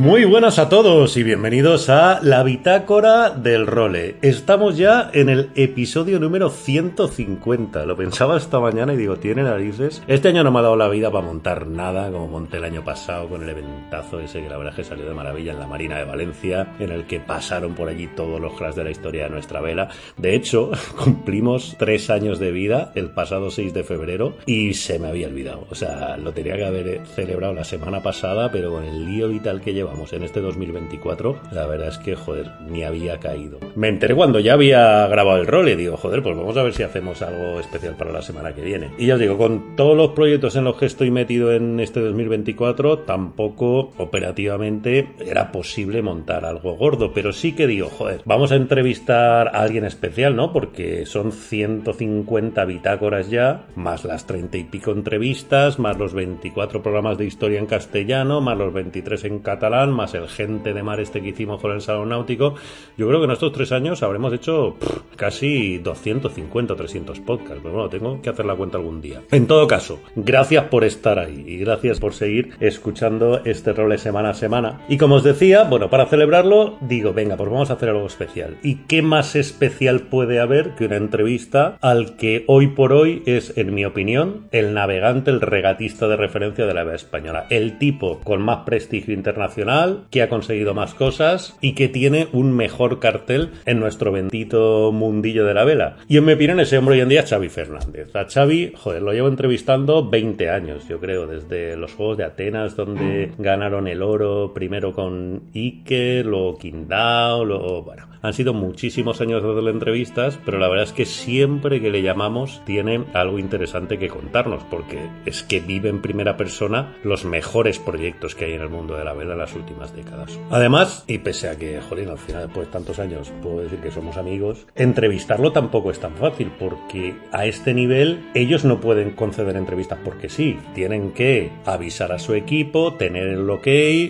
Muy 0.00 0.24
buenas 0.24 0.58
a 0.58 0.70
todos 0.70 1.18
y 1.18 1.22
bienvenidos 1.22 1.90
a 1.90 2.20
la 2.22 2.42
bitácora 2.42 3.28
del 3.28 3.66
role. 3.66 4.16
Estamos 4.22 4.78
ya 4.78 5.10
en 5.12 5.28
el 5.28 5.50
episodio 5.56 6.18
número 6.18 6.48
150. 6.48 7.84
Lo 7.84 7.98
pensaba 7.98 8.38
esta 8.38 8.60
mañana 8.60 8.94
y 8.94 8.96
digo, 8.96 9.18
tiene 9.18 9.42
narices. 9.42 10.02
Este 10.06 10.28
año 10.28 10.42
no 10.42 10.52
me 10.52 10.60
ha 10.60 10.62
dado 10.62 10.76
la 10.76 10.88
vida 10.88 11.10
para 11.10 11.26
montar 11.26 11.66
nada, 11.66 12.10
como 12.10 12.28
monté 12.28 12.56
el 12.56 12.64
año 12.64 12.82
pasado 12.82 13.28
con 13.28 13.42
el 13.42 13.50
eventazo 13.50 14.20
ese 14.20 14.40
que 14.40 14.48
la 14.48 14.56
verdad 14.56 14.72
es 14.72 14.76
que 14.76 14.84
salió 14.84 15.04
de 15.04 15.12
maravilla 15.12 15.52
en 15.52 15.58
la 15.58 15.66
Marina 15.66 15.98
de 15.98 16.04
Valencia, 16.04 16.74
en 16.78 16.92
el 16.92 17.06
que 17.06 17.20
pasaron 17.20 17.74
por 17.74 17.90
allí 17.90 18.06
todos 18.16 18.40
los 18.40 18.54
cracks 18.54 18.76
de 18.76 18.84
la 18.84 18.90
historia 18.90 19.24
de 19.24 19.30
nuestra 19.30 19.60
vela. 19.60 19.90
De 20.16 20.34
hecho, 20.34 20.70
cumplimos 20.96 21.76
tres 21.78 22.08
años 22.08 22.38
de 22.38 22.52
vida 22.52 22.90
el 22.94 23.10
pasado 23.10 23.50
6 23.50 23.74
de 23.74 23.84
febrero 23.84 24.34
y 24.46 24.72
se 24.72 24.98
me 24.98 25.08
había 25.08 25.28
olvidado. 25.28 25.66
O 25.68 25.74
sea, 25.74 26.16
lo 26.16 26.32
tenía 26.32 26.56
que 26.56 26.64
haber 26.64 27.06
celebrado 27.06 27.52
la 27.52 27.64
semana 27.64 28.02
pasada, 28.02 28.50
pero 28.50 28.70
con 28.70 28.84
el 28.84 29.04
lío 29.04 29.28
vital 29.28 29.60
que 29.60 29.74
lleva 29.74 29.90
en 30.12 30.22
este 30.22 30.40
2024, 30.40 31.40
la 31.52 31.66
verdad 31.66 31.88
es 31.88 31.98
que, 31.98 32.16
joder, 32.16 32.50
ni 32.68 32.82
había 32.84 33.18
caído. 33.18 33.58
Me 33.76 33.88
enteré 33.88 34.14
cuando 34.14 34.40
ya 34.40 34.54
había 34.54 35.06
grabado 35.08 35.40
el 35.40 35.46
rol 35.46 35.68
y 35.68 35.76
digo, 35.76 35.96
joder, 35.96 36.22
pues 36.22 36.36
vamos 36.36 36.56
a 36.56 36.62
ver 36.62 36.72
si 36.72 36.82
hacemos 36.82 37.20
algo 37.22 37.60
especial 37.60 37.96
para 37.96 38.12
la 38.12 38.22
semana 38.22 38.54
que 38.54 38.62
viene. 38.62 38.90
Y 38.98 39.06
ya 39.06 39.14
os 39.14 39.20
digo, 39.20 39.36
con 39.36 39.76
todos 39.76 39.96
los 39.96 40.10
proyectos 40.10 40.56
en 40.56 40.64
los 40.64 40.76
que 40.76 40.86
estoy 40.86 41.10
metido 41.10 41.52
en 41.52 41.78
este 41.80 42.00
2024, 42.00 43.00
tampoco 43.00 43.90
operativamente 43.98 45.10
era 45.20 45.52
posible 45.52 46.02
montar 46.02 46.44
algo 46.44 46.76
gordo, 46.76 47.12
pero 47.12 47.32
sí 47.32 47.52
que 47.52 47.66
digo, 47.66 47.88
joder, 47.88 48.22
vamos 48.24 48.52
a 48.52 48.56
entrevistar 48.56 49.48
a 49.48 49.60
alguien 49.60 49.84
especial, 49.84 50.34
¿no? 50.34 50.52
Porque 50.52 51.04
son 51.04 51.32
150 51.32 52.64
bitácoras 52.64 53.28
ya, 53.28 53.66
más 53.76 54.04
las 54.04 54.26
30 54.26 54.56
y 54.56 54.64
pico 54.64 54.92
entrevistas, 54.92 55.78
más 55.78 55.98
los 55.98 56.14
24 56.14 56.82
programas 56.82 57.18
de 57.18 57.26
historia 57.26 57.58
en 57.58 57.66
castellano, 57.66 58.40
más 58.40 58.56
los 58.56 58.72
23 58.72 59.24
en 59.24 59.38
catalán 59.40 59.79
más 59.88 60.14
el 60.14 60.28
gente 60.28 60.72
de 60.72 60.82
mar 60.82 61.00
este 61.00 61.20
que 61.20 61.28
hicimos 61.28 61.60
con 61.60 61.72
el 61.72 61.80
Salón 61.80 62.10
Náutico, 62.10 62.54
yo 62.96 63.08
creo 63.08 63.20
que 63.20 63.24
en 63.24 63.30
estos 63.32 63.52
tres 63.52 63.72
años 63.72 64.02
habremos 64.02 64.32
hecho 64.32 64.76
casi 65.16 65.78
250 65.78 66.72
o 66.72 66.76
300 66.76 67.20
podcasts. 67.20 67.60
Pero 67.62 67.74
bueno, 67.74 67.88
tengo 67.88 68.22
que 68.22 68.30
hacer 68.30 68.46
la 68.46 68.56
cuenta 68.56 68.78
algún 68.78 69.00
día. 69.00 69.22
En 69.30 69.46
todo 69.46 69.66
caso, 69.66 70.00
gracias 70.16 70.64
por 70.64 70.84
estar 70.84 71.18
ahí 71.18 71.44
y 71.46 71.58
gracias 71.58 72.00
por 72.00 72.14
seguir 72.14 72.54
escuchando 72.60 73.42
este 73.44 73.72
rol 73.72 73.90
semana 73.98 74.30
a 74.30 74.34
semana. 74.34 74.80
Y 74.88 74.98
como 74.98 75.16
os 75.16 75.24
decía, 75.24 75.64
bueno, 75.64 75.90
para 75.90 76.06
celebrarlo, 76.06 76.76
digo, 76.80 77.12
venga, 77.12 77.36
pues 77.36 77.50
vamos 77.50 77.70
a 77.70 77.74
hacer 77.74 77.88
algo 77.88 78.06
especial. 78.06 78.56
¿Y 78.62 78.76
qué 78.86 79.02
más 79.02 79.36
especial 79.36 80.02
puede 80.02 80.40
haber 80.40 80.74
que 80.74 80.86
una 80.86 80.96
entrevista 80.96 81.76
al 81.80 82.16
que 82.16 82.44
hoy 82.46 82.68
por 82.68 82.92
hoy 82.92 83.22
es, 83.26 83.56
en 83.56 83.74
mi 83.74 83.84
opinión, 83.84 84.48
el 84.52 84.74
navegante, 84.74 85.30
el 85.30 85.40
regatista 85.40 86.08
de 86.08 86.16
referencia 86.16 86.66
de 86.66 86.74
la 86.74 86.84
vela 86.84 86.96
española? 86.96 87.46
El 87.50 87.78
tipo 87.78 88.20
con 88.20 88.42
más 88.42 88.64
prestigio 88.64 89.14
internacional 89.14 89.69
que 90.10 90.22
ha 90.22 90.28
conseguido 90.28 90.74
más 90.74 90.94
cosas 90.94 91.56
y 91.60 91.74
que 91.74 91.88
tiene 91.88 92.28
un 92.32 92.52
mejor 92.52 92.98
cartel 92.98 93.50
en 93.66 93.80
nuestro 93.80 94.12
bendito 94.12 94.90
mundillo 94.92 95.44
de 95.44 95.54
la 95.54 95.64
vela. 95.64 95.96
Y 96.08 96.16
en 96.16 96.24
mi 96.24 96.32
opinión 96.32 96.60
ese 96.60 96.78
hombre 96.78 96.96
hoy 96.96 97.00
en 97.02 97.08
día 97.08 97.20
es 97.20 97.30
Xavi 97.30 97.48
Fernández. 97.48 98.14
A 98.16 98.24
Xavi, 98.24 98.72
joder, 98.76 99.02
lo 99.02 99.12
llevo 99.12 99.28
entrevistando 99.28 100.08
20 100.08 100.50
años, 100.50 100.88
yo 100.88 100.98
creo, 100.98 101.26
desde 101.26 101.76
los 101.76 101.92
Juegos 101.94 102.18
de 102.18 102.24
Atenas 102.24 102.76
donde 102.76 103.32
ganaron 103.38 103.86
el 103.86 104.02
oro 104.02 104.52
primero 104.54 104.92
con 104.92 105.42
Ike, 105.54 106.22
luego 106.24 106.58
Qingdao, 106.58 107.44
luego, 107.44 107.82
bueno, 107.82 108.10
han 108.22 108.34
sido 108.34 108.52
muchísimos 108.52 109.20
años 109.20 109.42
de 109.42 109.70
entrevistas, 109.70 110.38
pero 110.44 110.58
la 110.58 110.68
verdad 110.68 110.84
es 110.84 110.92
que 110.92 111.06
siempre 111.06 111.80
que 111.80 111.90
le 111.90 112.02
llamamos 112.02 112.62
tiene 112.66 113.04
algo 113.14 113.38
interesante 113.38 113.98
que 113.98 114.08
contarnos, 114.08 114.62
porque 114.64 114.98
es 115.24 115.42
que 115.42 115.60
vive 115.60 115.88
en 115.88 116.02
primera 116.02 116.36
persona 116.36 116.96
los 117.02 117.24
mejores 117.24 117.78
proyectos 117.78 118.34
que 118.34 118.46
hay 118.46 118.52
en 118.52 118.62
el 118.62 118.68
mundo 118.68 118.96
de 118.96 119.04
la 119.04 119.14
vela 119.14 119.36
las 119.36 119.54
últimas 119.60 119.94
décadas. 119.94 120.38
Además, 120.50 121.04
y 121.06 121.18
pese 121.18 121.48
a 121.48 121.56
que, 121.56 121.80
jolín, 121.80 122.08
al 122.08 122.18
final 122.18 122.46
después 122.46 122.66
de 122.66 122.72
tantos 122.72 122.98
años 122.98 123.32
puedo 123.42 123.60
decir 123.60 123.78
que 123.80 123.90
somos 123.90 124.16
amigos, 124.16 124.66
entrevistarlo 124.74 125.52
tampoco 125.52 125.90
es 125.90 126.00
tan 126.00 126.14
fácil, 126.16 126.50
porque 126.58 127.14
a 127.32 127.46
este 127.46 127.74
nivel 127.74 128.30
ellos 128.34 128.64
no 128.64 128.80
pueden 128.80 129.12
conceder 129.12 129.56
entrevistas 129.56 129.98
porque 130.04 130.28
sí, 130.28 130.58
tienen 130.74 131.12
que 131.12 131.50
avisar 131.64 132.12
a 132.12 132.18
su 132.18 132.34
equipo, 132.34 132.94
tener 132.94 133.28
el 133.28 133.48
ok, 133.48 133.66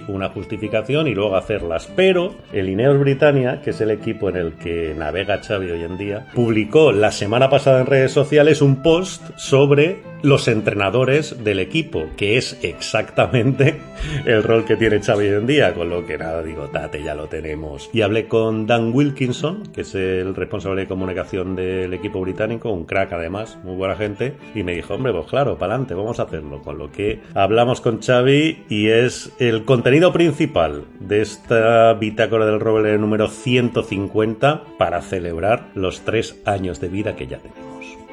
una 0.08 0.30
justificación 0.30 1.06
y 1.06 1.14
luego 1.14 1.36
hacerlas. 1.36 1.90
Pero 1.96 2.34
el 2.52 2.68
Ineos 2.68 2.98
Britannia, 2.98 3.60
que 3.62 3.70
es 3.70 3.80
el 3.80 3.90
equipo 3.90 4.28
en 4.28 4.36
el 4.36 4.54
que 4.54 4.94
navega 4.96 5.42
Xavi 5.42 5.70
hoy 5.70 5.82
en 5.82 5.98
día, 5.98 6.26
publicó 6.34 6.92
la 6.92 7.12
semana 7.12 7.50
pasada 7.50 7.80
en 7.80 7.86
redes 7.86 8.12
sociales 8.12 8.62
un 8.62 8.82
post 8.82 9.22
sobre 9.36 10.09
los 10.22 10.48
entrenadores 10.48 11.42
del 11.42 11.60
equipo, 11.60 12.06
que 12.16 12.36
es 12.36 12.58
exactamente 12.62 13.80
el 14.26 14.42
rol 14.42 14.64
que 14.64 14.76
tiene 14.76 15.00
Xavi 15.00 15.26
hoy 15.26 15.34
en 15.34 15.46
día, 15.46 15.74
con 15.74 15.90
lo 15.90 16.06
que 16.06 16.18
nada, 16.18 16.42
digo, 16.42 16.68
tate, 16.68 17.02
ya 17.02 17.14
lo 17.14 17.26
tenemos. 17.28 17.90
Y 17.92 18.02
hablé 18.02 18.28
con 18.28 18.66
Dan 18.66 18.92
Wilkinson, 18.92 19.64
que 19.72 19.82
es 19.82 19.94
el 19.94 20.34
responsable 20.34 20.82
de 20.82 20.88
comunicación 20.88 21.56
del 21.56 21.92
equipo 21.94 22.20
británico, 22.20 22.70
un 22.70 22.84
crack 22.84 23.12
además, 23.12 23.58
muy 23.64 23.76
buena 23.76 23.96
gente, 23.96 24.34
y 24.54 24.62
me 24.62 24.74
dijo, 24.74 24.94
hombre, 24.94 25.12
pues 25.12 25.26
claro, 25.26 25.58
para 25.58 25.74
adelante, 25.74 25.94
vamos 25.94 26.20
a 26.20 26.24
hacerlo. 26.24 26.62
Con 26.62 26.78
lo 26.78 26.90
que 26.90 27.20
hablamos 27.34 27.80
con 27.80 28.00
Xavi 28.00 28.64
y 28.68 28.88
es 28.88 29.32
el 29.38 29.64
contenido 29.64 30.12
principal 30.12 30.84
de 30.98 31.22
esta 31.22 31.94
bitácora 31.94 32.46
del 32.46 32.60
roble 32.60 32.96
número 32.98 33.28
150 33.28 34.64
para 34.78 35.00
celebrar 35.02 35.68
los 35.74 36.02
tres 36.02 36.40
años 36.44 36.80
de 36.80 36.88
vida 36.88 37.16
que 37.16 37.26
ya 37.26 37.38
tenemos. 37.38 37.69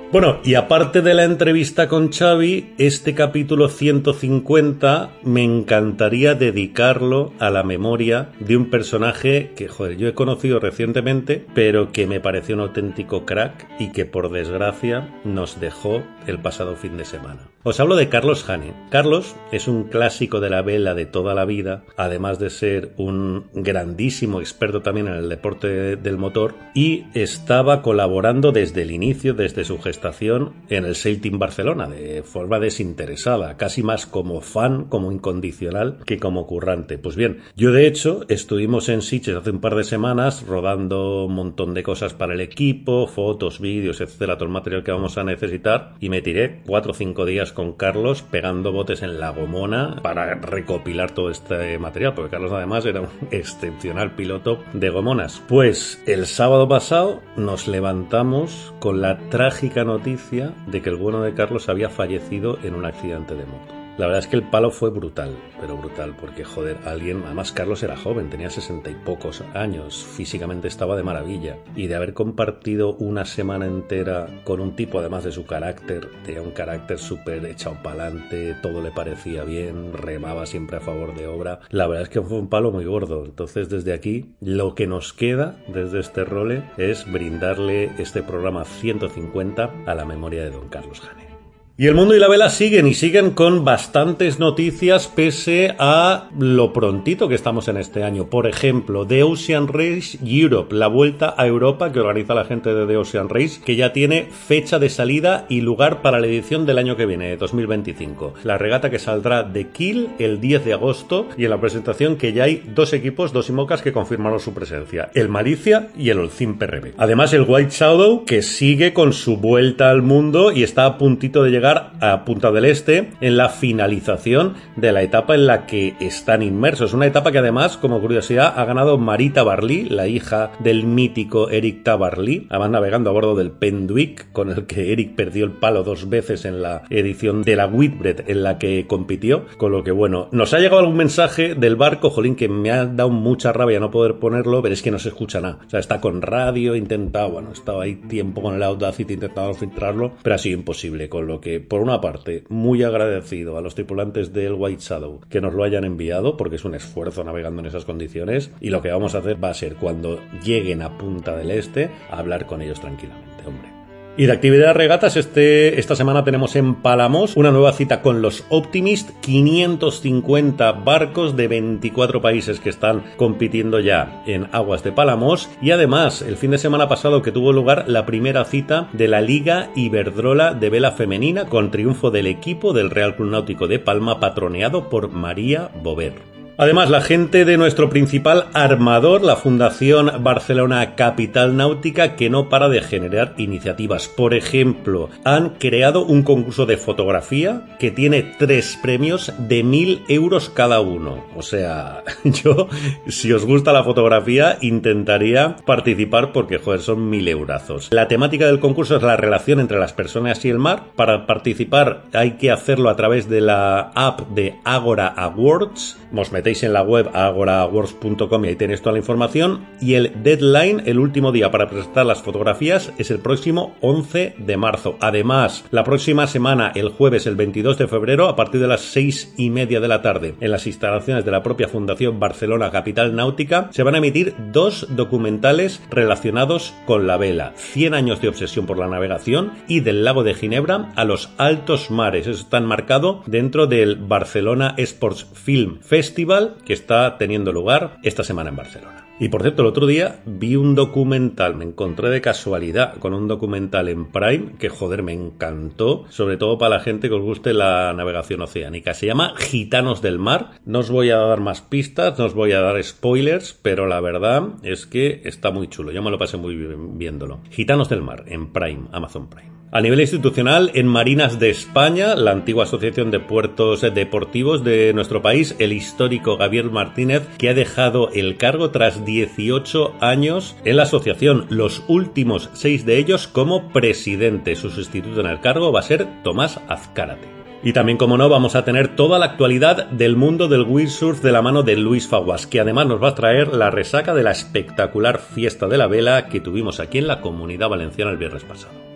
Bueno, 0.09 0.39
y 0.45 0.55
aparte 0.55 1.01
de 1.01 1.13
la 1.13 1.25
entrevista 1.25 1.89
con 1.89 2.13
Xavi, 2.13 2.73
este 2.77 3.13
capítulo 3.13 3.67
150 3.67 5.11
me 5.23 5.43
encantaría 5.43 6.33
dedicarlo 6.33 7.33
a 7.39 7.49
la 7.49 7.63
memoria 7.63 8.29
de 8.39 8.55
un 8.55 8.69
personaje 8.69 9.51
que, 9.57 9.67
joder, 9.67 9.97
yo 9.97 10.07
he 10.07 10.13
conocido 10.13 10.61
recientemente, 10.61 11.45
pero 11.53 11.91
que 11.91 12.07
me 12.07 12.21
pareció 12.21 12.55
un 12.55 12.61
auténtico 12.61 13.25
crack 13.25 13.67
y 13.79 13.91
que 13.91 14.05
por 14.05 14.31
desgracia 14.31 15.13
nos 15.25 15.59
dejó 15.59 16.03
el 16.25 16.39
pasado 16.39 16.77
fin 16.77 16.95
de 16.95 17.03
semana. 17.03 17.41
Os 17.63 17.79
hablo 17.79 17.95
de 17.95 18.07
Carlos 18.07 18.47
Hane. 18.47 18.73
Carlos 18.91 19.35
es 19.51 19.67
un 19.67 19.85
clásico 19.85 20.39
de 20.39 20.49
la 20.49 20.61
vela 20.61 20.93
de 20.93 21.05
toda 21.05 21.33
la 21.33 21.43
vida, 21.43 21.83
además 21.97 22.39
de 22.39 22.49
ser 22.49 22.93
un 22.97 23.47
grandísimo 23.53 24.39
experto 24.39 24.81
también 24.81 25.07
en 25.07 25.15
el 25.15 25.27
deporte 25.27 25.97
del 25.97 26.17
motor 26.17 26.53
y 26.75 27.05
estaba 27.13 27.81
colaborando 27.81 28.51
desde 28.51 28.83
el 28.83 28.91
inicio, 28.91 29.33
desde 29.33 29.65
su 29.65 29.79
gestación 29.79 30.53
en 30.69 30.85
el 30.85 30.95
Sail 30.95 31.19
Team 31.19 31.39
Barcelona, 31.39 31.87
de 31.87 32.23
forma 32.23 32.59
desinteresada, 32.59 33.57
casi 33.57 33.83
más 33.83 34.05
como 34.05 34.39
fan, 34.41 34.85
como 34.85 35.11
incondicional 35.11 35.97
que 36.05 36.19
como 36.19 36.45
currante. 36.45 36.97
Pues 36.97 37.15
bien, 37.15 37.41
yo 37.55 37.71
de 37.71 37.87
hecho 37.87 38.21
estuvimos 38.29 38.87
en 38.87 39.01
Sitges 39.01 39.35
hace 39.35 39.49
un 39.49 39.61
par 39.61 39.75
de 39.75 39.83
semanas 39.83 40.45
rodando 40.45 41.25
un 41.25 41.33
montón 41.33 41.73
de 41.73 41.83
cosas 41.83 42.13
para 42.13 42.35
el 42.35 42.41
equipo, 42.41 43.07
fotos, 43.07 43.59
vídeos, 43.59 43.99
etcétera, 43.99 44.35
todo 44.35 44.45
el 44.45 44.53
material 44.53 44.83
que 44.83 44.91
vamos 44.91 45.17
a 45.17 45.23
necesitar 45.23 45.95
y 45.99 46.09
me 46.09 46.21
tiré 46.21 46.61
cuatro 46.65 46.91
o 46.91 46.95
cinco 46.95 47.25
días 47.25 47.46
con 47.53 47.73
Carlos 47.73 48.21
pegando 48.21 48.71
botes 48.71 49.01
en 49.01 49.19
la 49.19 49.29
gomona 49.29 49.97
para 50.01 50.35
recopilar 50.35 51.11
todo 51.11 51.29
este 51.29 51.77
material, 51.79 52.13
porque 52.13 52.31
Carlos 52.31 52.51
además 52.51 52.85
era 52.85 53.01
un 53.01 53.09
excepcional 53.31 54.15
piloto 54.15 54.63
de 54.73 54.89
gomonas. 54.89 55.41
Pues 55.47 56.01
el 56.05 56.25
sábado 56.25 56.67
pasado 56.67 57.21
nos 57.35 57.67
levantamos 57.67 58.73
con 58.79 59.01
la 59.01 59.17
trágica 59.29 59.83
noticia 59.83 60.53
de 60.67 60.81
que 60.81 60.89
el 60.89 60.95
bueno 60.95 61.21
de 61.21 61.33
Carlos 61.33 61.69
había 61.69 61.89
fallecido 61.89 62.57
en 62.63 62.75
un 62.75 62.85
accidente 62.85 63.35
de 63.35 63.45
moto. 63.45 63.76
La 63.97 64.05
verdad 64.05 64.19
es 64.19 64.27
que 64.27 64.35
el 64.35 64.43
palo 64.43 64.69
fue 64.69 64.91
brutal, 64.91 65.35
pero 65.59 65.75
brutal, 65.75 66.15
porque 66.21 66.43
joder, 66.43 66.77
alguien, 66.85 67.23
además 67.25 67.51
Carlos 67.51 67.81
era 67.81 67.97
joven, 67.97 68.29
tenía 68.29 68.51
sesenta 68.51 68.91
y 68.91 68.93
pocos 68.93 69.43
años, 69.55 70.05
físicamente 70.05 70.67
estaba 70.67 70.95
de 70.95 71.01
maravilla, 71.01 71.57
y 71.75 71.87
de 71.87 71.95
haber 71.95 72.13
compartido 72.13 72.93
una 72.97 73.25
semana 73.25 73.65
entera 73.65 74.27
con 74.43 74.61
un 74.61 74.75
tipo, 74.75 74.99
además 74.99 75.23
de 75.23 75.31
su 75.31 75.47
carácter, 75.47 76.09
tenía 76.23 76.43
un 76.43 76.51
carácter 76.51 76.99
súper 76.99 77.43
echado 77.45 77.81
pa'lante, 77.81 78.53
todo 78.61 78.83
le 78.83 78.91
parecía 78.91 79.43
bien, 79.43 79.91
remaba 79.93 80.45
siempre 80.45 80.77
a 80.77 80.81
favor 80.81 81.15
de 81.15 81.25
obra, 81.25 81.61
la 81.71 81.87
verdad 81.87 82.03
es 82.03 82.09
que 82.09 82.21
fue 82.21 82.37
un 82.37 82.49
palo 82.49 82.71
muy 82.71 82.85
gordo, 82.85 83.25
entonces 83.25 83.67
desde 83.67 83.93
aquí, 83.93 84.35
lo 84.41 84.75
que 84.75 84.85
nos 84.85 85.11
queda 85.11 85.57
desde 85.67 86.01
este 86.01 86.23
role 86.23 86.63
es 86.77 87.11
brindarle 87.11 87.91
este 87.97 88.21
programa 88.21 88.63
150 88.63 89.71
a 89.87 89.95
la 89.95 90.05
memoria 90.05 90.43
de 90.43 90.51
don 90.51 90.69
Carlos 90.69 90.99
Jane. 91.01 91.36
Y 91.79 91.85
el 91.85 91.93
mundo 91.93 92.15
y 92.15 92.19
la 92.19 92.27
vela 92.27 92.49
siguen 92.49 92.87
y 92.87 92.95
siguen 92.95 93.29
con 93.29 93.63
bastantes 93.63 94.39
noticias 94.39 95.07
pese 95.07 95.75
a 95.77 96.27
lo 96.35 96.73
prontito 96.73 97.29
que 97.29 97.35
estamos 97.35 97.67
en 97.67 97.77
este 97.77 98.03
año. 98.03 98.31
Por 98.31 98.47
ejemplo, 98.47 99.05
The 99.05 99.21
Ocean 99.21 99.67
Race 99.67 100.17
Europe, 100.25 100.73
la 100.73 100.87
vuelta 100.87 101.35
a 101.37 101.45
Europa 101.45 101.91
que 101.91 101.99
organiza 101.99 102.33
la 102.33 102.45
gente 102.45 102.73
de 102.73 102.87
The 102.87 102.97
Ocean 102.97 103.29
Race, 103.29 103.61
que 103.63 103.75
ya 103.75 103.93
tiene 103.93 104.23
fecha 104.23 104.79
de 104.79 104.89
salida 104.89 105.45
y 105.49 105.61
lugar 105.61 106.01
para 106.01 106.19
la 106.19 106.25
edición 106.25 106.65
del 106.65 106.79
año 106.79 106.95
que 106.95 107.05
viene, 107.05 107.37
2025. 107.37 108.33
La 108.43 108.57
regata 108.57 108.89
que 108.89 108.97
saldrá 108.97 109.43
de 109.43 109.67
Kiel 109.67 110.09
el 110.17 110.41
10 110.41 110.65
de 110.65 110.73
agosto 110.73 111.27
y 111.37 111.43
en 111.43 111.51
la 111.51 111.61
presentación 111.61 112.15
que 112.15 112.33
ya 112.33 112.45
hay 112.45 112.63
dos 112.73 112.91
equipos, 112.93 113.33
dos 113.33 113.49
IMOCAS 113.49 113.83
que 113.83 113.93
confirmaron 113.93 114.39
su 114.39 114.51
presencia, 114.51 115.11
el 115.13 115.29
Malicia 115.29 115.89
y 115.95 116.09
el 116.09 116.17
Olcim 116.17 116.57
PRB. 116.57 116.93
Además, 116.97 117.33
el 117.33 117.45
White 117.47 117.69
Shadow 117.69 118.25
que 118.25 118.41
sigue 118.41 118.93
con 118.93 119.13
su 119.13 119.37
vuelta 119.37 119.91
al 119.91 120.01
mundo 120.01 120.51
y 120.51 120.63
está 120.63 120.87
a 120.87 120.97
puntito 120.97 121.43
de 121.43 121.51
llegar 121.51 121.66
a 121.67 122.23
Punta 122.23 122.51
del 122.51 122.65
Este 122.65 123.11
en 123.19 123.35
la 123.35 123.49
finalización 123.49 124.55
de 124.75 124.91
la 124.91 125.01
etapa 125.01 125.35
en 125.35 125.47
la 125.47 125.65
que 125.65 125.95
están 125.99 126.41
inmersos. 126.41 126.93
Una 126.93 127.05
etapa 127.05 127.31
que 127.31 127.39
además, 127.39 127.77
como 127.77 127.99
curiosidad, 127.99 128.53
ha 128.55 128.65
ganado 128.65 128.97
Marita 128.97 129.43
Barley, 129.43 129.85
la 129.89 130.07
hija 130.07 130.51
del 130.59 130.85
mítico 130.85 131.49
Eric 131.49 131.83
Tabarly. 131.83 132.47
Va 132.51 132.67
navegando 132.67 133.09
a 133.09 133.13
bordo 133.13 133.35
del 133.35 133.51
Pendwick, 133.51 134.31
con 134.31 134.49
el 134.49 134.65
que 134.65 134.91
Eric 134.93 135.15
perdió 135.15 135.45
el 135.45 135.51
palo 135.51 135.83
dos 135.83 136.09
veces 136.09 136.45
en 136.45 136.61
la 136.61 136.83
edición 136.89 137.41
de 137.41 137.55
la 137.55 137.67
Whitbread 137.67 138.29
en 138.29 138.43
la 138.43 138.57
que 138.57 138.85
compitió. 138.87 139.45
Con 139.57 139.71
lo 139.71 139.83
que, 139.83 139.91
bueno, 139.91 140.29
nos 140.31 140.53
ha 140.53 140.59
llegado 140.59 140.79
algún 140.79 140.97
mensaje 140.97 141.55
del 141.55 141.75
barco, 141.75 142.09
jolín, 142.09 142.35
que 142.35 142.47
me 142.47 142.71
ha 142.71 142.85
dado 142.85 143.09
mucha 143.09 143.51
rabia 143.51 143.79
no 143.79 143.91
poder 143.91 144.15
ponerlo, 144.15 144.61
pero 144.61 144.73
es 144.73 144.81
que 144.81 144.91
no 144.91 144.99
se 144.99 145.09
escucha 145.09 145.41
nada. 145.41 145.59
O 145.65 145.69
sea, 145.69 145.79
está 145.79 145.99
con 145.99 146.21
radio, 146.21 146.75
intentado, 146.75 147.31
bueno, 147.31 147.51
estaba 147.51 147.83
ahí 147.83 147.95
tiempo 147.95 148.41
con 148.41 148.55
el 148.55 148.63
Audacity 148.63 149.13
intentando 149.13 149.53
filtrarlo, 149.53 150.13
pero 150.23 150.35
ha 150.35 150.39
sido 150.39 150.57
imposible, 150.57 151.09
con 151.09 151.27
lo 151.27 151.41
que 151.41 151.56
por 151.59 151.81
una 151.81 152.01
parte, 152.01 152.43
muy 152.49 152.83
agradecido 152.83 153.57
a 153.57 153.61
los 153.61 153.75
tripulantes 153.75 154.33
del 154.33 154.53
White 154.53 154.81
Shadow 154.81 155.21
que 155.29 155.41
nos 155.41 155.53
lo 155.53 155.63
hayan 155.63 155.83
enviado, 155.83 156.37
porque 156.37 156.57
es 156.57 156.65
un 156.65 156.75
esfuerzo 156.75 157.23
navegando 157.23 157.61
en 157.61 157.67
esas 157.67 157.85
condiciones, 157.85 158.51
y 158.59 158.69
lo 158.69 158.81
que 158.81 158.91
vamos 158.91 159.15
a 159.15 159.19
hacer 159.19 159.43
va 159.43 159.49
a 159.49 159.53
ser 159.53 159.75
cuando 159.75 160.19
lleguen 160.43 160.81
a 160.81 160.97
Punta 160.97 161.35
del 161.35 161.51
Este, 161.51 161.89
hablar 162.09 162.45
con 162.45 162.61
ellos 162.61 162.79
tranquilamente, 162.79 163.45
hombre. 163.45 163.76
Y 164.19 164.25
de 164.25 164.31
actividad 164.31 164.69
de 164.69 164.73
regatas, 164.73 165.15
este, 165.15 165.79
esta 165.79 165.95
semana 165.95 166.23
tenemos 166.23 166.55
en 166.55 166.73
Palamos 166.73 167.37
una 167.37 167.51
nueva 167.51 167.71
cita 167.71 168.01
con 168.01 168.23
los 168.23 168.45
Optimist, 168.49 169.11
550 169.21 170.71
barcos 170.71 171.35
de 171.35 171.47
24 171.47 172.19
países 172.19 172.59
que 172.59 172.71
están 172.71 173.03
compitiendo 173.15 173.79
ya 173.79 174.23
en 174.25 174.49
aguas 174.53 174.83
de 174.83 174.91
Palamos. 174.91 175.51
Y 175.61 175.69
además, 175.69 176.23
el 176.23 176.35
fin 176.35 176.49
de 176.49 176.57
semana 176.57 176.89
pasado 176.89 177.21
que 177.21 177.31
tuvo 177.31 177.53
lugar 177.53 177.85
la 177.87 178.07
primera 178.07 178.43
cita 178.45 178.89
de 178.91 179.07
la 179.07 179.21
Liga 179.21 179.69
Iberdrola 179.75 180.55
de 180.55 180.71
Vela 180.71 180.93
Femenina 180.93 181.45
con 181.45 181.69
triunfo 181.69 182.09
del 182.09 182.25
equipo 182.25 182.73
del 182.73 182.89
Real 182.89 183.15
Club 183.15 183.29
Náutico 183.29 183.67
de 183.67 183.77
Palma 183.77 184.19
patroneado 184.19 184.89
por 184.89 185.09
María 185.11 185.69
Bover. 185.83 186.36
Además, 186.59 186.89
la 186.89 187.01
gente 187.01 187.45
de 187.45 187.55
nuestro 187.55 187.87
principal 187.87 188.47
armador, 188.53 189.21
la 189.23 189.35
Fundación 189.35 190.23
Barcelona 190.23 190.95
Capital 190.95 191.55
Náutica, 191.55 192.15
que 192.15 192.31
no 192.31 192.49
para 192.49 192.67
de 192.67 192.81
generar 192.81 193.35
iniciativas. 193.37 194.07
Por 194.07 194.33
ejemplo, 194.33 195.09
han 195.23 195.51
creado 195.51 196.03
un 196.03 196.23
concurso 196.23 196.65
de 196.65 196.77
fotografía 196.77 197.61
que 197.77 197.91
tiene 197.91 198.23
tres 198.39 198.75
premios 198.81 199.31
de 199.37 199.63
mil 199.63 200.01
euros 200.07 200.49
cada 200.49 200.79
uno. 200.79 201.23
O 201.35 201.43
sea, 201.43 202.03
yo, 202.23 202.69
si 203.07 203.31
os 203.31 203.45
gusta 203.45 203.71
la 203.71 203.83
fotografía, 203.83 204.57
intentaría 204.59 205.57
participar 205.63 206.31
porque, 206.31 206.57
joder, 206.57 206.79
son 206.79 207.07
mil 207.07 207.27
eurazos. 207.27 207.89
La 207.91 208.07
temática 208.07 208.47
del 208.47 208.59
concurso 208.59 208.95
es 208.95 209.03
la 209.03 209.15
relación 209.15 209.59
entre 209.59 209.77
las 209.77 209.93
personas 209.93 210.43
y 210.43 210.49
el 210.49 210.57
mar. 210.57 210.85
Para 210.95 211.27
participar 211.27 212.05
hay 212.13 212.31
que 212.31 212.49
hacerlo 212.49 212.89
a 212.89 212.95
través 212.95 213.29
de 213.29 213.41
la 213.41 213.91
app 213.93 214.21
de 214.29 214.55
Agora 214.63 215.07
Awards 215.07 215.97
os 216.15 216.31
metéis 216.31 216.63
en 216.63 216.73
la 216.73 216.81
web 216.81 217.09
agoraworks.com 217.13 218.45
y 218.45 218.47
ahí 218.47 218.55
tenéis 218.55 218.81
toda 218.81 218.93
la 218.93 218.99
información. 218.99 219.67
Y 219.81 219.95
el 219.95 220.11
deadline, 220.23 220.83
el 220.85 220.99
último 220.99 221.31
día 221.31 221.51
para 221.51 221.69
presentar 221.69 222.05
las 222.05 222.21
fotografías, 222.21 222.93
es 222.97 223.11
el 223.11 223.19
próximo 223.19 223.75
11 223.81 224.35
de 224.37 224.57
marzo. 224.57 224.97
Además, 224.99 225.65
la 225.71 225.83
próxima 225.83 226.27
semana, 226.27 226.71
el 226.75 226.89
jueves, 226.89 227.27
el 227.27 227.35
22 227.35 227.77
de 227.77 227.87
febrero, 227.87 228.27
a 228.27 228.35
partir 228.35 228.61
de 228.61 228.67
las 228.67 228.81
6 228.81 229.35
y 229.37 229.49
media 229.49 229.79
de 229.79 229.87
la 229.87 230.01
tarde, 230.01 230.35
en 230.39 230.51
las 230.51 230.67
instalaciones 230.67 231.25
de 231.25 231.31
la 231.31 231.43
propia 231.43 231.67
Fundación 231.67 232.19
Barcelona 232.19 232.71
Capital 232.71 233.15
Náutica, 233.15 233.69
se 233.71 233.83
van 233.83 233.95
a 233.95 233.99
emitir 233.99 234.33
dos 234.51 234.87
documentales 234.89 235.81
relacionados 235.89 236.73
con 236.85 237.07
la 237.07 237.17
vela. 237.17 237.53
100 237.55 237.93
años 237.93 238.21
de 238.21 238.29
obsesión 238.29 238.65
por 238.65 238.77
la 238.77 238.87
navegación 238.87 239.53
y 239.67 239.81
del 239.81 240.03
lago 240.03 240.23
de 240.23 240.33
Ginebra 240.33 240.91
a 240.95 241.05
los 241.05 241.29
altos 241.37 241.91
mares. 241.91 242.27
Eso 242.27 242.41
está 242.41 242.57
enmarcado 242.57 243.23
dentro 243.25 243.67
del 243.67 243.95
Barcelona 243.95 244.73
Sports 244.77 245.27
Film 245.33 245.79
Festival 245.81 245.96
festival 245.97 246.57
que 246.63 246.73
está 246.73 247.17
teniendo 247.17 247.51
lugar 247.51 247.97
esta 248.03 248.23
semana 248.23 248.51
en 248.51 248.55
Barcelona. 248.55 249.07
Y 249.19 249.29
por 249.29 249.41
cierto, 249.41 249.63
el 249.63 249.69
otro 249.69 249.87
día 249.87 250.19
vi 250.27 250.55
un 250.55 250.75
documental, 250.75 251.55
me 251.55 251.65
encontré 251.65 252.11
de 252.11 252.21
casualidad 252.21 252.97
con 252.99 253.15
un 253.15 253.27
documental 253.27 253.89
en 253.89 254.05
Prime 254.05 254.53
que 254.59 254.69
joder 254.69 255.01
me 255.01 255.13
encantó, 255.13 256.05
sobre 256.09 256.37
todo 256.37 256.59
para 256.59 256.77
la 256.77 256.83
gente 256.83 257.09
que 257.09 257.15
os 257.15 257.23
guste 257.23 257.55
la 257.55 257.91
navegación 257.93 258.43
oceánica. 258.43 258.93
Se 258.93 259.07
llama 259.07 259.33
Gitanos 259.37 260.03
del 260.03 260.19
Mar. 260.19 260.51
No 260.65 260.79
os 260.79 260.91
voy 260.91 261.09
a 261.09 261.17
dar 261.17 261.39
más 261.39 261.61
pistas, 261.61 262.19
no 262.19 262.25
os 262.25 262.35
voy 262.35 262.51
a 262.51 262.61
dar 262.61 262.83
spoilers, 262.83 263.57
pero 263.59 263.87
la 263.87 263.99
verdad 263.99 264.49
es 264.61 264.85
que 264.85 265.21
está 265.25 265.49
muy 265.49 265.67
chulo. 265.67 265.91
Yo 265.91 266.03
me 266.03 266.11
lo 266.11 266.19
pasé 266.19 266.37
muy 266.37 266.55
bien 266.55 266.99
viéndolo. 266.99 267.39
Gitanos 267.49 267.89
del 267.89 268.03
Mar 268.03 268.25
en 268.27 268.53
Prime, 268.53 268.83
Amazon 268.91 269.31
Prime. 269.31 269.56
A 269.69 269.81
nivel 269.81 269.99
institucional, 269.99 270.71
en 270.75 270.87
Marinas 270.87 271.39
de 271.39 271.49
España, 271.49 272.15
la 272.15 272.31
antigua 272.31 272.63
Asociación 272.63 273.11
de 273.11 273.19
Puertos 273.19 273.81
Deportivos 273.81 274.63
de 274.63 274.93
nuestro 274.93 275.21
país, 275.21 275.57
el 275.59 275.73
histórico 275.73 276.37
Gabriel 276.37 276.71
Martínez, 276.71 277.27
que 277.37 277.49
ha 277.49 277.53
dejado 277.53 278.09
el 278.13 278.37
cargo 278.37 278.71
tras 278.71 279.03
18 279.03 279.95
años 279.99 280.55
en 280.63 280.77
la 280.77 280.83
asociación, 280.83 281.47
los 281.49 281.83
últimos 281.89 282.49
seis 282.53 282.85
de 282.85 282.97
ellos 282.97 283.27
como 283.27 283.73
presidente. 283.73 284.55
Su 284.55 284.69
sustituto 284.69 285.19
en 285.19 285.27
el 285.27 285.41
cargo 285.41 285.73
va 285.73 285.81
a 285.81 285.83
ser 285.83 286.23
Tomás 286.23 286.61
Azcárate. 286.69 287.27
Y 287.61 287.73
también, 287.73 287.97
como 287.97 288.17
no, 288.17 288.29
vamos 288.29 288.55
a 288.55 288.63
tener 288.63 288.95
toda 288.95 289.19
la 289.19 289.25
actualidad 289.25 289.87
del 289.89 290.15
mundo 290.15 290.47
del 290.47 290.61
windsurf 290.61 291.21
de 291.21 291.33
la 291.33 291.41
mano 291.41 291.63
de 291.63 291.75
Luis 291.75 292.07
Faguas, 292.07 292.47
que 292.47 292.61
además 292.61 292.87
nos 292.87 293.03
va 293.03 293.09
a 293.09 293.15
traer 293.15 293.53
la 293.53 293.69
resaca 293.69 294.13
de 294.13 294.23
la 294.23 294.31
espectacular 294.31 295.19
fiesta 295.19 295.67
de 295.67 295.77
la 295.77 295.87
vela 295.87 296.29
que 296.29 296.39
tuvimos 296.39 296.79
aquí 296.79 296.99
en 296.99 297.07
la 297.07 297.19
comunidad 297.19 297.67
valenciana 297.67 298.11
el 298.11 298.17
viernes 298.17 298.45
pasado. 298.45 298.86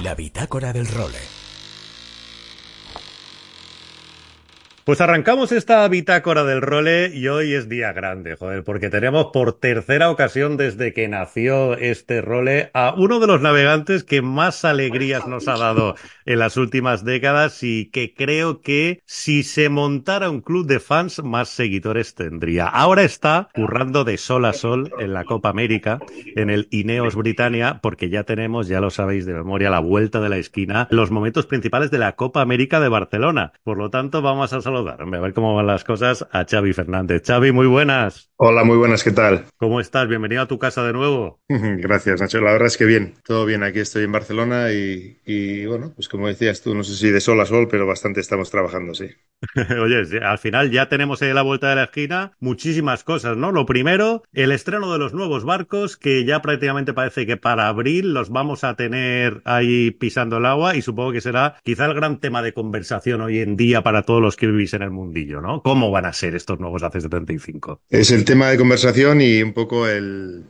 La 0.03 0.13
Bitácora 0.13 0.71
del 0.71 0.87
Role. 0.87 1.40
Pues 4.91 4.99
arrancamos 4.99 5.53
esta 5.53 5.87
bitácora 5.87 6.43
del 6.43 6.61
role 6.61 7.11
y 7.15 7.29
hoy 7.29 7.53
es 7.53 7.69
día 7.69 7.93
grande, 7.93 8.35
joder, 8.35 8.65
porque 8.65 8.89
tenemos 8.89 9.27
por 9.31 9.53
tercera 9.53 10.09
ocasión 10.11 10.57
desde 10.57 10.91
que 10.91 11.07
nació 11.07 11.77
este 11.77 12.19
role 12.19 12.71
a 12.73 12.93
uno 12.97 13.21
de 13.21 13.27
los 13.27 13.39
navegantes 13.39 14.03
que 14.03 14.21
más 14.21 14.65
alegrías 14.65 15.27
nos 15.27 15.47
ha 15.47 15.57
dado 15.57 15.95
en 16.25 16.39
las 16.39 16.57
últimas 16.57 17.05
décadas 17.05 17.63
y 17.63 17.85
que 17.85 18.13
creo 18.13 18.59
que 18.59 19.01
si 19.05 19.43
se 19.43 19.69
montara 19.69 20.29
un 20.29 20.41
club 20.41 20.67
de 20.67 20.81
fans 20.81 21.23
más 21.23 21.47
seguidores 21.47 22.13
tendría. 22.13 22.67
Ahora 22.67 23.03
está 23.03 23.47
currando 23.55 24.03
de 24.03 24.17
sol 24.17 24.43
a 24.43 24.51
sol 24.51 24.91
en 24.99 25.13
la 25.13 25.23
Copa 25.23 25.47
América, 25.47 25.99
en 26.35 26.49
el 26.49 26.67
Ineos 26.69 27.15
Britannia, 27.15 27.79
porque 27.81 28.09
ya 28.09 28.25
tenemos, 28.25 28.67
ya 28.67 28.81
lo 28.81 28.89
sabéis 28.89 29.25
de 29.25 29.35
memoria, 29.35 29.69
la 29.69 29.79
vuelta 29.79 30.19
de 30.19 30.27
la 30.27 30.37
esquina, 30.37 30.89
los 30.91 31.11
momentos 31.11 31.45
principales 31.45 31.91
de 31.91 31.99
la 31.99 32.17
Copa 32.17 32.41
América 32.41 32.81
de 32.81 32.89
Barcelona. 32.89 33.53
Por 33.63 33.77
lo 33.77 33.89
tanto, 33.89 34.21
vamos 34.21 34.51
a 34.51 34.59
saludar 34.59 34.80
a 34.89 35.19
ver 35.21 35.33
cómo 35.33 35.55
van 35.55 35.67
las 35.67 35.83
cosas 35.83 36.25
a 36.31 36.45
Xavi 36.45 36.73
Fernández. 36.73 37.23
Xavi, 37.25 37.51
muy 37.51 37.67
buenas. 37.67 38.31
Hola, 38.37 38.63
muy 38.63 38.75
buenas, 38.75 39.03
¿qué 39.03 39.11
tal? 39.11 39.45
¿Cómo 39.57 39.79
estás? 39.79 40.07
Bienvenido 40.07 40.41
a 40.41 40.47
tu 40.47 40.57
casa 40.57 40.83
de 40.83 40.93
nuevo. 40.93 41.39
Gracias, 41.49 42.21
Nacho. 42.21 42.41
La 42.41 42.53
verdad 42.53 42.67
es 42.67 42.77
que 42.77 42.85
bien, 42.85 43.13
todo 43.23 43.45
bien. 43.45 43.61
Aquí 43.61 43.79
estoy 43.79 44.03
en 44.03 44.11
Barcelona 44.11 44.71
y, 44.71 45.65
bueno, 45.67 45.91
pues 45.93 46.09
como 46.09 46.27
decías 46.27 46.61
tú, 46.63 46.73
no 46.73 46.83
sé 46.83 46.95
si 46.95 47.11
de 47.11 47.21
sol 47.21 47.39
a 47.39 47.45
sol, 47.45 47.67
pero 47.69 47.85
bastante 47.85 48.19
estamos 48.19 48.49
trabajando, 48.49 48.95
sí. 48.95 49.09
Oye, 49.81 50.01
al 50.23 50.37
final 50.37 50.71
ya 50.71 50.89
tenemos 50.89 51.21
ahí 51.21 51.33
la 51.33 51.43
vuelta 51.43 51.69
de 51.69 51.75
la 51.75 51.83
esquina 51.83 52.31
muchísimas 52.39 53.03
cosas, 53.03 53.37
¿no? 53.37 53.51
Lo 53.51 53.65
primero, 53.65 54.23
el 54.33 54.51
estreno 54.51 54.91
de 54.91 54.99
los 54.99 55.13
nuevos 55.13 55.45
barcos, 55.45 55.97
que 55.97 56.25
ya 56.25 56.41
prácticamente 56.41 56.93
parece 56.93 57.25
que 57.25 57.37
para 57.37 57.67
abril 57.67 58.13
los 58.13 58.29
vamos 58.29 58.63
a 58.63 58.75
tener 58.75 59.41
ahí 59.45 59.91
pisando 59.91 60.37
el 60.37 60.45
agua 60.45 60.75
y 60.75 60.81
supongo 60.81 61.11
que 61.11 61.21
será 61.21 61.57
quizá 61.63 61.85
el 61.85 61.93
gran 61.93 62.19
tema 62.19 62.41
de 62.41 62.53
conversación 62.53 63.21
hoy 63.21 63.39
en 63.39 63.55
día 63.55 63.83
para 63.83 64.01
todos 64.03 64.21
los 64.21 64.35
que 64.35 64.47
en 64.73 64.83
el 64.83 64.91
mundillo, 64.91 65.41
¿no? 65.41 65.61
¿Cómo 65.63 65.91
van 65.91 66.05
a 66.05 66.13
ser 66.13 66.35
estos 66.35 66.59
nuevos 66.59 66.83
AC-75? 66.83 67.79
Es 67.89 68.11
el 68.11 68.25
tema 68.25 68.49
de 68.49 68.57
conversación 68.57 69.21
y 69.21 69.41
un 69.41 69.53
poco 69.53 69.85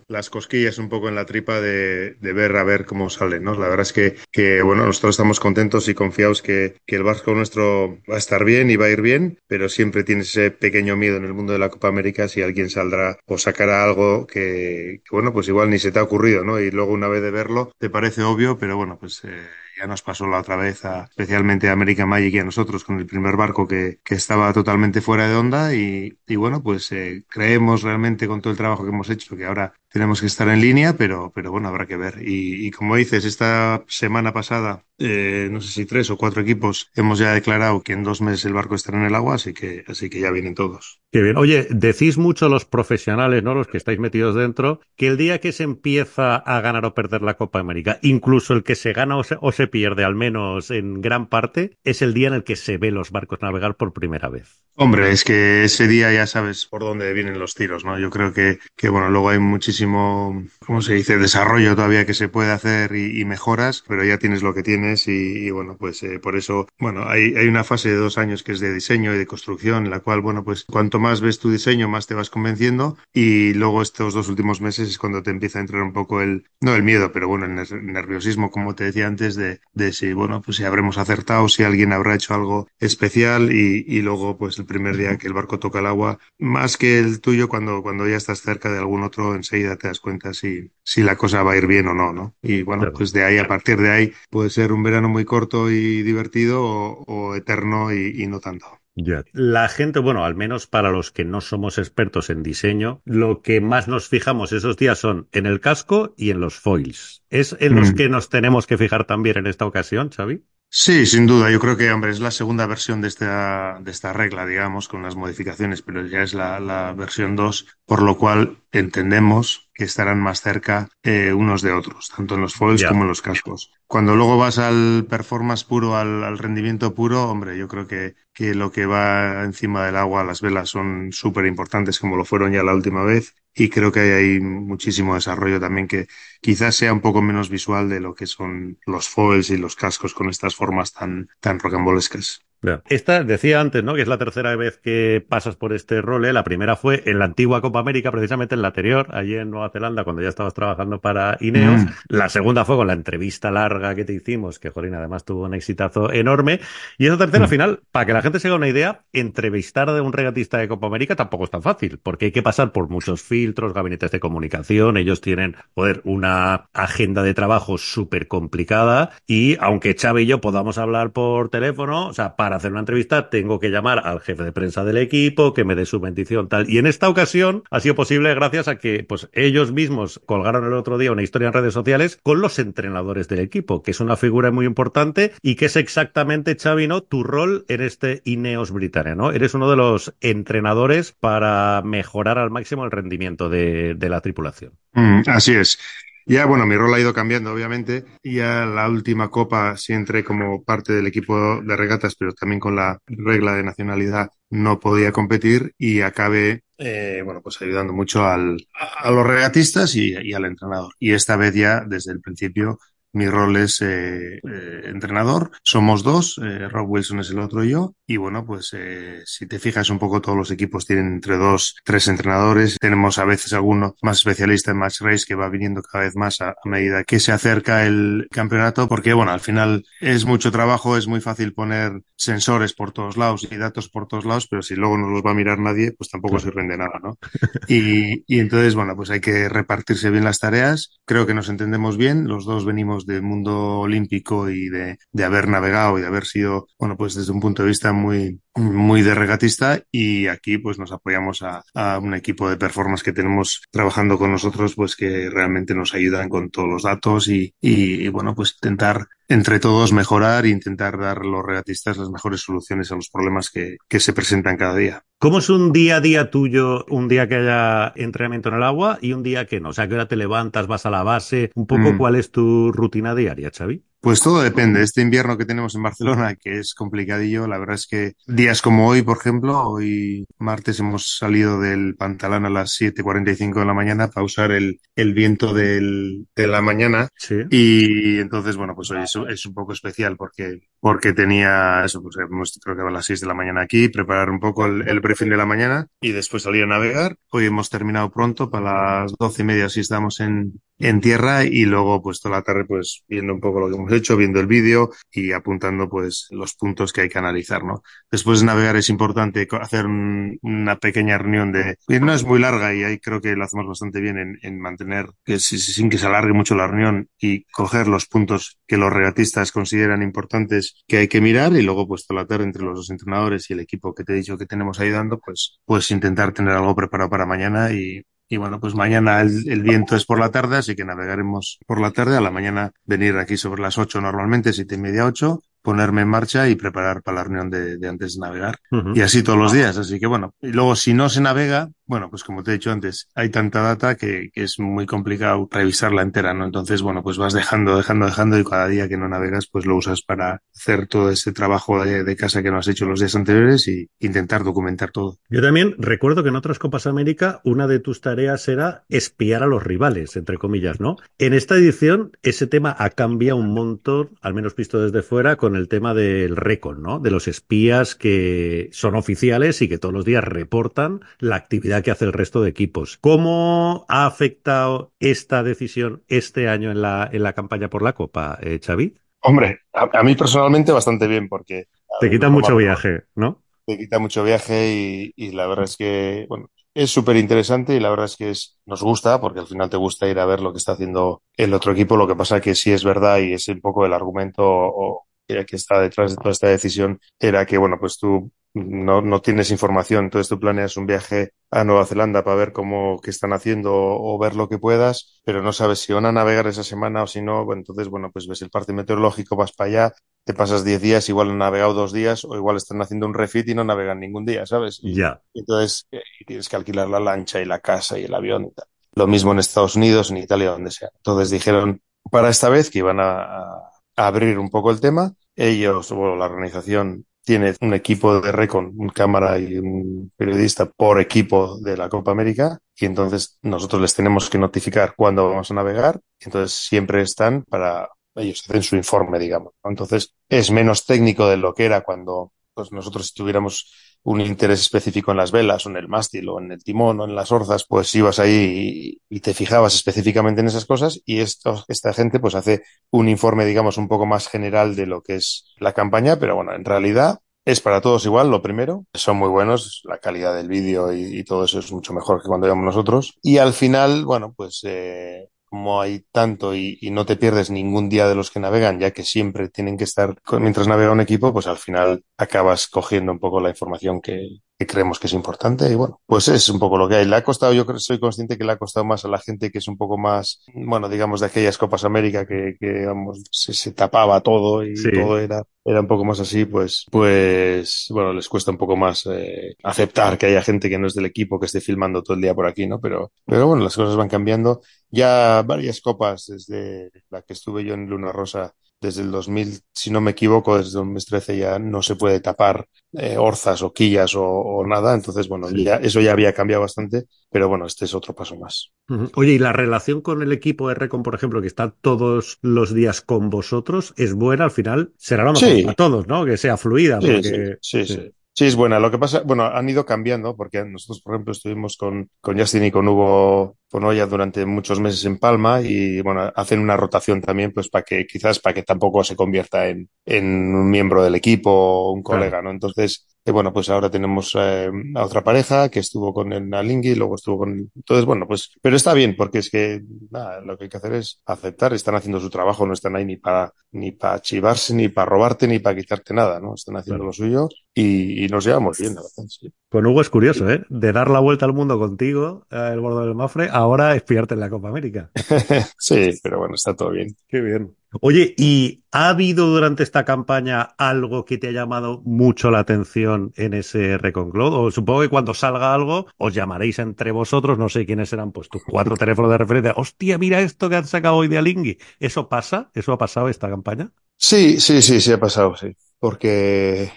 las 0.07 0.29
cosquillas 0.29 0.77
un 0.77 0.89
poco 0.89 1.09
en 1.09 1.15
la 1.15 1.25
tripa 1.25 1.61
de, 1.61 2.15
ver 2.21 2.55
a 2.55 2.63
ver 2.63 2.85
cómo 2.85 3.09
sale, 3.09 3.39
¿no? 3.39 3.53
La 3.53 3.67
verdad 3.67 3.81
es 3.81 3.93
que, 3.93 4.61
bueno, 4.61 4.85
nosotros 4.85 5.13
estamos 5.13 5.39
contentos 5.39 5.87
y 5.87 5.93
confiados 5.93 6.41
que, 6.41 6.75
que, 6.85 6.97
el 6.97 7.03
barco 7.03 7.33
nuestro 7.33 7.99
va 8.09 8.15
a 8.15 8.19
estar 8.19 8.43
bien 8.43 8.69
y 8.69 8.75
va 8.75 8.85
a 8.85 8.89
ir 8.89 9.01
bien, 9.01 9.39
pero 9.47 9.69
siempre 9.69 10.03
tienes 10.03 10.29
ese 10.29 10.51
pequeño 10.51 10.95
miedo 10.97 11.17
en 11.17 11.25
el 11.25 11.33
mundo 11.33 11.53
de 11.53 11.59
la 11.59 11.69
Copa 11.69 11.87
América 11.87 12.27
si 12.27 12.41
alguien 12.41 12.69
saldrá 12.69 13.17
o 13.25 13.37
sacará 13.37 13.83
algo 13.83 14.27
que, 14.27 15.01
bueno, 15.11 15.33
pues 15.33 15.47
igual 15.47 15.69
ni 15.69 15.79
se 15.79 15.91
te 15.91 15.99
ha 15.99 16.03
ocurrido, 16.03 16.43
¿no? 16.43 16.59
Y 16.59 16.71
luego 16.71 16.91
una 16.91 17.07
vez 17.07 17.21
de 17.21 17.31
verlo 17.31 17.71
te 17.79 17.89
parece 17.89 18.21
obvio, 18.23 18.57
pero 18.57 18.77
bueno, 18.77 18.97
pues... 18.99 19.23
Eh, 19.23 19.47
ya 19.81 19.87
nos 19.87 20.03
pasó 20.03 20.27
la 20.27 20.39
otra 20.39 20.55
vez, 20.55 20.85
a, 20.85 21.05
especialmente 21.05 21.67
a 21.67 21.71
American 21.73 22.07
Magic 22.07 22.35
y 22.35 22.39
a 22.39 22.43
nosotros, 22.43 22.83
con 22.83 22.99
el 22.99 23.07
primer 23.07 23.35
barco 23.35 23.67
que, 23.67 23.99
que 24.03 24.15
estaba 24.15 24.53
totalmente 24.53 25.01
fuera 25.01 25.27
de 25.27 25.35
onda. 25.35 25.73
Y, 25.75 26.17
y 26.27 26.35
bueno, 26.35 26.61
pues 26.61 26.91
eh, 26.91 27.23
creemos 27.27 27.81
realmente 27.81 28.27
con 28.27 28.41
todo 28.41 28.51
el 28.51 28.57
trabajo 28.57 28.83
que 28.83 28.89
hemos 28.89 29.09
hecho 29.09 29.35
que 29.35 29.45
ahora 29.45 29.73
tenemos 29.91 30.21
que 30.21 30.27
estar 30.27 30.47
en 30.49 30.61
línea, 30.61 30.95
pero, 30.97 31.31
pero 31.35 31.51
bueno, 31.51 31.67
habrá 31.67 31.85
que 31.85 31.97
ver. 31.97 32.15
Y, 32.21 32.65
y 32.67 32.71
como 32.71 32.95
dices, 32.95 33.25
esta 33.25 33.83
semana 33.87 34.33
pasada, 34.33 34.85
eh, 34.97 35.49
no 35.51 35.61
sé 35.61 35.71
si 35.71 35.85
tres 35.85 36.09
o 36.09 36.17
cuatro 36.17 36.41
equipos 36.41 36.89
hemos 36.95 37.19
ya 37.19 37.33
declarado 37.33 37.81
que 37.81 37.93
en 37.93 38.03
dos 38.03 38.21
meses 38.21 38.45
el 38.45 38.53
barco 38.53 38.75
estará 38.75 38.99
en 38.99 39.05
el 39.05 39.15
agua, 39.15 39.35
así 39.35 39.53
que, 39.53 39.83
así 39.87 40.09
que 40.09 40.19
ya 40.19 40.31
vienen 40.31 40.55
todos. 40.55 41.01
Qué 41.11 41.21
bien. 41.21 41.37
Oye, 41.37 41.67
decís 41.69 42.17
mucho 42.17 42.47
los 42.47 42.65
profesionales, 42.65 43.43
¿no? 43.43 43.53
Los 43.53 43.67
que 43.67 43.77
estáis 43.77 43.99
metidos 43.99 44.35
dentro, 44.35 44.79
que 44.95 45.07
el 45.07 45.17
día 45.17 45.39
que 45.39 45.51
se 45.51 45.63
empieza 45.63 46.35
a 46.35 46.61
ganar 46.61 46.85
o 46.85 46.93
perder 46.93 47.21
la 47.21 47.35
Copa 47.35 47.59
América, 47.59 47.99
incluso 48.01 48.53
el 48.53 48.63
que 48.63 48.75
se 48.75 48.93
gana 48.93 49.17
o 49.17 49.23
se, 49.23 49.35
o 49.41 49.51
se 49.51 49.67
pierde, 49.67 50.03
al 50.03 50.15
menos 50.15 50.71
en 50.71 51.01
gran 51.01 51.27
parte, 51.27 51.77
es 51.83 52.01
el 52.01 52.13
día 52.13 52.29
en 52.29 52.35
el 52.35 52.43
que 52.43 52.55
se 52.55 52.77
ve 52.77 52.91
los 52.91 53.11
barcos 53.11 53.41
navegar 53.41 53.75
por 53.75 53.93
primera 53.93 54.29
vez. 54.29 54.63
Hombre, 54.75 55.11
es 55.11 55.23
que 55.25 55.65
ese 55.65 55.87
día 55.87 56.13
ya 56.13 56.25
sabes 56.27 56.65
por 56.65 56.81
dónde 56.81 57.11
vienen 57.13 57.39
los 57.39 57.55
tiros, 57.55 57.83
¿no? 57.83 57.99
Yo 57.99 58.09
creo 58.09 58.33
que, 58.33 58.59
que 58.75 58.89
bueno, 58.89 59.09
luego 59.09 59.29
hay 59.29 59.39
muchísimo, 59.85 60.43
¿cómo 60.65 60.81
se 60.81 60.93
dice?, 60.95 61.17
desarrollo 61.17 61.75
todavía 61.75 62.05
que 62.05 62.13
se 62.13 62.29
puede 62.29 62.51
hacer 62.51 62.95
y, 62.95 63.19
y 63.19 63.25
mejoras, 63.25 63.83
pero 63.87 64.03
ya 64.03 64.17
tienes 64.17 64.43
lo 64.43 64.53
que 64.53 64.63
tienes 64.63 65.07
y, 65.07 65.11
y 65.47 65.51
bueno, 65.51 65.77
pues 65.77 66.03
eh, 66.03 66.19
por 66.19 66.35
eso, 66.35 66.67
bueno, 66.79 67.07
hay, 67.07 67.35
hay 67.35 67.47
una 67.47 67.63
fase 67.63 67.89
de 67.89 67.95
dos 67.95 68.17
años 68.17 68.43
que 68.43 68.51
es 68.53 68.59
de 68.59 68.73
diseño 68.73 69.13
y 69.13 69.17
de 69.17 69.25
construcción, 69.25 69.85
en 69.85 69.91
la 69.91 69.99
cual, 70.01 70.21
bueno, 70.21 70.43
pues 70.43 70.65
cuanto 70.65 70.99
más 70.99 71.21
ves 71.21 71.39
tu 71.39 71.49
diseño, 71.51 71.87
más 71.89 72.07
te 72.07 72.13
vas 72.13 72.29
convenciendo 72.29 72.97
y 73.13 73.53
luego 73.53 73.81
estos 73.81 74.13
dos 74.13 74.29
últimos 74.29 74.61
meses 74.61 74.89
es 74.89 74.97
cuando 74.97 75.23
te 75.23 75.31
empieza 75.31 75.59
a 75.59 75.61
entrar 75.61 75.81
un 75.81 75.93
poco 75.93 76.21
el, 76.21 76.45
no 76.59 76.75
el 76.75 76.83
miedo, 76.83 77.11
pero 77.11 77.27
bueno, 77.27 77.45
el 77.45 77.85
nerviosismo, 77.85 78.51
como 78.51 78.75
te 78.75 78.85
decía 78.85 79.07
antes, 79.07 79.35
de, 79.35 79.59
de 79.73 79.93
si, 79.93 80.13
bueno, 80.13 80.41
pues 80.41 80.57
si 80.57 80.63
habremos 80.63 80.97
acertado, 80.97 81.47
si 81.49 81.63
alguien 81.63 81.93
habrá 81.93 82.15
hecho 82.15 82.33
algo 82.33 82.67
especial 82.79 83.51
y, 83.51 83.83
y 83.87 84.01
luego, 84.01 84.37
pues 84.37 84.57
el 84.59 84.65
primer 84.65 84.97
día 84.97 85.17
que 85.17 85.27
el 85.27 85.33
barco 85.33 85.59
toca 85.59 85.79
el 85.79 85.87
agua, 85.87 86.19
más 86.39 86.77
que 86.77 86.99
el 86.99 87.21
tuyo 87.21 87.49
cuando, 87.49 87.81
cuando 87.81 88.07
ya 88.07 88.17
estás 88.17 88.41
cerca 88.41 88.71
de 88.71 88.79
algún 88.79 89.03
otro, 89.03 89.35
enseguida 89.35 89.70
te 89.77 89.87
das 89.87 89.99
cuenta 89.99 90.33
si, 90.33 90.71
si 90.83 91.03
la 91.03 91.15
cosa 91.17 91.43
va 91.43 91.53
a 91.53 91.57
ir 91.57 91.67
bien 91.67 91.87
o 91.87 91.93
no, 91.93 92.13
¿no? 92.13 92.35
Y 92.41 92.63
bueno, 92.63 92.81
Claro. 92.83 92.97
pues 92.97 93.13
de 93.13 93.23
ahí, 93.23 93.37
a 93.37 93.47
partir 93.47 93.77
de 93.79 93.91
ahí, 93.91 94.13
puede 94.29 94.49
ser 94.49 94.71
un 94.71 94.83
verano 94.83 95.09
muy 95.09 95.25
corto 95.25 95.69
y 95.69 96.01
divertido 96.03 96.63
o, 96.63 97.03
o 97.07 97.35
eterno 97.35 97.93
y, 97.93 98.23
y 98.23 98.27
no 98.27 98.39
tanto. 98.39 98.67
Ya. 98.95 99.23
La 99.31 99.69
gente, 99.69 99.99
bueno, 99.99 100.25
al 100.25 100.35
menos 100.35 100.67
para 100.67 100.91
los 100.91 101.11
que 101.11 101.23
no 101.23 101.39
somos 101.41 101.77
expertos 101.77 102.29
en 102.29 102.43
diseño, 102.43 103.01
lo 103.05 103.41
que 103.41 103.61
más 103.61 103.87
nos 103.87 104.09
fijamos 104.09 104.51
esos 104.51 104.75
días 104.77 104.99
son 104.99 105.29
en 105.31 105.45
el 105.45 105.61
casco 105.61 106.13
y 106.17 106.29
en 106.31 106.41
los 106.41 106.55
foils. 106.55 107.23
¿Es 107.29 107.55
en 107.59 107.75
los 107.75 107.91
Mm. 107.91 107.95
que 107.95 108.09
nos 108.09 108.29
tenemos 108.29 108.67
que 108.67 108.77
fijar 108.77 109.05
también 109.05 109.37
en 109.37 109.47
esta 109.47 109.65
ocasión, 109.65 110.09
Xavi? 110.09 110.43
Sí, 110.73 111.05
sin 111.05 111.27
duda. 111.27 111.51
Yo 111.51 111.59
creo 111.59 111.75
que, 111.75 111.91
hombre, 111.91 112.11
es 112.11 112.21
la 112.21 112.31
segunda 112.31 112.65
versión 112.65 113.01
de 113.01 113.09
esta, 113.09 113.79
de 113.81 113.91
esta 113.91 114.13
regla, 114.13 114.45
digamos, 114.45 114.87
con 114.87 115.03
las 115.03 115.15
modificaciones, 115.17 115.81
pero 115.81 116.05
ya 116.07 116.21
es 116.23 116.33
la, 116.33 116.59
la 116.61 116.93
versión 116.93 117.35
2, 117.35 117.67
por 117.85 118.01
lo 118.01 118.17
cual 118.17 118.63
entendemos 118.71 119.69
que 119.81 119.85
estarán 119.85 120.19
más 120.21 120.41
cerca 120.41 120.89
eh, 121.01 121.33
unos 121.33 121.63
de 121.63 121.71
otros, 121.71 122.11
tanto 122.15 122.35
en 122.35 122.41
los 122.41 122.53
foils 122.53 122.83
como 122.83 123.01
en 123.01 123.07
los 123.07 123.23
cascos. 123.23 123.71
Cuando 123.87 124.15
luego 124.15 124.37
vas 124.37 124.59
al 124.59 125.07
performance 125.09 125.63
puro, 125.63 125.95
al, 125.95 126.23
al 126.23 126.37
rendimiento 126.37 126.93
puro, 126.93 127.29
hombre, 127.31 127.57
yo 127.57 127.67
creo 127.67 127.87
que, 127.87 128.13
que 128.31 128.53
lo 128.53 128.71
que 128.71 128.85
va 128.85 129.43
encima 129.43 129.83
del 129.83 129.95
agua, 129.95 130.23
las 130.23 130.41
velas 130.41 130.69
son 130.69 131.11
súper 131.11 131.47
importantes, 131.47 131.97
como 131.99 132.15
lo 132.15 132.25
fueron 132.25 132.51
ya 132.51 132.61
la 132.61 132.75
última 132.75 133.03
vez, 133.03 133.33
y 133.55 133.69
creo 133.69 133.91
que 133.91 134.01
hay 134.01 134.11
ahí 134.11 134.39
muchísimo 134.39 135.15
desarrollo 135.15 135.59
también 135.59 135.87
que 135.87 136.05
quizás 136.41 136.75
sea 136.75 136.93
un 136.93 137.01
poco 137.01 137.23
menos 137.23 137.49
visual 137.49 137.89
de 137.89 138.01
lo 138.01 138.13
que 138.13 138.27
son 138.27 138.77
los 138.85 139.09
foils 139.09 139.49
y 139.49 139.57
los 139.57 139.75
cascos 139.75 140.13
con 140.13 140.29
estas 140.29 140.55
formas 140.55 140.93
tan, 140.93 141.27
tan 141.39 141.59
rocambolescas. 141.59 142.45
Ya. 142.63 142.81
Esta, 142.89 143.23
decía 143.23 143.59
antes, 143.59 143.83
¿no? 143.83 143.95
Que 143.95 144.01
es 144.03 144.07
la 144.07 144.17
tercera 144.17 144.55
vez 144.55 144.77
que 144.77 145.25
pasas 145.27 145.55
por 145.55 145.73
este 145.73 146.01
role. 146.01 146.31
La 146.31 146.43
primera 146.43 146.75
fue 146.75 147.01
en 147.05 147.17
la 147.19 147.25
antigua 147.25 147.61
Copa 147.61 147.79
América, 147.79 148.11
precisamente 148.11 148.55
en 148.55 148.61
la 148.61 148.67
anterior, 148.67 149.07
allí 149.11 149.35
en 149.35 149.49
Nueva 149.49 149.69
Zelanda, 149.71 150.03
cuando 150.03 150.21
ya 150.21 150.29
estabas 150.29 150.53
trabajando 150.53 151.01
para 151.01 151.37
Ineos. 151.39 151.81
Mm. 151.81 151.87
La 152.09 152.29
segunda 152.29 152.63
fue 152.65 152.75
con 152.75 152.87
la 152.87 152.93
entrevista 152.93 153.49
larga 153.51 153.95
que 153.95 154.05
te 154.05 154.13
hicimos, 154.13 154.59
que 154.59 154.69
Jolín 154.69 154.93
además 154.93 155.25
tuvo 155.25 155.45
un 155.45 155.53
exitazo 155.55 156.11
enorme. 156.11 156.59
Y 156.97 157.07
esa 157.07 157.17
tercera, 157.17 157.45
al 157.45 157.49
Mm. 157.49 157.51
final, 157.51 157.79
para 157.91 158.05
que 158.05 158.13
la 158.13 158.21
gente 158.21 158.39
se 158.39 158.47
haga 158.47 158.57
una 158.57 158.67
idea, 158.67 159.01
entrevistar 159.11 159.89
a 159.89 160.01
un 160.01 160.13
regatista 160.13 160.57
de 160.59 160.67
Copa 160.67 160.87
América 160.87 161.15
tampoco 161.15 161.45
es 161.45 161.49
tan 161.49 161.61
fácil, 161.63 161.99
porque 162.01 162.25
hay 162.25 162.31
que 162.31 162.43
pasar 162.43 162.71
por 162.71 162.89
muchos 162.89 163.21
filtros, 163.23 163.73
gabinetes 163.73 164.11
de 164.11 164.19
comunicación. 164.19 164.97
Ellos 164.97 165.21
tienen, 165.21 165.55
joder, 165.73 166.01
una 166.03 166.67
agenda 166.73 167.23
de 167.23 167.33
trabajo 167.33 167.77
súper 167.77 168.27
complicada. 168.27 169.11
Y 169.25 169.57
aunque 169.59 169.95
Xavi 169.99 170.23
y 170.23 170.25
yo 170.27 170.41
podamos 170.41 170.77
hablar 170.77 171.11
por 171.11 171.49
teléfono, 171.49 172.07
o 172.07 172.13
sea, 172.13 172.35
para 172.35 172.50
hacer 172.53 172.71
una 172.71 172.81
entrevista 172.81 173.29
tengo 173.29 173.59
que 173.59 173.69
llamar 173.69 174.01
al 174.05 174.19
jefe 174.19 174.43
de 174.43 174.51
prensa 174.51 174.83
del 174.83 174.97
equipo, 174.97 175.53
que 175.53 175.63
me 175.63 175.75
dé 175.75 175.85
su 175.85 175.99
bendición, 175.99 176.47
tal. 176.47 176.69
Y 176.69 176.77
en 176.77 176.87
esta 176.87 177.09
ocasión 177.09 177.63
ha 177.69 177.79
sido 177.79 177.95
posible 177.95 178.33
gracias 178.33 178.67
a 178.67 178.77
que, 178.77 179.03
pues, 179.03 179.29
ellos 179.33 179.71
mismos 179.71 180.21
colgaron 180.25 180.65
el 180.65 180.73
otro 180.73 180.97
día 180.97 181.11
una 181.11 181.23
historia 181.23 181.47
en 181.47 181.53
redes 181.53 181.73
sociales 181.73 182.19
con 182.23 182.41
los 182.41 182.59
entrenadores 182.59 183.27
del 183.27 183.39
equipo, 183.39 183.83
que 183.83 183.91
es 183.91 183.99
una 183.99 184.17
figura 184.17 184.51
muy 184.51 184.65
importante 184.65 185.33
y 185.41 185.55
que 185.55 185.65
es 185.65 185.75
exactamente, 185.75 186.57
Xavi, 186.57 186.87
¿no? 186.87 187.01
Tu 187.01 187.23
rol 187.23 187.65
en 187.67 187.81
este 187.81 188.21
Ineos 188.25 188.71
Britannia, 188.71 189.15
¿no? 189.15 189.31
Eres 189.31 189.53
uno 189.53 189.69
de 189.69 189.77
los 189.77 190.13
entrenadores 190.21 191.11
para 191.11 191.81
mejorar 191.83 192.37
al 192.37 192.51
máximo 192.51 192.85
el 192.85 192.91
rendimiento 192.91 193.49
de, 193.49 193.95
de 193.95 194.09
la 194.09 194.21
tripulación. 194.21 194.73
Mm, 194.93 195.21
así 195.27 195.53
es. 195.53 195.79
Ya, 196.25 196.45
bueno, 196.45 196.65
mi 196.65 196.75
rol 196.75 196.93
ha 196.93 196.99
ido 196.99 197.13
cambiando, 197.13 197.51
obviamente. 197.53 198.05
Ya 198.23 198.65
la 198.65 198.87
última 198.89 199.29
copa 199.29 199.75
sí 199.77 199.93
entré 199.93 200.23
como 200.23 200.63
parte 200.63 200.93
del 200.93 201.07
equipo 201.07 201.61
de 201.61 201.75
regatas, 201.75 202.15
pero 202.15 202.33
también 202.33 202.59
con 202.59 202.75
la 202.75 202.99
regla 203.07 203.53
de 203.55 203.63
nacionalidad 203.63 204.29
no 204.49 204.79
podía 204.79 205.11
competir 205.11 205.73
y 205.77 206.01
acabé, 206.01 206.63
eh, 206.77 207.21
bueno, 207.25 207.41
pues 207.41 207.61
ayudando 207.61 207.93
mucho 207.93 208.25
al, 208.25 208.57
a, 208.73 209.11
los 209.11 209.25
regatistas 209.25 209.95
y 209.95 210.33
al 210.33 210.45
entrenador. 210.45 210.93
Y 210.99 211.13
esta 211.13 211.35
vez 211.37 211.53
ya, 211.55 211.81
desde 211.87 212.11
el 212.11 212.21
principio, 212.21 212.79
mi 213.13 213.27
rol 213.27 213.57
es 213.57 213.81
eh, 213.81 214.35
eh, 214.37 214.81
entrenador. 214.85 215.51
Somos 215.63 216.03
dos, 216.03 216.39
eh, 216.43 216.67
Rob 216.69 216.89
Wilson 216.89 217.19
es 217.19 217.29
el 217.31 217.39
otro 217.39 217.63
y 217.63 217.71
yo. 217.71 217.95
Y 218.07 218.17
bueno, 218.17 218.45
pues 218.45 218.69
eh, 218.73 219.21
si 219.25 219.47
te 219.47 219.59
fijas 219.59 219.89
un 219.89 219.99
poco, 219.99 220.21
todos 220.21 220.37
los 220.37 220.51
equipos 220.51 220.85
tienen 220.85 221.07
entre 221.13 221.37
dos, 221.37 221.75
tres 221.83 222.07
entrenadores. 222.07 222.77
Tenemos 222.79 223.17
a 223.19 223.25
veces 223.25 223.53
alguno 223.53 223.95
más 224.01 224.17
especialista 224.17 224.71
en 224.71 224.77
match 224.77 225.01
race 225.01 225.25
que 225.27 225.35
va 225.35 225.49
viniendo 225.49 225.81
cada 225.81 226.03
vez 226.05 226.15
más 226.15 226.41
a, 226.41 226.49
a 226.51 226.55
medida 226.69 227.03
que 227.03 227.19
se 227.19 227.31
acerca 227.31 227.85
el 227.85 228.27
campeonato, 228.31 228.87
porque 228.89 229.13
bueno, 229.13 229.31
al 229.31 229.39
final 229.39 229.83
es 229.99 230.25
mucho 230.25 230.51
trabajo, 230.51 230.97
es 230.97 231.07
muy 231.07 231.21
fácil 231.21 231.53
poner 231.53 232.01
sensores 232.15 232.73
por 232.73 232.91
todos 232.91 233.17
lados 233.17 233.47
y 233.49 233.55
datos 233.57 233.89
por 233.89 234.07
todos 234.07 234.25
lados, 234.25 234.47
pero 234.47 234.61
si 234.61 234.75
luego 234.75 234.97
no 234.97 235.07
los 235.09 235.21
va 235.23 235.31
a 235.31 235.35
mirar 235.35 235.59
nadie, 235.59 235.91
pues 235.97 236.09
tampoco 236.09 236.31
Claro. 236.37 236.43
sirven 236.51 236.67
de 236.69 236.77
nada, 236.77 236.99
¿no? 237.03 237.17
Y, 237.67 238.23
y 238.27 238.39
entonces, 238.39 238.75
bueno, 238.75 238.95
pues 238.95 239.09
hay 239.09 239.21
que 239.21 239.47
repartirse 239.49 240.09
bien 240.09 240.23
las 240.23 240.39
tareas. 240.39 240.99
Creo 241.05 241.25
que 241.25 241.33
nos 241.33 241.49
entendemos 241.49 241.97
bien. 241.97 242.27
Los 242.27 242.45
dos 242.45 242.65
venimos 242.65 243.00
del 243.05 243.21
mundo 243.23 243.79
olímpico 243.79 244.49
y 244.49 244.69
de, 244.69 244.97
de 245.11 245.23
haber 245.23 245.47
navegado 245.47 245.97
y 245.97 246.01
de 246.01 246.07
haber 246.07 246.25
sido, 246.25 246.67
bueno, 246.79 246.97
pues 246.97 247.15
desde 247.15 247.31
un 247.31 247.39
punto 247.39 247.63
de 247.63 247.69
vista 247.69 247.93
muy, 247.93 248.41
muy 248.55 249.01
de 249.01 249.15
regatista 249.15 249.81
y 249.91 250.27
aquí 250.27 250.57
pues 250.57 250.77
nos 250.77 250.91
apoyamos 250.91 251.41
a, 251.41 251.63
a 251.73 251.99
un 251.99 252.13
equipo 252.13 252.49
de 252.49 252.57
performance 252.57 253.03
que 253.03 253.13
tenemos 253.13 253.61
trabajando 253.71 254.17
con 254.17 254.31
nosotros 254.31 254.75
pues 254.75 254.95
que 254.95 255.29
realmente 255.29 255.73
nos 255.73 255.93
ayudan 255.93 256.27
con 256.29 256.49
todos 256.49 256.67
los 256.67 256.83
datos 256.83 257.27
y, 257.29 257.53
y, 257.61 258.05
y 258.05 258.07
bueno 258.09 258.35
pues 258.35 258.53
intentar 258.61 259.07
entre 259.29 259.59
todos 259.59 259.93
mejorar 259.93 260.45
e 260.45 260.49
intentar 260.49 260.97
dar 260.99 261.19
a 261.19 261.23
los 261.23 261.45
regatistas 261.45 261.97
las 261.97 262.09
mejores 262.09 262.41
soluciones 262.41 262.91
a 262.91 262.95
los 262.95 263.09
problemas 263.09 263.49
que, 263.49 263.77
que 263.87 263.99
se 264.01 264.11
presentan 264.11 264.57
cada 264.57 264.75
día. 264.75 265.03
¿Cómo 265.19 265.37
es 265.37 265.49
un 265.49 265.71
día 265.71 265.97
a 265.97 266.01
día 266.01 266.31
tuyo, 266.31 266.83
un 266.89 267.07
día 267.07 267.27
que 267.29 267.35
haya 267.35 267.93
entrenamiento 267.95 268.49
en 268.49 268.55
el 268.55 268.63
agua 268.63 268.97
y 269.01 269.13
un 269.13 269.23
día 269.23 269.45
que 269.45 269.59
no? 269.61 269.69
O 269.69 269.73
sea, 269.73 269.87
¿qué 269.87 269.93
hora 269.93 270.07
te 270.07 270.15
levantas, 270.15 270.67
vas 270.67 270.85
a 270.85 270.89
la 270.89 271.03
base? 271.03 271.51
Un 271.55 271.67
poco, 271.67 271.93
Mm. 271.93 271.97
¿cuál 271.97 272.15
es 272.15 272.31
tu 272.31 272.71
rutina 272.71 273.13
diaria, 273.15 273.51
Xavi? 273.55 273.83
Pues 274.01 274.19
todo 274.19 274.41
depende. 274.41 274.81
Este 274.81 275.01
invierno 275.03 275.37
que 275.37 275.45
tenemos 275.45 275.75
en 275.75 275.83
Barcelona, 275.83 276.35
que 276.35 276.57
es 276.57 276.73
complicadillo, 276.73 277.45
la 277.47 277.59
verdad 277.59 277.75
es 277.75 277.85
que 277.85 278.13
días 278.25 278.63
como 278.63 278.87
hoy, 278.87 279.03
por 279.03 279.17
ejemplo, 279.17 279.61
hoy 279.61 280.25
martes 280.39 280.79
hemos 280.79 281.17
salido 281.19 281.59
del 281.61 281.95
Pantalán 281.95 282.45
a 282.45 282.49
las 282.49 282.71
7.45 282.71 283.59
de 283.59 283.65
la 283.67 283.75
mañana 283.75 284.07
para 284.07 284.25
usar 284.25 284.51
el, 284.53 284.79
el 284.95 285.13
viento 285.13 285.53
del, 285.53 286.25
de 286.35 286.47
la 286.47 286.63
mañana 286.63 287.09
Sí. 287.15 287.41
y 287.51 288.17
entonces, 288.19 288.55
bueno, 288.57 288.73
pues 288.75 288.89
hoy 288.89 289.03
es, 289.03 289.15
es 289.29 289.45
un 289.45 289.53
poco 289.53 289.73
especial 289.73 290.17
porque, 290.17 290.61
porque 290.79 291.13
tenía 291.13 291.83
eso, 291.85 292.01
pues 292.01 292.15
hemos, 292.17 292.59
creo 292.63 292.75
que 292.75 292.81
a 292.81 292.89
las 292.89 293.05
6 293.05 293.21
de 293.21 293.27
la 293.27 293.35
mañana 293.35 293.61
aquí, 293.61 293.87
preparar 293.89 294.31
un 294.31 294.39
poco 294.39 294.65
el, 294.65 294.81
el 294.89 294.99
briefing 294.99 295.29
de 295.29 295.37
la 295.37 295.45
mañana 295.45 295.85
y 296.01 296.11
después 296.11 296.41
salir 296.41 296.63
a 296.63 296.67
navegar. 296.67 297.17
Hoy 297.29 297.45
hemos 297.45 297.69
terminado 297.69 298.09
pronto, 298.11 298.49
para 298.49 299.01
las 299.03 299.13
doce 299.19 299.43
y 299.43 299.45
media 299.45 299.69
si 299.69 299.81
estamos 299.81 300.19
en, 300.21 300.59
en 300.79 301.01
tierra 301.01 301.43
y 301.45 301.65
luego 301.65 302.01
pues 302.01 302.19
toda 302.19 302.37
la 302.37 302.41
tarde 302.41 302.65
pues 302.65 303.03
viendo 303.07 303.33
un 303.35 303.39
poco 303.39 303.59
lo 303.59 303.69
que 303.69 303.75
hemos 303.75 303.90
hecho, 303.97 304.17
viendo 304.17 304.39
el 304.39 304.47
vídeo 304.47 304.91
y 305.11 305.31
apuntando 305.31 305.89
pues 305.89 306.27
los 306.31 306.53
puntos 306.55 306.93
que 306.93 307.01
hay 307.01 307.09
que 307.09 307.19
analizar, 307.19 307.63
¿no? 307.63 307.81
Después 308.09 308.39
de 308.41 308.45
navegar 308.47 308.75
es 308.75 308.89
importante 308.89 309.47
hacer 309.59 309.85
un- 309.85 310.37
una 310.41 310.77
pequeña 310.77 311.17
reunión 311.17 311.51
de... 311.51 311.77
No 311.87 312.13
es 312.13 312.23
muy 312.23 312.39
larga 312.39 312.73
y 312.73 312.83
ahí 312.83 312.99
creo 312.99 313.21
que 313.21 313.35
lo 313.35 313.43
hacemos 313.45 313.67
bastante 313.67 313.99
bien 314.01 314.17
en, 314.17 314.37
en 314.41 314.59
mantener 314.59 315.07
que 315.25 315.39
si- 315.39 315.57
sin 315.59 315.89
que 315.89 315.97
se 315.97 316.07
alargue 316.07 316.33
mucho 316.33 316.55
la 316.55 316.67
reunión 316.67 317.07
y 317.19 317.43
coger 317.45 317.87
los 317.87 318.05
puntos 318.07 318.59
que 318.67 318.77
los 318.77 318.91
regatistas 318.91 319.51
consideran 319.51 320.01
importantes 320.03 320.83
que 320.87 320.97
hay 320.97 321.07
que 321.07 321.21
mirar 321.21 321.53
y 321.53 321.61
luego 321.61 321.87
pues 321.87 322.05
la 322.09 322.25
tarde 322.25 322.45
entre 322.45 322.63
los 322.63 322.75
dos 322.75 322.89
entrenadores 322.89 323.49
y 323.49 323.53
el 323.53 323.59
equipo 323.61 323.93
que 323.93 324.03
te 324.03 324.13
he 324.13 324.15
dicho 324.15 324.37
que 324.37 324.45
tenemos 324.45 324.79
ahí 324.79 324.89
dando 324.91 325.19
pues, 325.19 325.59
pues 325.65 325.89
intentar 325.91 326.33
tener 326.33 326.53
algo 326.53 326.75
preparado 326.75 327.09
para 327.09 327.25
mañana 327.25 327.71
y, 327.71 328.01
y 328.31 328.37
bueno, 328.37 328.61
pues 328.61 328.75
mañana 328.75 329.19
el, 329.19 329.43
el 329.49 329.61
viento 329.61 329.97
es 329.97 330.05
por 330.05 330.17
la 330.17 330.31
tarde, 330.31 330.55
así 330.55 330.73
que 330.73 330.85
navegaremos 330.85 331.59
por 331.67 331.81
la 331.81 331.91
tarde. 331.91 332.15
A 332.15 332.21
la 332.21 332.31
mañana 332.31 332.71
venir 332.85 333.17
aquí 333.17 333.35
sobre 333.35 333.61
las 333.61 333.77
8 333.77 333.99
normalmente, 333.99 334.53
siete 334.53 334.75
y 334.75 334.77
media, 334.77 335.05
8, 335.05 335.41
ponerme 335.61 336.01
en 336.01 336.07
marcha 336.07 336.49
y 336.49 336.55
preparar 336.55 337.01
para 337.01 337.15
la 337.17 337.23
reunión 337.23 337.49
de, 337.49 337.77
de 337.77 337.87
antes 337.87 338.15
de 338.15 338.21
navegar. 338.21 338.57
Y 338.95 339.01
así 339.01 339.23
todos 339.23 339.39
los 339.39 339.51
días. 339.51 339.77
Así 339.77 339.99
que 339.99 340.07
bueno, 340.07 340.33
y 340.41 340.51
luego 340.51 340.75
si 340.75 340.93
no 340.93 341.09
se 341.09 341.21
navega, 341.21 341.69
bueno, 341.85 342.09
pues 342.09 342.23
como 342.23 342.41
te 342.41 342.51
he 342.51 342.53
dicho 342.53 342.71
antes, 342.71 343.09
hay 343.15 343.29
tanta 343.29 343.61
data 343.61 343.95
que, 343.95 344.29
que 344.33 344.43
es 344.43 344.59
muy 344.59 344.85
complicado 344.85 345.47
revisarla 345.51 346.01
entera, 346.01 346.33
¿no? 346.33 346.45
Entonces, 346.45 346.81
bueno, 346.81 347.03
pues 347.03 347.17
vas 347.17 347.33
dejando, 347.33 347.75
dejando, 347.75 348.05
dejando 348.05 348.39
y 348.39 348.45
cada 348.45 348.67
día 348.69 348.87
que 348.87 348.95
no 348.95 349.09
navegas, 349.09 349.47
pues 349.51 349.65
lo 349.65 349.75
usas 349.75 350.01
para 350.01 350.41
hacer 350.55 350.87
todo 350.87 351.09
ese 351.09 351.33
trabajo 351.33 351.83
de, 351.83 352.05
de 352.05 352.15
casa 352.15 352.41
que 352.41 352.49
no 352.49 352.59
has 352.59 352.67
hecho 352.69 352.85
los 352.85 352.99
días 352.99 353.15
anteriores 353.15 353.67
y 353.67 353.89
intentar 353.99 354.45
documentar 354.45 354.91
todo. 354.91 355.17
Yo 355.29 355.41
también 355.41 355.75
recuerdo 355.79 356.23
que 356.23 356.29
en 356.29 356.37
otras 356.37 356.59
Copas 356.59 356.87
América 356.87 357.41
una 357.43 357.67
de 357.67 357.79
tus 357.79 357.99
tareas 357.99 358.47
era 358.47 358.85
espiar 358.87 359.43
a 359.43 359.47
los 359.47 359.61
rivales, 359.61 360.15
entre 360.15 360.37
comillas, 360.37 360.79
¿no? 360.79 360.95
En 361.17 361.33
esta 361.33 361.55
edición 361.55 362.11
ese 362.23 362.47
tema 362.47 362.73
ha 362.79 362.89
cambiado 362.91 363.37
un 363.37 363.53
montón, 363.53 364.11
al 364.21 364.33
menos 364.33 364.55
visto 364.55 364.81
desde 364.81 365.01
fuera, 365.01 365.35
con 365.35 365.50
el 365.55 365.67
tema 365.67 365.93
del 365.93 366.35
récord, 366.35 366.79
¿no? 366.79 366.99
De 366.99 367.11
los 367.11 367.27
espías 367.27 367.95
que 367.95 368.69
son 368.71 368.95
oficiales 368.95 369.61
y 369.61 369.69
que 369.69 369.77
todos 369.77 369.93
los 369.93 370.05
días 370.05 370.23
reportan 370.23 371.01
la 371.19 371.35
actividad 371.35 371.83
que 371.83 371.91
hace 371.91 372.05
el 372.05 372.13
resto 372.13 372.41
de 372.41 372.49
equipos. 372.49 372.97
¿Cómo 372.97 373.85
ha 373.87 374.05
afectado 374.05 374.93
esta 374.99 375.43
decisión 375.43 376.03
este 376.07 376.47
año 376.47 376.71
en 376.71 376.81
la, 376.81 377.09
en 377.11 377.23
la 377.23 377.33
campaña 377.33 377.69
por 377.69 377.81
la 377.81 377.93
Copa, 377.93 378.37
eh, 378.41 378.59
Xavi? 378.63 378.95
Hombre, 379.21 379.59
a, 379.73 379.89
a 379.99 380.03
mí 380.03 380.15
personalmente 380.15 380.71
bastante 380.71 381.07
bien 381.07 381.29
porque... 381.29 381.65
Te 381.99 382.09
quita 382.09 382.29
mucho 382.29 382.55
viaje, 382.55 383.03
¿no? 383.15 383.43
te 383.65 383.77
quita 383.77 383.99
mucho 383.99 384.23
viaje 384.23 384.73
y, 384.73 385.13
y 385.15 385.31
la 385.31 385.47
verdad 385.47 385.65
es 385.65 385.77
que, 385.77 386.25
bueno, 386.29 386.47
es 386.73 386.89
súper 386.89 387.17
interesante 387.17 387.75
y 387.75 387.79
la 387.79 387.89
verdad 387.89 388.05
es 388.05 388.15
que 388.17 388.29
es, 388.29 388.59
nos 388.65 388.81
gusta 388.81 389.19
porque 389.21 389.39
al 389.39 389.47
final 389.47 389.69
te 389.69 389.77
gusta 389.77 390.07
ir 390.07 390.19
a 390.19 390.25
ver 390.25 390.41
lo 390.41 390.51
que 390.51 390.57
está 390.57 390.73
haciendo 390.73 391.23
el 391.35 391.53
otro 391.53 391.73
equipo. 391.73 391.97
Lo 391.97 392.07
que 392.07 392.15
pasa 392.15 392.41
que 392.41 392.55
sí 392.55 392.71
es 392.71 392.83
verdad 392.83 393.19
y 393.19 393.33
es 393.33 393.47
un 393.47 393.61
poco 393.61 393.85
el 393.85 393.93
argumento 393.93 394.43
o, 394.45 395.05
que 395.27 395.55
está 395.55 395.79
detrás 395.79 396.11
de 396.11 396.17
toda 396.17 396.31
esta 396.31 396.47
decisión 396.47 396.99
era 397.19 397.45
que, 397.45 397.57
bueno, 397.57 397.77
pues 397.79 397.97
tú 397.97 398.31
no, 398.53 399.01
no 399.01 399.21
tienes 399.21 399.51
información, 399.51 400.05
entonces 400.05 400.27
tú 400.27 400.39
planeas 400.39 400.75
un 400.75 400.85
viaje 400.85 401.31
a 401.51 401.63
Nueva 401.63 401.85
Zelanda 401.85 402.23
para 402.23 402.35
ver 402.35 402.51
cómo, 402.51 402.99
qué 403.01 403.09
están 403.09 403.33
haciendo 403.33 403.73
o, 403.73 404.15
o 404.15 404.19
ver 404.19 404.35
lo 404.35 404.49
que 404.49 404.57
puedas, 404.57 405.21
pero 405.23 405.41
no 405.41 405.53
sabes 405.53 405.79
si 405.79 405.93
van 405.93 406.05
a 406.05 406.11
navegar 406.11 406.47
esa 406.47 406.63
semana 406.63 407.03
o 407.03 407.07
si 407.07 407.21
no, 407.21 407.45
bueno, 407.45 407.61
entonces, 407.61 407.87
bueno, 407.87 408.11
pues 408.11 408.27
ves 408.27 408.41
el 408.41 408.49
parte 408.49 408.73
meteorológico, 408.73 409.35
vas 409.35 409.53
para 409.53 409.69
allá, 409.69 409.93
te 410.25 410.33
pasas 410.33 410.63
10 410.63 410.81
días, 410.81 411.07
igual 411.09 411.31
han 411.31 411.37
navegado 411.37 411.73
dos 411.73 411.93
días 411.93 412.25
o 412.25 412.35
igual 412.35 412.57
están 412.57 412.81
haciendo 412.81 413.07
un 413.07 413.13
refit 413.13 413.47
y 413.47 413.55
no 413.55 413.63
navegan 413.63 413.99
ningún 413.99 414.25
día, 414.25 414.45
¿sabes? 414.45 414.79
Ya. 414.83 415.21
entonces 415.33 415.87
eh, 415.91 416.01
tienes 416.27 416.49
que 416.49 416.55
alquilar 416.55 416.89
la 416.89 416.99
lancha 416.99 417.41
y 417.41 417.45
la 417.45 417.59
casa 417.59 417.97
y 417.97 418.03
el 418.03 418.13
avión 418.13 418.45
y 418.45 418.51
tal. 418.51 418.65
Lo 418.93 419.07
mismo 419.07 419.31
en 419.31 419.39
Estados 419.39 419.77
Unidos, 419.77 420.11
en 420.11 420.17
Italia, 420.17 420.49
donde 420.49 420.71
sea. 420.71 420.89
Entonces 420.97 421.29
dijeron 421.29 421.81
para 422.11 422.29
esta 422.29 422.49
vez 422.49 422.69
que 422.69 422.79
iban 422.79 422.99
a 422.99 423.70
abrir 424.07 424.37
un 424.39 424.49
poco 424.49 424.71
el 424.71 424.81
tema. 424.81 425.13
Ellos, 425.35 425.91
bueno, 425.91 426.15
la 426.15 426.25
organización 426.25 427.05
tiene 427.23 427.53
un 427.61 427.73
equipo 427.73 428.19
de 428.19 428.31
recon, 428.31 428.73
un 428.77 428.89
cámara 428.89 429.37
y 429.39 429.57
un 429.57 430.11
periodista 430.15 430.65
por 430.65 430.99
equipo 430.99 431.59
de 431.59 431.77
la 431.77 431.87
Copa 431.89 432.11
América 432.11 432.57
y 432.75 432.85
entonces 432.85 433.37
nosotros 433.43 433.81
les 433.81 433.93
tenemos 433.93 434.29
que 434.29 434.37
notificar 434.39 434.95
cuándo 434.95 435.29
vamos 435.29 435.51
a 435.51 435.53
navegar. 435.53 435.99
Entonces 436.19 436.57
siempre 436.57 437.01
están 437.01 437.43
para, 437.43 437.89
ellos 438.15 438.43
hacen 438.47 438.63
su 438.63 438.75
informe, 438.75 439.19
digamos. 439.19 439.53
Entonces 439.63 440.15
es 440.29 440.51
menos 440.51 440.85
técnico 440.85 441.27
de 441.27 441.37
lo 441.37 441.53
que 441.53 441.65
era 441.65 441.81
cuando 441.81 442.33
pues, 442.53 442.71
nosotros 442.71 443.13
tuviéramos 443.13 443.71
un 444.03 444.21
interés 444.21 444.61
específico 444.61 445.11
en 445.11 445.17
las 445.17 445.31
velas 445.31 445.65
o 445.65 445.69
en 445.69 445.77
el 445.77 445.87
mástil 445.87 446.29
o 446.29 446.39
en 446.39 446.51
el 446.51 446.63
timón 446.63 446.99
o 446.99 447.05
en 447.05 447.15
las 447.15 447.31
orzas, 447.31 447.65
pues 447.67 447.93
ibas 447.95 448.19
ahí 448.19 448.99
y, 449.09 449.19
te 449.19 449.33
fijabas 449.33 449.75
específicamente 449.75 450.41
en 450.41 450.47
esas 450.47 450.65
cosas 450.65 450.99
y 451.05 451.19
esto, 451.19 451.63
esta 451.67 451.93
gente 451.93 452.19
pues 452.19 452.33
hace 452.33 452.63
un 452.89 453.07
informe, 453.07 453.45
digamos, 453.45 453.77
un 453.77 453.87
poco 453.87 454.05
más 454.05 454.27
general 454.27 454.75
de 454.75 454.87
lo 454.87 455.01
que 455.03 455.15
es 455.15 455.53
la 455.59 455.73
campaña, 455.73 456.17
pero 456.17 456.35
bueno, 456.35 456.53
en 456.53 456.65
realidad 456.65 457.19
es 457.45 457.61
para 457.61 457.81
todos 457.81 458.05
igual, 458.05 458.31
lo 458.31 458.41
primero, 458.41 458.85
son 458.93 459.17
muy 459.17 459.29
buenos, 459.29 459.81
la 459.85 459.99
calidad 459.99 460.35
del 460.35 460.47
vídeo 460.47 460.93
y, 460.93 461.19
y 461.19 461.23
todo 461.23 461.45
eso 461.45 461.59
es 461.59 461.71
mucho 461.71 461.93
mejor 461.93 462.21
que 462.21 462.27
cuando 462.27 462.47
íbamos 462.47 462.65
nosotros. 462.65 463.17
Y 463.21 463.37
al 463.37 463.53
final, 463.53 464.05
bueno, 464.05 464.33
pues 464.35 464.61
eh, 464.63 465.27
como 465.51 465.81
hay 465.81 466.05
tanto 466.13 466.55
y, 466.55 466.79
no 466.91 467.05
te 467.05 467.17
pierdes 467.17 467.51
ningún 467.51 467.89
día 467.89 468.07
de 468.07 468.15
los 468.15 468.31
que 468.31 468.39
navegan, 468.39 468.79
ya 468.79 468.91
que 468.91 469.03
siempre 469.03 469.49
tienen 469.49 469.77
que 469.77 469.83
estar 469.83 470.15
mientras 470.39 470.65
navega 470.65 470.93
un 470.93 471.01
equipo, 471.01 471.33
pues 471.33 471.45
al 471.45 471.57
final 471.57 472.05
acabas 472.17 472.69
cogiendo 472.69 473.11
un 473.11 473.19
poco 473.19 473.41
la 473.41 473.49
información 473.49 473.99
que, 473.99 474.39
que 474.61 474.67
creemos 474.67 474.99
que 474.99 475.07
es 475.07 475.13
importante 475.13 475.69
y 475.71 475.75
bueno, 475.75 475.99
pues 476.05 476.27
es 476.27 476.47
un 476.49 476.59
poco 476.59 476.77
lo 476.77 476.87
que 476.87 476.95
hay. 476.95 477.05
Le 477.05 477.15
ha 477.15 477.23
costado, 477.23 477.51
yo 477.53 477.65
creo, 477.65 477.79
soy 477.79 477.99
consciente 477.99 478.37
que 478.37 478.43
le 478.43 478.51
ha 478.51 478.57
costado 478.57 478.85
más 478.85 479.03
a 479.05 479.07
la 479.07 479.17
gente 479.19 479.49
que 479.51 479.57
es 479.57 479.67
un 479.67 479.77
poco 479.77 479.97
más, 479.97 480.41
bueno, 480.53 480.87
digamos 480.89 481.19
de 481.21 481.25
aquellas 481.27 481.57
Copas 481.57 481.83
América 481.83 482.25
que, 482.27 482.55
que 482.59 482.85
vamos, 482.85 483.23
se, 483.31 483.53
se 483.53 483.71
tapaba 483.71 484.21
todo 484.21 484.63
y 484.63 484.75
Sí. 484.75 484.91
todo 484.93 485.17
era, 485.19 485.43
era 485.65 485.81
un 485.81 485.87
poco 485.87 486.05
más 486.05 486.19
así, 486.19 486.45
pues, 486.45 486.85
pues, 486.91 487.87
bueno, 487.89 488.13
les 488.13 488.27
cuesta 488.29 488.51
un 488.51 488.57
poco 488.57 488.75
más 488.75 489.05
eh, 489.11 489.55
aceptar 489.63 490.17
que 490.17 490.27
haya 490.27 490.41
gente 490.43 490.69
que 490.69 490.77
no 490.79 490.87
es 490.87 490.93
del 490.93 491.05
equipo 491.05 491.39
que 491.39 491.45
esté 491.47 491.59
filmando 491.61 492.03
todo 492.03 492.15
el 492.15 492.21
día 492.21 492.35
por 492.35 492.47
aquí, 492.47 492.67
¿no? 492.67 492.79
Pero, 492.79 493.11
pero 493.25 493.47
bueno, 493.47 493.63
las 493.63 493.75
cosas 493.75 493.95
van 493.95 494.09
cambiando. 494.09 494.61
Ya 494.89 495.43
varias 495.45 495.81
copas 495.81 496.25
desde 496.27 496.91
la 497.09 497.21
que 497.21 497.33
estuve 497.33 497.63
yo 497.63 497.73
en 497.73 497.87
Luna 497.87 498.11
Rosa 498.11 498.53
desde 498.81 499.03
el 499.03 499.11
2000, 499.11 499.59
si 499.73 499.91
no 499.91 500.01
me 500.01 500.11
equivoco, 500.11 500.57
desde 500.57 500.71
2013 500.73 501.37
ya 501.37 501.59
no 501.59 501.81
se 501.83 501.95
puede 501.95 502.19
tapar 502.19 502.65
eh, 502.93 503.17
orzas 503.17 503.61
o 503.61 503.71
quillas 503.71 504.15
o, 504.15 504.23
o 504.25 504.65
nada. 504.67 504.93
Entonces, 504.95 505.27
bueno, 505.29 505.47
Sí. 505.49 505.63
ya, 505.63 505.75
eso 505.77 506.01
ya 506.01 506.11
había 506.11 506.33
cambiado 506.33 506.61
bastante, 506.63 507.05
pero 507.29 507.47
bueno, 507.47 507.65
este 507.67 507.85
es 507.85 507.93
otro 507.93 508.13
paso 508.15 508.35
más. 508.37 508.71
Oye, 509.15 509.33
¿y 509.33 509.39
la 509.39 509.53
relación 509.53 510.01
con 510.01 510.21
el 510.23 510.31
equipo 510.31 510.67
de 510.67 510.75
Recon, 510.75 511.03
por 511.03 511.15
ejemplo, 511.15 511.41
que 511.41 511.47
está 511.47 511.69
todos 511.81 512.39
los 512.41 512.73
días 512.73 513.01
con 513.01 513.29
vosotros, 513.29 513.93
es 513.97 514.13
buena? 514.13 514.45
Al 514.45 514.51
final 514.51 514.91
será 514.97 515.23
lo 515.23 515.33
mejor 515.33 515.49
Sí. 515.49 515.61
para 515.63 515.75
todos, 515.75 516.07
¿no? 516.07 516.25
Que 516.25 516.37
sea 516.37 516.57
fluida. 516.57 516.99
Sí, 516.99 517.07
porque... 517.07 517.55
sí, 517.61 517.85
sí, 517.85 518.11
sí. 518.33 518.45
Es 518.45 518.55
buena. 518.55 518.79
Lo 518.79 518.89
que 518.91 518.97
pasa, 518.97 519.21
bueno, 519.25 519.45
han 519.45 519.69
ido 519.69 519.85
cambiando 519.85 520.35
porque 520.35 520.63
nosotros, 520.65 521.01
por 521.01 521.13
ejemplo, 521.15 521.31
estuvimos 521.33 521.77
con, 521.77 522.09
con 522.21 522.37
Justin 522.39 522.65
y 522.65 522.71
con 522.71 522.87
Hugo 522.87 523.57
Ponoya 523.69 524.05
durante 524.05 524.45
muchos 524.45 524.79
meses 524.79 525.03
en 525.05 525.17
Palma 525.17 525.61
y, 525.61 526.01
bueno, 526.01 526.31
hacen 526.35 526.59
una 526.59 526.75
rotación 526.77 527.21
también, 527.21 527.53
pues 527.53 527.69
para 527.69 527.83
que, 527.83 528.05
quizás 528.05 528.39
para 528.39 528.53
que 528.53 528.63
tampoco 528.63 529.03
se 529.03 529.15
convierta 529.15 529.67
en, 529.69 529.89
en 530.05 530.25
un 530.55 530.69
miembro 530.69 531.03
del 531.03 531.15
equipo 531.15 531.49
o 531.51 531.91
un 531.93 532.03
Claro. 532.03 532.19
colega, 532.19 532.41
¿no? 532.41 532.51
Entonces, 532.51 533.07
eh, 533.23 533.31
bueno, 533.31 533.53
pues 533.53 533.69
ahora 533.69 533.89
tenemos 533.89 534.35
eh, 534.37 534.69
a 534.95 535.05
otra 535.05 535.23
pareja 535.23 535.69
que 535.69 535.79
estuvo 535.79 536.13
con 536.13 536.33
el 536.33 536.49
Nalingui, 536.49 536.95
luego 536.95 537.15
estuvo 537.15 537.37
con, 537.39 537.71
entonces, 537.75 538.05
bueno, 538.05 538.27
pues, 538.27 538.49
pero 538.61 538.75
está 538.75 538.93
bien 538.93 539.15
porque 539.15 539.37
es 539.39 539.49
que, 539.49 539.81
nada, 540.09 540.41
lo 540.41 540.57
que 540.57 540.65
hay 540.65 540.69
que 540.69 540.77
hacer 540.77 540.93
es 540.93 541.21
aceptar, 541.25 541.73
están 541.73 541.95
haciendo 541.95 542.19
su 542.19 542.29
trabajo, 542.29 542.65
no 542.65 542.73
están 542.73 542.95
ahí 542.97 543.05
ni 543.05 543.17
para, 543.17 543.53
ni 543.71 543.91
para 543.91 544.19
chivarse, 544.21 544.73
ni 544.73 544.89
para 544.89 545.05
robarte, 545.09 545.47
ni 545.47 545.59
para 545.59 545.75
quitarte 545.77 546.13
nada, 546.13 546.39
¿no? 546.41 546.55
Están 546.55 546.75
haciendo 546.77 547.03
Claro. 547.03 547.05
lo 547.05 547.13
suyo 547.13 547.49
y, 547.73 548.27
nos 548.27 548.45
llevamos 548.45 548.77
bien, 548.79 548.95
la 548.95 549.01
verdad. 549.01 549.29
Sí. 549.29 549.51
Con 549.69 549.85
Hugo 549.85 550.01
es 550.01 550.09
curioso, 550.09 550.49
¿eh? 550.49 550.65
De 550.69 550.91
dar 550.91 551.09
la 551.09 551.19
vuelta 551.19 551.45
al 551.45 551.53
mundo 551.53 551.79
contigo, 551.79 552.45
el 552.49 552.79
bordo 552.81 553.05
del 553.05 553.15
Mafre, 553.15 553.47
ahora 553.49 553.95
espiarte 553.95 554.33
en 554.33 554.41
la 554.41 554.49
Copa 554.49 554.67
América. 554.67 555.11
sí, 555.79 556.11
pero 556.21 556.39
bueno, 556.39 556.55
está 556.55 556.75
todo 556.75 556.89
bien. 556.89 557.15
Qué 557.27 557.39
bien. 557.39 557.73
Oye, 557.99 558.33
¿y 558.37 558.83
ha 558.91 559.09
habido 559.09 559.47
durante 559.47 559.83
esta 559.83 560.05
campaña 560.05 560.61
algo 560.77 561.25
que 561.25 561.37
te 561.37 561.49
ha 561.49 561.51
llamado 561.51 562.01
mucho 562.05 562.51
la 562.51 562.59
atención 562.59 563.33
en 563.35 563.53
ese 563.53 563.97
Reconcloud? 563.97 564.53
O 564.53 564.71
supongo 564.71 565.01
que 565.01 565.09
cuando 565.09 565.33
salga 565.33 565.73
algo 565.73 566.07
os 566.17 566.33
llamaréis 566.33 566.79
entre 566.79 567.11
vosotros, 567.11 567.57
no 567.57 567.69
sé 567.69 567.85
quiénes 567.85 568.09
serán 568.09 568.31
pues 568.31 568.49
tus 568.49 568.63
cuatro 568.63 568.95
teléfonos 568.97 569.31
de 569.31 569.37
referencia. 569.37 569.73
Hostia, 569.75 570.17
mira 570.17 570.41
esto 570.41 570.69
que 570.69 570.75
han 570.77 570.87
sacado 570.87 571.15
hoy 571.15 571.27
de 571.27 571.37
Alingui. 571.37 571.77
¿Eso 571.99 572.29
pasa? 572.29 572.69
¿Eso 572.73 572.93
ha 572.93 572.97
pasado 572.97 573.29
esta 573.29 573.49
campaña? 573.49 573.91
Sí, 574.17 574.59
sí, 574.59 574.81
sí, 574.81 575.01
sí 575.01 575.11
ha 575.11 575.19
pasado, 575.19 575.55
sí. 575.55 575.75
Porque, 575.99 576.91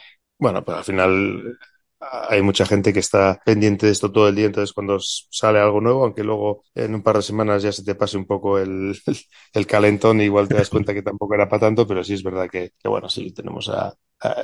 bueno, 0.44 0.62
pues 0.62 0.76
al 0.76 0.84
final 0.84 1.58
hay 2.28 2.42
mucha 2.42 2.66
gente 2.66 2.92
que 2.92 2.98
está 3.00 3.40
pendiente 3.46 3.86
de 3.86 3.92
esto 3.92 4.12
todo 4.12 4.28
el 4.28 4.34
día, 4.34 4.44
entonces 4.44 4.74
cuando 4.74 4.98
sale 5.00 5.58
algo 5.58 5.80
nuevo, 5.80 6.04
aunque 6.04 6.22
luego 6.22 6.64
en 6.74 6.94
un 6.94 7.02
par 7.02 7.16
de 7.16 7.22
semanas 7.22 7.62
ya 7.62 7.72
se 7.72 7.82
te 7.82 7.94
pase 7.94 8.18
un 8.18 8.26
poco 8.26 8.58
el, 8.58 8.94
el 9.54 9.66
calentón, 9.66 10.20
igual 10.20 10.46
te 10.46 10.54
das 10.56 10.68
cuenta 10.68 10.92
que 10.92 11.02
tampoco 11.02 11.34
era 11.34 11.48
para 11.48 11.60
tanto, 11.60 11.86
pero 11.86 12.04
sí 12.04 12.12
es 12.12 12.22
verdad 12.22 12.48
que, 12.50 12.72
que 12.78 12.88
bueno, 12.90 13.08
sí, 13.08 13.32
tenemos 13.32 13.70
a, 13.70 13.94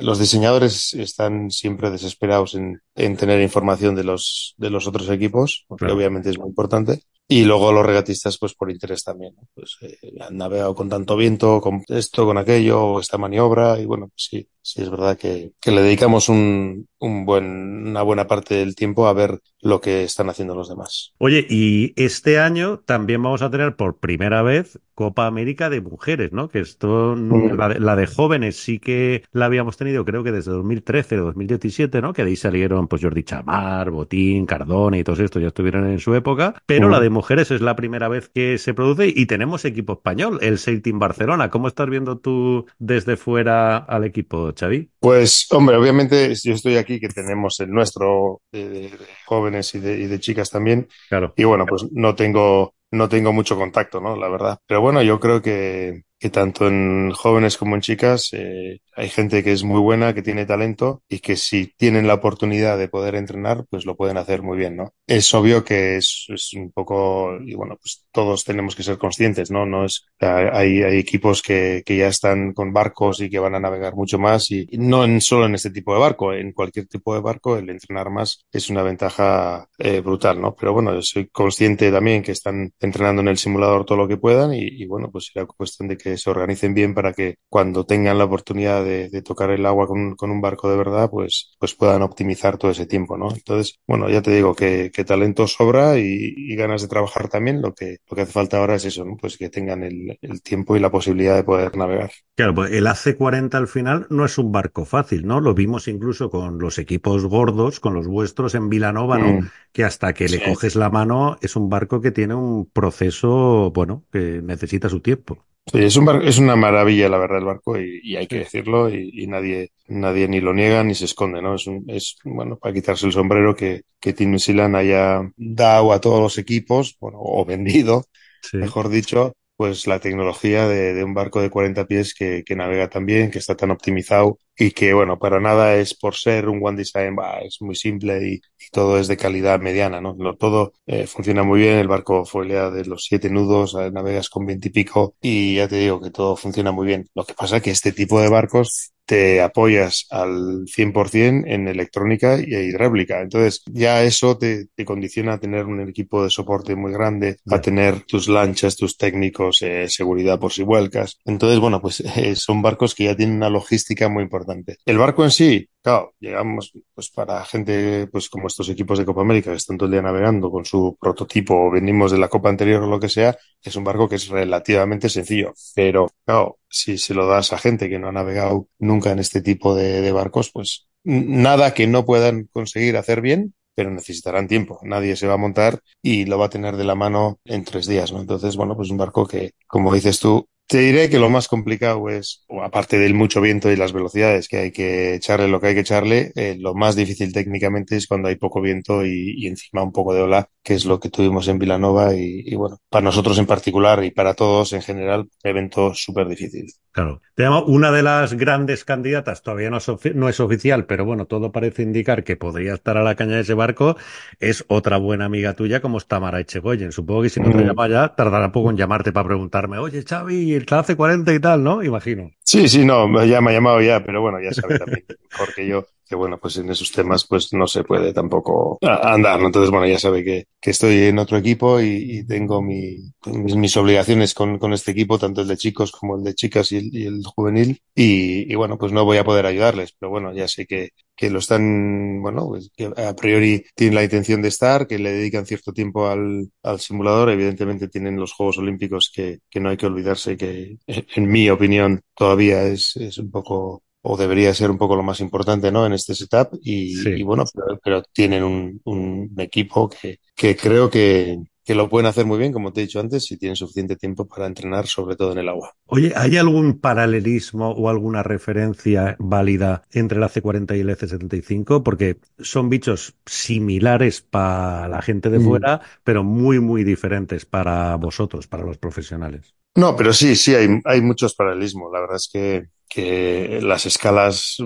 los 0.01 0.17
diseñadores 0.17 0.95
están 0.95 1.51
siempre 1.51 1.91
desesperados 1.91 2.55
en, 2.55 2.81
en, 2.95 3.15
tener 3.15 3.41
información 3.41 3.95
de 3.95 4.03
los, 4.03 4.55
de 4.57 4.71
los 4.71 4.87
otros 4.87 5.07
equipos, 5.09 5.65
porque 5.67 5.85
obviamente 5.85 6.31
es 6.31 6.39
muy 6.39 6.49
importante. 6.49 7.03
Y 7.31 7.45
luego 7.45 7.71
los 7.71 7.85
regatistas, 7.85 8.37
pues 8.37 8.53
por 8.55 8.69
interés 8.69 9.05
también. 9.05 9.33
Pues 9.53 9.77
eh, 9.79 9.97
han 10.19 10.35
navegado 10.35 10.75
con 10.75 10.89
tanto 10.89 11.15
viento, 11.15 11.61
con 11.61 11.81
esto, 11.87 12.25
con 12.25 12.37
aquello, 12.37 12.99
esta 12.99 13.17
maniobra. 13.17 13.79
Y 13.79 13.85
bueno, 13.85 14.11
sí, 14.17 14.49
sí 14.61 14.81
es 14.81 14.89
verdad 14.89 15.17
que, 15.17 15.53
que 15.61 15.71
le 15.71 15.81
dedicamos 15.81 16.27
un, 16.27 16.89
un 17.01 17.25
buen, 17.25 17.87
una 17.87 18.03
buena 18.03 18.27
parte 18.27 18.55
del 18.55 18.75
tiempo 18.75 19.07
a 19.07 19.13
ver 19.13 19.41
lo 19.59 19.81
que 19.81 20.03
están 20.03 20.29
haciendo 20.29 20.55
los 20.55 20.69
demás. 20.69 21.13
Oye, 21.17 21.45
y 21.49 21.93
este 22.01 22.39
año 22.39 22.79
también 22.79 23.21
vamos 23.21 23.41
a 23.41 23.49
tener 23.49 23.75
por 23.75 23.97
primera 23.97 24.41
vez 24.41 24.79
Copa 24.93 25.25
América 25.25 25.71
de 25.71 25.81
mujeres, 25.81 26.31
¿no? 26.31 26.47
Que 26.49 26.59
esto, 26.59 27.15
mm. 27.17 27.57
la, 27.57 27.69
de, 27.69 27.79
la, 27.79 27.95
de, 27.95 28.05
jóvenes 28.05 28.57
sí 28.57 28.77
que 28.77 29.23
la 29.31 29.45
habíamos 29.45 29.77
tenido, 29.77 30.05
creo 30.05 30.23
que 30.23 30.31
desde 30.31 30.51
2013 30.51 31.19
o 31.19 31.25
2017, 31.25 32.01
¿no? 32.01 32.13
Que 32.13 32.23
de 32.23 32.29
ahí 32.29 32.35
salieron, 32.35 32.87
pues 32.87 33.01
Jordi 33.01 33.23
Chamar, 33.23 33.89
Botín, 33.89 34.45
Cardone 34.45 34.99
y 34.99 35.03
todos 35.03 35.19
estos 35.19 35.41
ya 35.41 35.47
estuvieron 35.47 35.89
en 35.89 35.99
su 35.99 36.13
época. 36.13 36.53
Pero 36.67 36.87
mm. 36.87 36.91
la 36.91 36.99
de 36.99 37.09
mujeres 37.09 37.49
es 37.49 37.61
la 37.61 37.75
primera 37.75 38.09
vez 38.09 38.29
que 38.29 38.59
se 38.59 38.75
produce 38.75 39.11
y 39.15 39.25
tenemos 39.25 39.65
equipo 39.65 39.93
español, 39.93 40.37
el 40.41 40.59
Team 40.83 40.99
Barcelona. 40.99 41.49
¿Cómo 41.49 41.67
estás 41.67 41.89
viendo 41.89 42.19
tú 42.19 42.67
desde 42.77 43.17
fuera 43.17 43.77
al 43.77 44.03
equipo, 44.03 44.53
Xavi? 44.55 44.91
Pues, 44.99 45.47
hombre, 45.51 45.77
obviamente 45.77 46.35
yo 46.35 46.53
estoy 46.53 46.75
aquí 46.75 46.90
que 46.99 47.09
tenemos 47.09 47.59
el 47.59 47.71
nuestro 47.71 48.41
de, 48.51 48.69
de, 48.69 48.79
de 48.89 48.97
jóvenes 49.25 49.73
y 49.75 49.79
de, 49.79 49.99
y 49.99 50.07
de, 50.07 50.19
chicas 50.19 50.49
también. 50.49 50.87
Claro. 51.09 51.33
Y 51.35 51.43
bueno, 51.43 51.65
pues 51.65 51.85
no 51.91 52.15
tengo, 52.15 52.75
no 52.91 53.09
tengo 53.09 53.33
mucho 53.33 53.55
contacto, 53.55 54.01
¿no? 54.01 54.15
La 54.15 54.29
verdad. 54.29 54.59
Pero 54.65 54.81
bueno, 54.81 55.01
yo 55.01 55.19
creo 55.19 55.41
que, 55.41 56.03
que 56.21 56.29
tanto 56.29 56.67
en 56.67 57.11
jóvenes 57.13 57.57
como 57.57 57.73
en 57.73 57.81
chicas 57.81 58.29
eh, 58.33 58.79
hay 58.95 59.09
gente 59.09 59.43
que 59.43 59.51
es 59.53 59.63
muy 59.63 59.79
buena, 59.79 60.13
que 60.13 60.21
tiene 60.21 60.45
talento 60.45 61.01
y 61.09 61.17
que 61.17 61.35
si 61.35 61.73
tienen 61.77 62.05
la 62.05 62.13
oportunidad 62.13 62.77
de 62.77 62.87
poder 62.87 63.15
entrenar, 63.15 63.65
pues 63.71 63.85
lo 63.87 63.95
pueden 63.97 64.17
hacer 64.17 64.43
muy 64.43 64.55
bien, 64.55 64.77
¿no? 64.77 64.93
Es 65.07 65.33
obvio 65.33 65.63
que 65.63 65.97
es, 65.97 66.27
es 66.29 66.53
un 66.53 66.71
poco, 66.71 67.37
y 67.43 67.55
bueno, 67.55 67.75
pues 67.81 68.05
todos 68.11 68.43
tenemos 68.43 68.75
que 68.75 68.83
ser 68.83 68.99
conscientes, 68.99 69.49
¿no? 69.49 69.65
No 69.65 69.85
es, 69.85 70.05
hay, 70.19 70.83
hay 70.83 70.99
equipos 70.99 71.41
que, 71.41 71.81
que 71.83 71.97
ya 71.97 72.07
están 72.07 72.53
con 72.53 72.71
barcos 72.71 73.19
y 73.21 73.29
que 73.29 73.39
van 73.39 73.55
a 73.55 73.59
navegar 73.59 73.95
mucho 73.95 74.19
más 74.19 74.51
y 74.51 74.67
no 74.73 75.03
en, 75.03 75.21
solo 75.21 75.47
en 75.47 75.55
este 75.55 75.71
tipo 75.71 75.91
de 75.95 76.01
barco, 76.01 76.33
en 76.33 76.51
cualquier 76.53 76.85
tipo 76.85 77.15
de 77.15 77.21
barco 77.21 77.57
el 77.57 77.67
entrenar 77.71 78.11
más 78.11 78.45
es 78.51 78.69
una 78.69 78.83
ventaja 78.83 79.67
eh, 79.79 80.01
brutal, 80.01 80.39
¿no? 80.39 80.53
Pero 80.53 80.73
bueno, 80.73 80.93
yo 80.93 81.01
soy 81.01 81.29
consciente 81.29 81.91
también 81.91 82.21
que 82.21 82.33
están 82.33 82.71
entrenando 82.79 83.23
en 83.23 83.29
el 83.29 83.37
simulador 83.39 83.85
todo 83.85 83.97
lo 83.97 84.07
que 84.07 84.17
puedan 84.17 84.53
y, 84.53 84.61
y 84.61 84.85
bueno, 84.85 85.09
pues 85.11 85.31
será 85.33 85.47
cuestión 85.47 85.87
de 85.89 85.97
que 85.97 86.10
se 86.17 86.29
organicen 86.29 86.73
bien 86.73 86.93
para 86.93 87.13
que 87.13 87.35
cuando 87.49 87.85
tengan 87.85 88.17
la 88.17 88.25
oportunidad 88.25 88.83
de, 88.83 89.09
de 89.09 89.21
tocar 89.21 89.51
el 89.51 89.65
agua 89.65 89.87
con, 89.87 90.15
con, 90.15 90.31
un 90.31 90.41
barco 90.41 90.69
de 90.69 90.77
verdad, 90.77 91.09
pues, 91.09 91.55
pues 91.59 91.75
puedan 91.75 92.01
optimizar 92.01 92.57
todo 92.57 92.71
ese 92.71 92.85
tiempo, 92.85 93.17
¿no? 93.17 93.31
Entonces, 93.33 93.79
bueno, 93.87 94.09
ya 94.09 94.21
te 94.21 94.31
digo 94.31 94.55
que, 94.55 94.91
que 94.93 95.03
talento 95.03 95.47
sobra 95.47 95.97
y, 95.97 96.33
y, 96.35 96.55
ganas 96.55 96.81
de 96.81 96.87
trabajar 96.87 97.29
también. 97.29 97.61
Lo 97.61 97.73
que, 97.73 97.97
lo 98.09 98.15
que 98.15 98.21
hace 98.21 98.31
falta 98.31 98.57
ahora 98.57 98.75
es 98.75 98.85
eso, 98.85 99.05
¿no? 99.05 99.17
Pues 99.17 99.37
que 99.37 99.49
tengan 99.49 99.83
el, 99.83 100.17
el 100.21 100.41
tiempo 100.41 100.75
y 100.75 100.79
la 100.79 100.91
posibilidad 100.91 101.35
de 101.35 101.43
poder 101.43 101.75
navegar. 101.75 102.11
Claro, 102.35 102.55
pues 102.55 102.71
el 102.71 102.87
AC-40 102.87 103.53
al 103.55 103.67
final 103.67 104.07
no 104.09 104.25
es 104.25 104.37
un 104.37 104.51
barco 104.51 104.85
fácil, 104.85 105.25
¿no? 105.25 105.39
Lo 105.39 105.53
vimos 105.53 105.87
incluso 105.87 106.29
con 106.29 106.59
los 106.59 106.79
equipos 106.79 107.25
gordos, 107.25 107.79
con 107.79 107.93
los 107.93 108.07
vuestros 108.07 108.55
en 108.55 108.69
Vilanova, 108.69 109.17
¿no? 109.17 109.41
Mm. 109.41 109.49
Que 109.71 109.83
hasta 109.83 110.13
que 110.13 110.27
sí. 110.27 110.37
le 110.37 110.43
coges 110.45 110.75
la 110.75 110.89
mano 110.89 111.37
es 111.41 111.55
un 111.55 111.69
barco 111.69 112.01
que 112.01 112.11
tiene 112.11 112.35
un 112.35 112.65
proceso, 112.65 113.71
bueno, 113.71 114.05
que 114.11 114.41
necesita 114.41 114.89
su 114.89 115.01
tiempo. 115.01 115.45
Sí, 115.67 115.77
es, 115.83 115.95
un 115.95 116.05
bar, 116.05 116.23
es 116.25 116.37
una 116.39 116.55
maravilla, 116.55 117.07
la 117.07 117.17
verdad, 117.17 117.37
el 117.37 117.45
barco, 117.45 117.79
y, 117.79 117.99
y 118.03 118.15
hay 118.17 118.27
que 118.27 118.39
decirlo, 118.39 118.89
y, 118.89 119.11
y, 119.13 119.27
nadie, 119.27 119.71
nadie 119.87 120.27
ni 120.27 120.41
lo 120.41 120.53
niega 120.53 120.83
ni 120.83 120.95
se 120.95 121.05
esconde, 121.05 121.41
¿no? 121.41 121.55
Es, 121.55 121.67
un, 121.67 121.85
es 121.87 122.17
bueno, 122.25 122.57
para 122.57 122.73
quitarse 122.73 123.05
el 123.05 123.13
sombrero 123.13 123.55
que, 123.55 123.83
que 123.99 124.13
Silan 124.39 124.75
haya 124.75 125.21
dado 125.37 125.93
a 125.93 126.01
todos 126.01 126.19
los 126.19 126.37
equipos, 126.39 126.97
bueno, 126.99 127.19
o 127.21 127.45
vendido, 127.45 128.05
sí. 128.41 128.57
mejor 128.57 128.89
dicho, 128.89 129.33
pues 129.55 129.85
la 129.87 129.99
tecnología 129.99 130.67
de, 130.67 130.93
de, 130.93 131.03
un 131.03 131.13
barco 131.13 131.41
de 131.41 131.51
40 131.51 131.85
pies 131.85 132.15
que, 132.15 132.43
que 132.43 132.55
navega 132.55 132.89
tan 132.89 133.05
bien, 133.05 133.29
que 133.31 133.39
está 133.39 133.55
tan 133.55 133.71
optimizado 133.71 134.39
y 134.61 134.71
que, 134.71 134.93
bueno, 134.93 135.17
para 135.17 135.39
nada 135.39 135.75
es 135.75 135.95
por 135.95 136.15
ser 136.15 136.47
un 136.47 136.59
One 136.63 136.77
Design, 136.77 137.15
bah, 137.15 137.39
es 137.41 137.61
muy 137.61 137.75
simple 137.75 138.27
y, 138.27 138.33
y, 138.35 138.69
todo 138.71 138.99
es 138.99 139.07
de 139.07 139.17
calidad 139.17 139.59
mediana, 139.59 139.99
¿no? 140.01 140.15
Lo, 140.19 140.35
todo 140.37 140.73
eh, 140.85 141.07
funciona 141.07 141.41
muy 141.41 141.61
bien, 141.61 141.79
el 141.79 141.87
barco 141.87 142.25
foilea 142.25 142.69
de 142.69 142.85
los 142.85 143.05
siete 143.05 143.31
nudos, 143.31 143.75
eh, 143.79 143.89
navegas 143.91 144.29
con 144.29 144.45
veintipico 144.45 145.15
y, 145.19 145.31
y 145.31 145.55
ya 145.55 145.67
te 145.67 145.77
digo 145.77 145.99
que 145.99 146.11
todo 146.11 146.35
funciona 146.35 146.71
muy 146.71 146.85
bien. 146.85 147.09
Lo 147.15 147.25
que 147.25 147.33
pasa 147.33 147.57
es 147.57 147.63
que 147.63 147.71
este 147.71 147.91
tipo 147.91 148.21
de 148.21 148.29
barcos 148.29 148.93
te 149.11 149.41
apoyas 149.41 150.07
al 150.09 150.65
100% 150.67 151.43
en 151.45 151.67
electrónica 151.67 152.39
y 152.39 152.55
hidráulica. 152.55 153.21
Entonces, 153.21 153.61
ya 153.65 154.03
eso 154.03 154.37
te, 154.37 154.67
te, 154.73 154.85
condiciona 154.85 155.33
a 155.33 155.37
tener 155.37 155.65
un 155.65 155.81
equipo 155.81 156.23
de 156.23 156.29
soporte 156.29 156.75
muy 156.75 156.93
grande, 156.93 157.37
a 157.49 157.59
tener 157.59 158.03
tus 158.03 158.29
lanchas, 158.29 158.77
tus 158.77 158.95
técnicos, 158.97 159.61
eh, 159.63 159.89
seguridad 159.89 160.39
por 160.39 160.53
si 160.53 160.63
vuelcas. 160.63 161.19
Entonces, 161.25 161.59
bueno, 161.59 161.81
pues 161.81 161.99
eh, 162.15 162.35
son 162.37 162.61
barcos 162.61 162.95
que 162.95 163.05
ya 163.05 163.15
tienen 163.17 163.35
una 163.35 163.49
logística 163.49 164.07
muy 164.07 164.23
importante. 164.23 164.50
El 164.85 164.97
barco 164.97 165.23
en 165.23 165.31
sí, 165.31 165.67
claro, 165.81 166.13
llegamos 166.19 166.71
pues 166.93 167.09
para 167.09 167.43
gente 167.45 168.07
pues 168.07 168.29
como 168.29 168.47
estos 168.47 168.69
equipos 168.69 168.99
de 168.99 169.05
Copa 169.05 169.21
América 169.21 169.51
que 169.51 169.57
están 169.57 169.77
todo 169.77 169.87
el 169.87 169.93
día 169.93 170.01
navegando 170.01 170.51
con 170.51 170.65
su 170.65 170.97
prototipo 170.99 171.55
o 171.67 171.71
venimos 171.71 172.11
de 172.11 172.17
la 172.17 172.27
Copa 172.27 172.49
anterior 172.49 172.83
o 172.83 172.87
lo 172.87 172.99
que 172.99 173.09
sea, 173.09 173.37
es 173.61 173.75
un 173.75 173.83
barco 173.83 174.07
que 174.07 174.15
es 174.15 174.27
relativamente 174.27 175.09
sencillo. 175.09 175.53
Pero, 175.75 176.09
claro, 176.25 176.59
si 176.69 176.97
se 176.97 177.13
lo 177.13 177.27
das 177.27 177.53
a 177.53 177.57
gente 177.57 177.89
que 177.89 177.99
no 177.99 178.09
ha 178.09 178.11
navegado 178.11 178.67
nunca 178.79 179.11
en 179.11 179.19
este 179.19 179.41
tipo 179.41 179.75
de, 179.75 180.01
de 180.01 180.11
barcos, 180.11 180.51
pues 180.51 180.87
nada 181.03 181.73
que 181.73 181.87
no 181.87 182.05
puedan 182.05 182.47
conseguir 182.51 182.97
hacer 182.97 183.21
bien, 183.21 183.53
pero 183.75 183.91
necesitarán 183.91 184.47
tiempo. 184.47 184.79
Nadie 184.83 185.15
se 185.15 185.27
va 185.27 185.35
a 185.35 185.37
montar 185.37 185.81
y 186.01 186.25
lo 186.25 186.37
va 186.37 186.47
a 186.47 186.49
tener 186.49 186.77
de 186.77 186.83
la 186.83 186.95
mano 186.95 187.39
en 187.45 187.63
tres 187.63 187.87
días, 187.87 188.11
¿no? 188.11 188.19
Entonces, 188.19 188.55
bueno, 188.55 188.75
pues 188.75 188.89
un 188.89 188.97
barco 188.97 189.25
que, 189.27 189.53
como 189.67 189.93
dices 189.93 190.19
tú, 190.19 190.47
te 190.71 190.77
diré 190.77 191.09
que 191.09 191.19
lo 191.19 191.29
más 191.29 191.49
complicado 191.49 192.07
es, 192.07 192.45
aparte 192.63 192.97
del 192.97 193.13
mucho 193.13 193.41
viento 193.41 193.69
y 193.69 193.75
las 193.75 193.91
velocidades, 193.91 194.47
que 194.47 194.57
hay 194.57 194.71
que 194.71 195.15
echarle 195.15 195.49
lo 195.49 195.59
que 195.59 195.67
hay 195.67 195.73
que 195.73 195.81
echarle, 195.81 196.31
eh, 196.35 196.55
lo 196.57 196.73
más 196.73 196.95
difícil 196.95 197.33
técnicamente 197.33 197.97
es 197.97 198.07
cuando 198.07 198.29
hay 198.29 198.37
poco 198.37 198.61
viento 198.61 199.05
y, 199.05 199.33
y, 199.35 199.47
encima 199.47 199.83
un 199.83 199.91
poco 199.91 200.13
de 200.13 200.21
ola, 200.21 200.47
que 200.63 200.75
es 200.75 200.85
lo 200.85 200.97
que 200.97 201.09
tuvimos 201.09 201.49
en 201.49 201.59
Vilanova 201.59 202.15
y, 202.15 202.43
y 202.45 202.55
bueno, 202.55 202.79
para 202.89 203.03
nosotros 203.03 203.37
en 203.37 203.47
particular 203.47 204.01
y 204.05 204.11
para 204.11 204.33
todos 204.33 204.71
en 204.71 204.81
general, 204.81 205.27
evento 205.43 205.93
súper 205.93 206.29
difícil. 206.29 206.67
Claro. 206.91 207.21
Te 207.35 207.43
llamo 207.43 207.63
una 207.63 207.89
de 207.91 208.03
las 208.03 208.33
grandes 208.33 208.83
candidatas, 208.83 209.41
todavía 209.43 209.69
no 209.69 209.77
es, 209.77 209.89
no 210.13 210.27
es, 210.27 210.39
oficial, 210.41 210.85
pero 210.85 211.05
bueno, 211.05 211.25
todo 211.25 211.51
parece 211.51 211.83
indicar 211.83 212.25
que 212.25 212.35
podría 212.35 212.73
estar 212.73 212.97
a 212.97 213.03
la 213.03 213.15
caña 213.15 213.35
de 213.35 213.41
ese 213.41 213.53
barco, 213.53 213.95
es 214.39 214.65
otra 214.67 214.97
buena 214.97 215.25
amiga 215.25 215.53
tuya 215.53 215.81
como 215.81 215.97
es 215.97 216.07
Tamara 216.07 216.41
Echegoyen. 216.41 216.91
Supongo 216.91 217.21
que 217.23 217.29
si 217.29 217.39
no 217.39 217.49
te 217.49 217.57
mm. 217.57 217.67
llama 217.67 217.87
ya, 217.87 218.09
tardará 218.09 218.51
poco 218.51 218.69
en 218.71 218.77
llamarte 218.77 219.13
para 219.13 219.25
preguntarme, 219.25 219.77
oye 219.77 220.03
Xavi, 220.03 220.53
el 220.61 220.65
clase 220.65 220.95
40 220.95 221.33
y 221.33 221.39
tal, 221.39 221.63
¿no? 221.63 221.83
Imagino. 221.83 222.31
Sí, 222.43 222.69
sí, 222.69 222.85
no, 222.85 223.23
ya 223.25 223.41
me 223.41 223.51
ha 223.51 223.53
llamado 223.53 223.81
ya, 223.81 224.03
pero 224.03 224.21
bueno, 224.21 224.39
ya 224.41 224.53
sabe 224.53 224.79
también 224.79 225.05
mejor 225.31 225.53
que 225.53 225.67
yo 225.67 225.85
que 226.11 226.17
bueno, 226.17 226.37
pues 226.37 226.57
en 226.57 226.69
esos 226.69 226.91
temas 226.91 227.25
pues 227.25 227.53
no 227.53 227.65
se 227.67 227.85
puede 227.85 228.11
tampoco 228.11 228.77
andar. 228.81 229.39
Entonces, 229.39 229.71
bueno, 229.71 229.87
ya 229.87 229.97
sabe 229.97 230.25
que, 230.25 230.45
que 230.59 230.71
estoy 230.71 231.03
en 231.03 231.19
otro 231.19 231.37
equipo 231.37 231.79
y, 231.79 232.25
tengo 232.27 232.61
mi, 232.61 232.97
mis, 233.27 233.55
mis, 233.55 233.77
obligaciones 233.77 234.33
con, 234.33 234.59
con, 234.59 234.73
este 234.73 234.91
equipo, 234.91 235.17
tanto 235.17 235.39
el 235.39 235.47
de 235.47 235.55
chicos 235.55 235.93
como 235.93 236.17
el 236.17 236.23
de 236.25 236.33
chicas 236.35 236.73
y 236.73 237.05
el, 237.05 237.23
juvenil, 237.25 237.81
y, 237.95 238.51
y, 238.51 238.55
bueno, 238.55 238.77
pues 238.77 238.91
no 238.91 239.05
voy 239.05 239.19
a 239.19 239.23
poder 239.23 239.45
ayudarles, 239.45 239.95
pero 239.97 240.09
bueno, 240.09 240.33
ya 240.33 240.49
sé 240.49 240.65
que, 240.65 240.89
que 241.15 241.29
lo 241.29 241.39
están, 241.39 242.21
bueno, 242.21 242.45
pues 242.49 242.71
que 242.75 242.91
a 242.97 243.15
priori 243.15 243.63
tienen 243.73 243.95
la 243.95 244.03
intención 244.03 244.41
de 244.41 244.49
estar, 244.49 244.87
que 244.87 244.99
le 244.99 245.13
dedican 245.13 245.45
cierto 245.45 245.71
tiempo 245.71 246.09
al, 246.09 246.51
al 246.61 246.79
simulador, 246.81 247.29
evidentemente 247.29 247.87
tienen 247.87 248.17
los 248.17 248.33
Juegos 248.33 248.57
Olímpicos 248.57 249.09
que, 249.15 249.39
que 249.49 249.61
no 249.61 249.69
hay 249.69 249.77
que 249.77 249.85
olvidarse 249.85 250.35
que, 250.35 250.77
en 250.87 251.31
mi 251.31 251.49
opinión, 251.49 252.01
todavía 252.17 252.63
es, 252.63 252.97
es 252.97 253.17
un 253.17 253.31
poco 253.31 253.83
o 254.01 254.17
debería 254.17 254.53
ser 254.53 254.71
un 254.71 254.77
poco 254.77 254.95
lo 254.95 255.03
más 255.03 255.19
importante, 255.19 255.71
¿no? 255.71 255.85
En 255.85 255.93
este 255.93 256.15
setup 256.15 256.57
y, 256.61 256.95
Sí. 256.95 257.09
y 257.17 257.23
bueno, 257.23 257.43
pero, 257.53 257.79
pero 257.83 258.03
tienen 258.13 258.43
un, 258.43 258.81
un 258.85 259.33
equipo 259.37 259.89
que, 259.89 260.19
que 260.35 260.55
creo 260.55 260.89
que, 260.89 261.37
que 261.63 261.75
lo 261.75 261.87
pueden 261.89 262.07
hacer 262.07 262.25
muy 262.25 262.39
bien, 262.39 262.51
como 262.51 262.73
te 262.73 262.81
he 262.81 262.85
dicho 262.85 262.99
antes, 262.99 263.25
si 263.25 263.37
tienen 263.37 263.55
suficiente 263.55 263.95
tiempo 263.95 264.27
para 264.27 264.47
entrenar, 264.47 264.87
sobre 264.87 265.15
todo 265.15 265.31
en 265.33 265.37
el 265.39 265.49
agua. 265.49 265.71
Oye, 265.85 266.13
¿hay 266.15 266.37
algún 266.37 266.79
paralelismo 266.79 267.69
o 267.71 267.89
alguna 267.89 268.23
referencia 268.23 269.15
válida 269.19 269.83
entre 269.91 270.17
el 270.17 270.23
AC40 270.23 270.75
y 270.75 270.79
el 270.79 270.89
EC75? 270.89 271.83
Porque 271.83 272.17
son 272.39 272.69
bichos 272.69 273.15
similares 273.25 274.21
para 274.21 274.87
la 274.87 275.01
gente 275.01 275.29
de 275.29 275.39
Mm. 275.39 275.43
fuera, 275.45 275.81
pero 276.03 276.23
muy, 276.23 276.59
muy 276.59 276.83
diferentes 276.83 277.45
para 277.45 277.95
vosotros, 277.97 278.47
para 278.47 278.63
los 278.65 278.77
profesionales. 278.77 279.53
No, 279.75 279.95
pero 279.95 280.11
sí, 280.13 280.35
sí, 280.35 280.53
hay, 280.55 280.67
hay 280.85 281.01
muchos 281.01 281.33
paralelismos. 281.35 281.91
La 281.93 282.01
verdad 282.01 282.17
es 282.17 282.29
que, 282.31 282.65
que 282.93 283.59
las 283.61 283.85
escalas, 283.85 284.57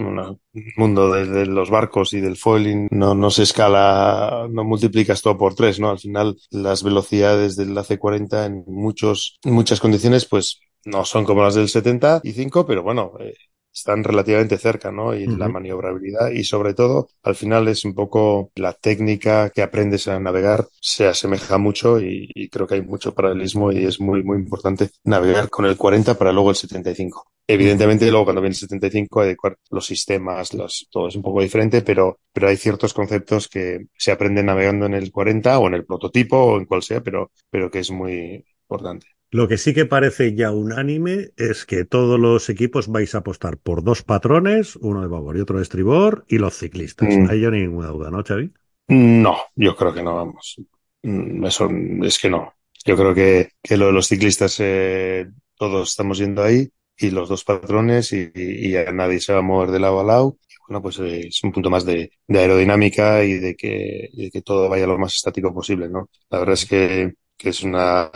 mundo 0.75 1.11
de, 1.11 1.45
los 1.45 1.69
barcos 1.69 2.11
y 2.13 2.21
del 2.21 2.37
foiling 2.37 2.87
no, 2.89 3.13
no 3.13 3.29
se 3.29 3.43
escala, 3.43 4.47
no 4.49 4.63
multiplicas 4.63 5.21
todo 5.21 5.37
por 5.37 5.53
tres, 5.53 5.79
¿no? 5.79 5.91
Al 5.91 5.99
final, 5.99 6.35
las 6.49 6.81
velocidades 6.81 7.55
del 7.55 7.77
AC40 7.77 8.47
en 8.47 8.63
muchos, 8.65 9.37
muchas 9.43 9.79
condiciones, 9.79 10.25
pues 10.25 10.59
no 10.85 11.05
son 11.05 11.23
como 11.23 11.43
las 11.43 11.53
del 11.53 11.69
75, 11.69 12.65
pero 12.65 12.81
bueno, 12.81 13.13
eh, 13.19 13.35
están 13.75 14.03
relativamente 14.03 14.57
cerca, 14.57 14.91
¿no? 14.91 15.13
Y 15.13 15.27
la 15.27 15.49
maniobrabilidad 15.49 16.31
y 16.31 16.43
sobre 16.45 16.73
todo, 16.73 17.09
al 17.23 17.35
final 17.35 17.67
es 17.67 17.83
un 17.83 17.93
poco 17.93 18.51
la 18.55 18.73
técnica 18.73 19.49
que 19.49 19.61
aprendes 19.61 20.07
a 20.07 20.19
navegar 20.19 20.65
se 20.79 21.07
asemeja 21.07 21.57
mucho 21.57 21.99
y, 21.99 22.29
y 22.33 22.49
creo 22.49 22.65
que 22.65 22.75
hay 22.75 22.81
mucho 22.81 23.13
paralelismo 23.13 23.71
y 23.71 23.85
es 23.85 23.99
muy, 23.99 24.23
muy 24.23 24.37
importante 24.37 24.89
navegar 25.03 25.49
con 25.49 25.65
el 25.65 25.77
40 25.77 26.17
para 26.17 26.31
luego 26.31 26.51
el 26.51 26.55
75. 26.55 27.27
Evidentemente, 27.47 28.09
luego 28.09 28.25
cuando 28.25 28.41
viene 28.41 28.53
el 28.53 28.59
75 28.59 29.21
adecuar 29.21 29.57
los 29.69 29.85
sistemas, 29.85 30.53
los, 30.53 30.87
todo 30.89 31.09
es 31.09 31.15
un 31.15 31.21
poco 31.21 31.41
diferente, 31.41 31.81
pero, 31.81 32.19
pero 32.33 32.47
hay 32.47 32.57
ciertos 32.57 32.93
conceptos 32.93 33.47
que 33.47 33.87
se 33.95 34.11
aprenden 34.11 34.47
navegando 34.47 34.85
en 34.87 34.95
el 34.95 35.11
40 35.11 35.59
o 35.59 35.67
en 35.67 35.75
el 35.75 35.85
prototipo 35.85 36.37
o 36.37 36.57
en 36.57 36.65
cual 36.65 36.81
sea, 36.81 37.01
pero, 37.01 37.31
pero 37.51 37.69
que 37.69 37.79
es 37.79 37.91
muy 37.91 38.43
importante. 38.63 39.14
Lo 39.31 39.47
que 39.47 39.57
sí 39.57 39.73
que 39.73 39.85
parece 39.85 40.33
ya 40.35 40.51
unánime 40.51 41.31
es 41.37 41.65
que 41.65 41.83
todos 41.85 42.19
los 42.19 42.49
equipos 42.49 42.87
vais 42.87 43.13
a 43.15 43.19
apostar 43.19 43.57
por 43.57 43.83
dos 43.83 44.03
patrones, 44.03 44.75
uno 44.77 45.01
de 45.01 45.07
babor 45.07 45.37
y 45.37 45.41
otro 45.41 45.57
de 45.57 45.63
estribor, 45.63 46.25
y 46.27 46.37
los 46.37 46.57
ciclistas. 46.57 47.07
Mm. 47.13 47.29
Ahí 47.29 47.41
yo 47.41 47.51
ninguna 47.51 47.89
duda, 47.89 48.11
¿no, 48.11 48.23
Xavi? 48.23 48.53
No, 48.87 49.37
yo 49.55 49.75
creo 49.75 49.93
que 49.93 50.03
no, 50.03 50.15
vamos. 50.15 50.55
Mm, 51.03 51.45
Eso 51.45 51.69
es 52.03 52.19
que 52.19 52.29
no. 52.29 52.53
Yo 52.85 52.95
creo 52.95 53.13
que, 53.15 53.49
que 53.63 53.77
lo 53.77 53.87
de 53.87 53.93
los 53.93 54.07
ciclistas, 54.07 54.57
eh, 54.59 55.27
todos 55.55 55.89
estamos 55.89 56.19
yendo 56.19 56.43
ahí 56.43 56.69
y 56.97 57.09
los 57.09 57.27
dos 57.29 57.43
patrones 57.43 58.13
y, 58.13 58.31
y 58.35 58.71
ya 58.71 58.91
nadie 58.91 59.19
se 59.19 59.33
va 59.33 59.39
a 59.39 59.41
mover 59.41 59.71
de 59.71 59.79
lado 59.79 59.99
a 59.99 60.03
lado. 60.03 60.37
Y 60.47 60.53
bueno, 60.67 60.81
pues 60.83 60.99
eh, 60.99 61.27
es 61.27 61.43
un 61.43 61.51
punto 61.51 61.69
más 61.71 61.83
de, 61.85 62.11
de 62.27 62.39
aerodinámica 62.39 63.23
y 63.23 63.33
de 63.33 63.55
que, 63.55 64.09
y 64.13 64.25
de 64.25 64.31
que 64.31 64.41
todo 64.43 64.69
vaya 64.69 64.85
lo 64.87 64.97
más 64.99 65.15
estático 65.15 65.53
posible, 65.53 65.89
¿no? 65.89 66.09
La 66.29 66.39
verdad 66.39 66.53
es 66.53 66.65
que, 66.65 67.13
que 67.37 67.49
es 67.49 67.63
una, 67.63 68.11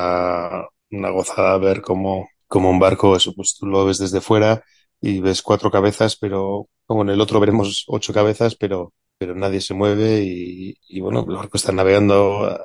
una 0.91 1.09
gozada 1.11 1.57
ver 1.57 1.81
cómo, 1.81 2.27
cómo 2.47 2.69
un 2.69 2.79
barco, 2.79 3.15
eso, 3.15 3.33
pues 3.35 3.55
tú 3.59 3.65
lo 3.67 3.85
ves 3.85 3.97
desde 3.99 4.21
fuera 4.21 4.63
y 5.01 5.19
ves 5.21 5.41
cuatro 5.41 5.71
cabezas, 5.71 6.15
pero 6.17 6.67
como 6.85 7.01
en 7.03 7.09
el 7.09 7.21
otro 7.21 7.39
veremos 7.39 7.85
ocho 7.87 8.13
cabezas, 8.13 8.55
pero 8.55 8.93
pero 9.17 9.35
nadie 9.35 9.59
se 9.59 9.73
mueve 9.73 10.21
y, 10.23 10.75
y 10.87 11.01
bueno, 11.01 11.25
los 11.27 11.35
barcos 11.37 11.61
están 11.61 11.75
navegando 11.75 12.57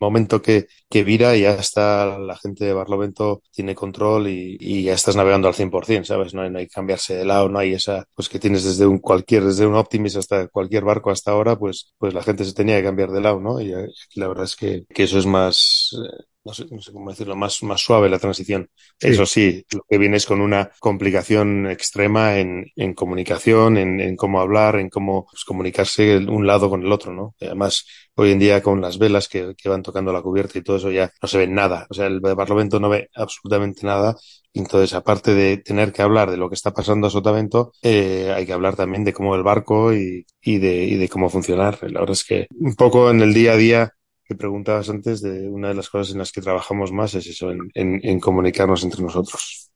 momento 0.00 0.40
que, 0.40 0.66
que 0.88 1.04
vira 1.04 1.36
y 1.36 1.42
ya 1.42 1.52
está 1.54 2.18
la 2.18 2.36
gente 2.36 2.64
de 2.64 2.72
Barlovento 2.72 3.42
tiene 3.52 3.74
control 3.74 4.28
y, 4.28 4.56
y 4.60 4.84
ya 4.84 4.94
estás 4.94 5.16
navegando 5.16 5.48
al 5.48 5.54
100%, 5.54 6.06
¿sabes? 6.06 6.32
No 6.34 6.42
hay, 6.42 6.50
no 6.50 6.58
hay 6.58 6.68
cambiarse 6.68 7.14
de 7.16 7.24
lado, 7.24 7.48
no 7.48 7.58
hay 7.58 7.74
esa, 7.74 8.04
pues 8.14 8.28
que 8.28 8.38
tienes 8.38 8.64
desde 8.64 8.86
un 8.86 8.98
cualquier, 8.98 9.44
desde 9.44 9.66
un 9.66 9.74
Optimis 9.74 10.16
hasta 10.16 10.48
cualquier 10.48 10.84
barco 10.84 11.10
hasta 11.10 11.32
ahora, 11.32 11.56
pues, 11.56 11.92
pues 11.98 12.14
la 12.14 12.22
gente 12.22 12.44
se 12.44 12.54
tenía 12.54 12.76
que 12.78 12.84
cambiar 12.84 13.10
de 13.10 13.20
lado, 13.20 13.40
¿no? 13.40 13.60
Y 13.60 13.72
aquí 13.74 13.92
la 14.20 14.28
verdad 14.28 14.44
es 14.44 14.56
que, 14.56 14.84
que 14.88 15.02
eso 15.04 15.18
es 15.18 15.26
más, 15.26 15.90
eh, 15.94 16.24
no 16.44 16.54
sé, 16.54 16.66
no 16.70 16.80
sé 16.80 16.92
cómo 16.92 17.10
decirlo, 17.10 17.36
más, 17.36 17.62
más 17.62 17.80
suave 17.80 18.08
la 18.08 18.18
transición. 18.18 18.68
Sí. 18.98 19.08
Eso 19.08 19.26
sí, 19.26 19.64
lo 19.72 19.82
que 19.88 19.98
viene 19.98 20.16
es 20.16 20.26
con 20.26 20.40
una 20.40 20.70
complicación 20.80 21.66
extrema 21.70 22.38
en, 22.38 22.66
en 22.76 22.94
comunicación, 22.94 23.76
en, 23.76 24.00
en 24.00 24.16
cómo 24.16 24.40
hablar, 24.40 24.76
en 24.76 24.88
cómo 24.88 25.26
pues, 25.30 25.44
comunicarse 25.44 26.16
un 26.18 26.46
lado 26.46 26.70
con 26.70 26.82
el 26.82 26.92
otro, 26.92 27.12
¿no? 27.12 27.34
Y 27.38 27.46
además, 27.46 27.86
hoy 28.14 28.32
en 28.32 28.38
día 28.38 28.62
con 28.62 28.80
las 28.80 28.98
velas 28.98 29.28
que, 29.28 29.54
que 29.56 29.68
van 29.68 29.82
tocando 29.82 30.12
la 30.12 30.22
cubierta 30.22 30.58
y 30.58 30.62
todo 30.62 30.76
eso 30.76 30.90
ya 30.90 31.10
no 31.20 31.28
se 31.28 31.38
ve 31.38 31.46
nada. 31.46 31.86
O 31.90 31.94
sea, 31.94 32.06
el 32.06 32.20
de 32.20 32.34
Barlovento 32.34 32.80
no 32.80 32.88
ve 32.88 33.08
absolutamente 33.14 33.86
nada. 33.86 34.16
Entonces, 34.52 34.94
aparte 34.94 35.34
de 35.34 35.58
tener 35.58 35.92
que 35.92 36.02
hablar 36.02 36.30
de 36.30 36.36
lo 36.36 36.48
que 36.48 36.54
está 36.56 36.72
pasando 36.72 37.06
a 37.06 37.10
Sotavento, 37.10 37.72
eh, 37.82 38.32
hay 38.34 38.46
que 38.46 38.52
hablar 38.52 38.74
también 38.76 39.04
de 39.04 39.12
cómo 39.12 39.34
el 39.36 39.42
barco 39.44 39.94
y, 39.94 40.26
y 40.40 40.58
de, 40.58 40.84
y 40.84 40.96
de 40.96 41.08
cómo 41.08 41.28
funcionar. 41.30 41.78
La 41.82 42.00
verdad 42.00 42.12
es 42.12 42.24
que 42.24 42.46
un 42.58 42.74
poco 42.74 43.10
en 43.10 43.20
el 43.22 43.32
día 43.34 43.52
a 43.52 43.56
día 43.56 43.92
que 44.30 44.36
preguntabas 44.44 44.88
antes, 44.90 45.20
de 45.26 45.48
una 45.48 45.68
de 45.70 45.74
las 45.74 45.90
cosas 45.90 46.12
en 46.12 46.18
las 46.22 46.30
que 46.32 46.40
trabajamos 46.46 46.92
más 46.92 47.14
es 47.16 47.26
eso, 47.26 47.50
en, 47.50 47.60
en, 47.74 48.00
en 48.04 48.20
comunicarnos 48.20 48.84
entre 48.84 49.02
nosotros. 49.02 49.70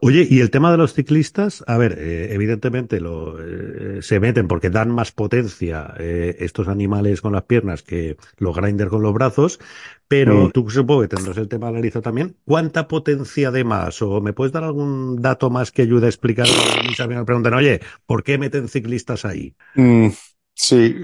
Oye, 0.00 0.26
y 0.28 0.40
el 0.40 0.50
tema 0.50 0.72
de 0.72 0.76
los 0.78 0.92
ciclistas, 0.92 1.62
a 1.68 1.78
ver, 1.78 1.96
eh, 1.96 2.34
evidentemente 2.34 3.00
lo, 3.00 3.38
eh, 3.40 4.02
se 4.02 4.18
meten 4.18 4.48
porque 4.48 4.70
dan 4.70 4.90
más 4.90 5.12
potencia 5.12 5.94
eh, 6.00 6.34
estos 6.40 6.66
animales 6.66 7.20
con 7.20 7.32
las 7.32 7.44
piernas 7.44 7.82
que 7.84 8.16
los 8.38 8.56
grinders 8.56 8.90
con 8.90 9.02
los 9.02 9.14
brazos, 9.14 9.60
pero 10.08 10.48
Mm. 10.48 10.50
tú 10.50 10.68
supongo 10.68 11.02
que 11.02 11.08
tendrás 11.08 11.36
el 11.36 11.46
tema 11.48 11.68
analizado 11.68 12.02
también. 12.02 12.34
¿Cuánta 12.44 12.88
potencia 12.88 13.52
de 13.52 13.62
más? 13.62 14.02
¿O 14.02 14.20
me 14.20 14.32
puedes 14.32 14.52
dar 14.52 14.64
algún 14.64 15.22
dato 15.22 15.48
más 15.48 15.70
que 15.70 15.82
ayude 15.82 16.06
a 16.06 16.08
explicar? 16.08 16.48
Mis 16.88 16.98
amigos 16.98 17.22
me 17.22 17.26
preguntan, 17.26 17.54
oye, 17.54 17.80
¿por 18.04 18.24
qué 18.24 18.38
meten 18.38 18.68
ciclistas 18.68 19.24
ahí? 19.24 19.54
Mm, 19.76 20.08
sí, 20.54 20.94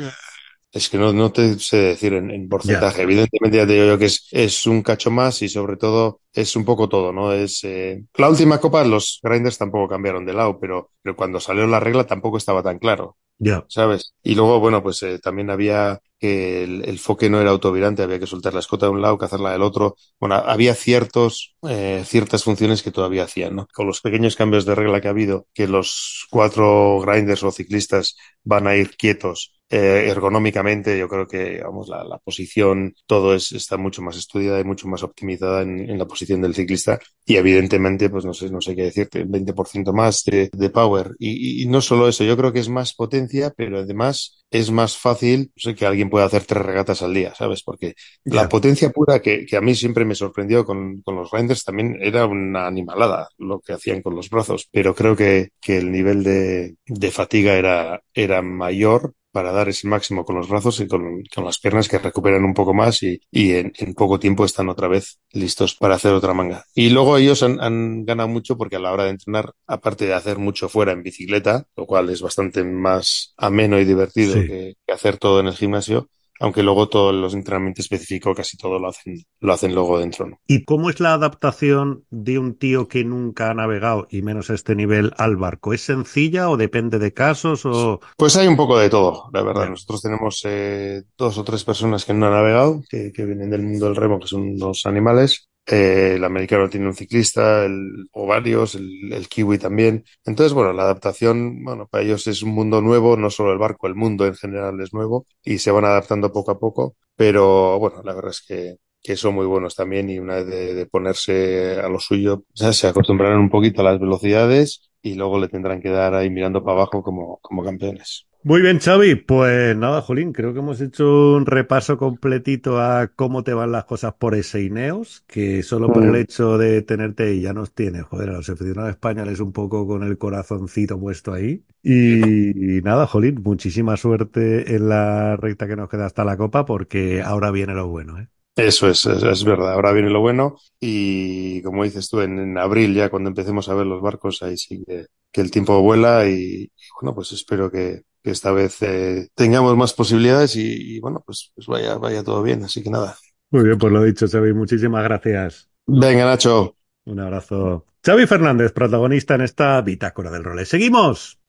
es 0.78 0.88
que 0.88 0.98
no, 0.98 1.12
no 1.12 1.30
te 1.30 1.58
sé 1.58 1.76
decir 1.76 2.14
en, 2.14 2.30
en 2.30 2.48
porcentaje. 2.48 3.02
Evidentemente 3.02 3.58
ya 3.58 3.66
te 3.66 3.74
digo 3.74 3.86
yo 3.86 3.98
que 3.98 4.06
es, 4.06 4.26
es 4.30 4.66
un 4.66 4.82
cacho 4.82 5.10
más 5.10 5.42
y 5.42 5.48
sobre 5.48 5.76
todo 5.76 6.20
es 6.32 6.56
un 6.56 6.64
poco 6.64 6.88
todo, 6.88 7.12
¿no? 7.12 7.32
Es 7.32 7.62
eh, 7.64 8.04
la 8.14 8.28
última 8.28 8.58
copa 8.60 8.84
los 8.84 9.20
grinders 9.22 9.58
tampoco 9.58 9.88
cambiaron 9.88 10.24
de 10.24 10.32
lado, 10.34 10.58
pero, 10.60 10.90
pero 11.02 11.16
cuando 11.16 11.40
salió 11.40 11.66
la 11.66 11.80
regla 11.80 12.04
tampoco 12.06 12.38
estaba 12.38 12.62
tan 12.62 12.78
claro. 12.78 13.16
Ya. 13.40 13.64
¿sabes? 13.68 14.14
Y 14.22 14.34
luego, 14.34 14.58
bueno, 14.58 14.82
pues 14.82 15.02
eh, 15.04 15.20
también 15.20 15.50
había 15.50 16.00
que 16.18 16.64
el, 16.64 16.84
el 16.84 16.98
foque 16.98 17.30
no 17.30 17.40
era 17.40 17.50
autovirante, 17.50 18.02
había 18.02 18.18
que 18.18 18.26
soltar 18.26 18.52
la 18.52 18.60
escota 18.60 18.86
de 18.86 18.92
un 18.92 19.00
lado, 19.00 19.16
cazarla 19.16 19.52
del 19.52 19.62
otro. 19.62 19.94
Bueno, 20.18 20.34
había 20.34 20.74
ciertos, 20.74 21.56
eh, 21.68 22.02
ciertas 22.04 22.42
funciones 22.42 22.82
que 22.82 22.90
todavía 22.90 23.24
hacían, 23.24 23.54
¿no? 23.54 23.68
Con 23.72 23.86
los 23.86 24.00
pequeños 24.00 24.34
cambios 24.34 24.64
de 24.64 24.74
regla 24.74 25.00
que 25.00 25.06
ha 25.06 25.12
habido, 25.12 25.46
que 25.54 25.68
los 25.68 26.26
cuatro 26.30 26.98
grinders 27.00 27.44
o 27.44 27.52
ciclistas 27.52 28.16
van 28.42 28.66
a 28.66 28.74
ir 28.74 28.96
quietos 28.96 29.57
eh, 29.70 30.06
ergonómicamente, 30.08 30.98
yo 30.98 31.08
creo 31.08 31.26
que, 31.26 31.60
vamos, 31.62 31.88
la, 31.88 32.02
la 32.04 32.18
posición, 32.18 32.94
todo 33.06 33.34
es, 33.34 33.52
está 33.52 33.76
mucho 33.76 34.00
más 34.00 34.16
estudiada 34.16 34.60
y 34.60 34.64
mucho 34.64 34.88
más 34.88 35.02
optimizada 35.02 35.62
en, 35.62 35.90
en 35.90 35.98
la 35.98 36.06
posición 36.06 36.40
del 36.40 36.54
ciclista. 36.54 36.98
Y 37.26 37.36
evidentemente, 37.36 38.08
pues 38.08 38.24
no 38.24 38.32
sé, 38.32 38.50
no 38.50 38.60
sé 38.62 38.74
qué 38.74 38.84
decirte, 38.84 39.26
20% 39.26 39.92
más 39.92 40.22
de, 40.24 40.48
de 40.52 40.70
power. 40.70 41.14
Y, 41.18 41.62
y, 41.62 41.66
no 41.66 41.82
solo 41.82 42.08
eso, 42.08 42.24
yo 42.24 42.36
creo 42.36 42.52
que 42.52 42.60
es 42.60 42.68
más 42.70 42.94
potencia, 42.94 43.52
pero 43.54 43.80
además 43.80 44.38
es 44.50 44.70
más 44.70 44.96
fácil 44.96 45.50
no 45.54 45.60
sé, 45.60 45.74
que 45.74 45.84
alguien 45.84 46.08
pueda 46.08 46.24
hacer 46.24 46.44
tres 46.44 46.64
regatas 46.64 47.02
al 47.02 47.12
día, 47.12 47.34
¿sabes? 47.34 47.62
Porque 47.62 47.94
la 48.24 48.48
potencia 48.48 48.90
pura 48.90 49.20
que, 49.20 49.44
que 49.44 49.56
a 49.56 49.60
mí 49.60 49.74
siempre 49.74 50.06
me 50.06 50.14
sorprendió 50.14 50.64
con, 50.64 51.02
con 51.02 51.16
los 51.16 51.30
grinders 51.30 51.64
también 51.64 51.98
era 52.00 52.24
una 52.26 52.66
animalada 52.66 53.28
lo 53.36 53.60
que 53.60 53.74
hacían 53.74 54.00
con 54.00 54.14
los 54.14 54.30
brazos, 54.30 54.66
pero 54.72 54.94
creo 54.94 55.14
que, 55.14 55.50
que 55.60 55.76
el 55.76 55.92
nivel 55.92 56.22
de, 56.24 56.76
de 56.86 57.10
fatiga 57.10 57.54
era, 57.54 58.02
era 58.14 58.40
mayor 58.40 59.12
para 59.32 59.52
dar 59.52 59.68
ese 59.68 59.86
máximo 59.88 60.24
con 60.24 60.36
los 60.36 60.48
brazos 60.48 60.80
y 60.80 60.88
con, 60.88 61.22
con 61.34 61.44
las 61.44 61.58
piernas 61.58 61.88
que 61.88 61.98
recuperan 61.98 62.44
un 62.44 62.54
poco 62.54 62.74
más 62.74 63.02
y, 63.02 63.20
y 63.30 63.52
en, 63.52 63.72
en, 63.78 63.94
poco 63.94 64.18
tiempo 64.18 64.44
están 64.44 64.68
otra 64.68 64.88
vez 64.88 65.18
listos 65.32 65.74
para 65.74 65.94
hacer 65.96 66.12
otra 66.12 66.34
manga. 66.34 66.64
Y 66.74 66.90
luego 66.90 67.16
ellos 67.18 67.42
han, 67.42 67.60
han, 67.60 68.04
ganado 68.04 68.28
mucho 68.28 68.56
porque 68.56 68.76
a 68.76 68.80
la 68.80 68.92
hora 68.92 69.04
de 69.04 69.10
entrenar, 69.10 69.52
aparte 69.66 70.06
de 70.06 70.14
hacer 70.14 70.38
mucho 70.38 70.68
fuera 70.68 70.92
en 70.92 71.02
bicicleta, 71.02 71.66
lo 71.76 71.86
cual 71.86 72.10
es 72.10 72.22
bastante 72.22 72.64
más 72.64 73.34
ameno 73.36 73.78
y 73.78 73.84
divertido 73.84 74.34
Sí. 74.34 74.46
que, 74.46 74.74
que 74.86 74.92
hacer 74.92 75.16
todo 75.18 75.40
en 75.40 75.46
el 75.48 75.54
gimnasio, 75.54 76.08
aunque 76.40 76.62
luego 76.62 76.88
todos 76.88 77.14
los 77.14 77.34
entrenamientos 77.34 77.84
específicos 77.84 78.36
casi 78.36 78.56
todo 78.56 78.78
lo 78.78 78.88
hacen, 78.88 79.22
lo 79.40 79.52
hacen 79.52 79.74
luego 79.74 79.98
dentro, 79.98 80.26
¿no? 80.26 80.38
¿Y 80.46 80.64
cómo 80.64 80.90
es 80.90 81.00
la 81.00 81.14
adaptación 81.14 82.04
de 82.10 82.38
un 82.38 82.56
tío 82.56 82.88
que 82.88 83.04
nunca 83.04 83.50
ha 83.50 83.54
navegado 83.54 84.06
y 84.10 84.22
menos 84.22 84.50
a 84.50 84.54
este 84.54 84.74
nivel 84.74 85.12
al 85.16 85.36
barco? 85.36 85.72
¿Es 85.72 85.82
sencilla 85.82 86.50
o 86.50 86.56
depende 86.56 86.98
de 86.98 87.12
casos 87.12 87.64
o...? 87.64 88.00
Pues 88.16 88.36
hay 88.36 88.46
un 88.46 88.56
poco 88.56 88.78
de 88.78 88.90
todo, 88.90 89.30
la 89.32 89.42
verdad. 89.42 89.62
Bien. 89.62 89.72
Nosotros 89.72 90.02
tenemos 90.02 90.40
eh, 90.44 91.02
dos 91.16 91.38
o 91.38 91.44
tres 91.44 91.64
personas 91.64 92.04
que 92.04 92.14
no 92.14 92.26
han 92.26 92.32
navegado, 92.32 92.82
que, 92.88 93.12
que 93.12 93.24
vienen 93.24 93.50
del 93.50 93.62
mundo 93.62 93.86
del 93.86 93.96
remo, 93.96 94.18
que 94.20 94.28
son 94.28 94.42
unos 94.42 94.86
animales. 94.86 95.47
Eh, 95.70 96.14
el 96.16 96.24
americano 96.24 96.68
tiene 96.70 96.86
un 96.86 96.94
ciclista, 96.94 97.64
el, 97.66 98.08
o 98.12 98.26
varios, 98.26 98.74
el, 98.74 99.28
kiwi 99.28 99.58
también. 99.58 100.04
Entonces, 100.24 100.54
bueno, 100.54 100.72
la 100.72 100.84
adaptación, 100.84 101.62
bueno, 101.62 101.86
para 101.88 102.04
ellos 102.04 102.26
es 102.26 102.42
un 102.42 102.50
mundo 102.50 102.80
nuevo, 102.80 103.16
no 103.18 103.28
solo 103.30 103.52
el 103.52 103.58
barco, 103.58 103.86
el 103.86 103.94
mundo 103.94 104.26
en 104.26 104.34
general 104.34 104.80
es 104.80 104.94
nuevo 104.94 105.26
y 105.44 105.58
se 105.58 105.70
van 105.70 105.84
adaptando 105.84 106.32
poco 106.32 106.52
a 106.52 106.58
poco. 106.58 106.96
Pero 107.16 107.78
bueno, 107.78 108.02
la 108.02 108.14
verdad 108.14 108.30
es 108.30 108.42
que, 108.46 108.76
que 109.02 109.16
son 109.16 109.34
muy 109.34 109.44
buenos 109.46 109.74
también 109.74 110.08
y 110.08 110.18
una 110.18 110.36
vez 110.36 110.46
de, 110.46 110.74
de 110.74 110.86
ponerse 110.86 111.78
a 111.80 111.88
lo 111.88 112.00
suyo, 112.00 112.44
se 112.54 112.86
acostumbraron 112.88 113.40
un 113.40 113.50
poquito 113.50 113.82
a 113.82 113.84
las 113.84 114.00
velocidades 114.00 114.90
y 115.02 115.14
luego 115.14 115.38
le 115.38 115.48
tendrán 115.48 115.80
que 115.82 115.90
dar 115.90 116.14
ahí 116.14 116.30
mirando 116.30 116.62
para 116.64 116.78
abajo 116.78 117.02
como, 117.02 117.38
como 117.42 117.64
campeones. 117.64 118.27
Muy 118.48 118.62
bien, 118.62 118.78
Xavi. 118.78 119.14
Pues 119.14 119.76
nada, 119.76 120.00
Jolín, 120.00 120.32
creo 120.32 120.54
que 120.54 120.60
hemos 120.60 120.80
hecho 120.80 121.34
un 121.34 121.44
repaso 121.44 121.98
completito 121.98 122.80
a 122.80 123.08
cómo 123.08 123.44
te 123.44 123.52
van 123.52 123.72
las 123.72 123.84
cosas 123.84 124.14
por 124.14 124.34
ese 124.34 124.62
Ineos, 124.62 125.22
que 125.26 125.62
solo 125.62 125.92
por 125.92 126.02
el 126.02 126.16
hecho 126.16 126.56
de 126.56 126.80
tenerte 126.80 127.24
ahí 127.24 127.42
ya 127.42 127.52
nos 127.52 127.74
tiene, 127.74 128.00
joder, 128.00 128.30
a 128.30 128.32
los 128.32 128.48
aficionados 128.48 128.88
españoles 128.88 129.40
un 129.40 129.52
poco 129.52 129.86
con 129.86 130.02
el 130.02 130.16
corazoncito 130.16 130.98
puesto 130.98 131.34
ahí. 131.34 131.62
Y, 131.82 132.80
nada, 132.82 133.06
Jolín, 133.06 133.42
muchísima 133.44 133.98
suerte 133.98 134.74
en 134.74 134.88
la 134.88 135.36
recta 135.36 135.66
que 135.66 135.76
nos 135.76 135.90
queda 135.90 136.06
hasta 136.06 136.24
la 136.24 136.38
copa, 136.38 136.64
porque 136.64 137.20
ahora 137.20 137.50
viene 137.50 137.74
lo 137.74 137.88
bueno, 137.88 138.18
¿eh? 138.18 138.28
Eso 138.56 138.88
es, 138.88 139.04
es, 139.04 139.44
verdad. 139.44 139.74
Ahora 139.74 139.92
viene 139.92 140.08
lo 140.08 140.20
bueno 140.20 140.56
y 140.80 141.60
como 141.60 141.84
dices 141.84 142.08
tú, 142.08 142.22
en, 142.22 142.56
abril 142.56 142.94
ya 142.94 143.10
cuando 143.10 143.28
empecemos 143.28 143.68
a 143.68 143.74
ver 143.74 143.84
los 143.86 144.00
barcos, 144.00 144.42
ahí 144.42 144.56
sí 144.56 144.82
que, 144.86 145.04
el 145.34 145.50
tiempo 145.50 145.80
vuela 145.82 146.28
y, 146.28 146.72
bueno, 147.00 147.14
pues 147.14 147.30
espero 147.30 147.70
que, 147.70 148.07
esta 148.22 148.52
vez 148.52 148.80
eh, 148.82 149.28
tengamos 149.34 149.76
más 149.76 149.92
posibilidades 149.92 150.56
y, 150.56 151.00
bueno, 151.00 151.22
pues, 151.24 151.52
pues, 151.54 151.66
vaya, 151.66 151.96
vaya 151.96 152.22
todo 152.22 152.42
bien. 152.42 152.64
Así 152.64 152.82
que 152.82 152.90
nada. 152.90 153.16
Muy 153.50 153.64
bien, 153.64 153.78
pues 153.78 153.92
lo 153.92 154.02
dicho, 154.02 154.26
Xavi. 154.28 154.52
Muchísimas 154.52 155.02
gracias. 155.04 155.70
Venga, 155.86 156.24
Nacho. 156.24 156.76
Un 157.04 157.20
abrazo. 157.20 157.86
Xavi 158.04 158.26
Fernández, 158.26 158.72
protagonista 158.72 159.34
en 159.34 159.42
esta 159.42 159.80
bitácora 159.80 160.30
del 160.30 160.44
role. 160.44 160.64
¡Seguimos! 160.64 161.40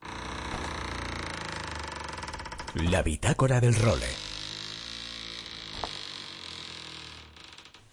La 2.90 3.02
bitácora 3.02 3.60
del 3.60 3.74
role. 3.74 4.06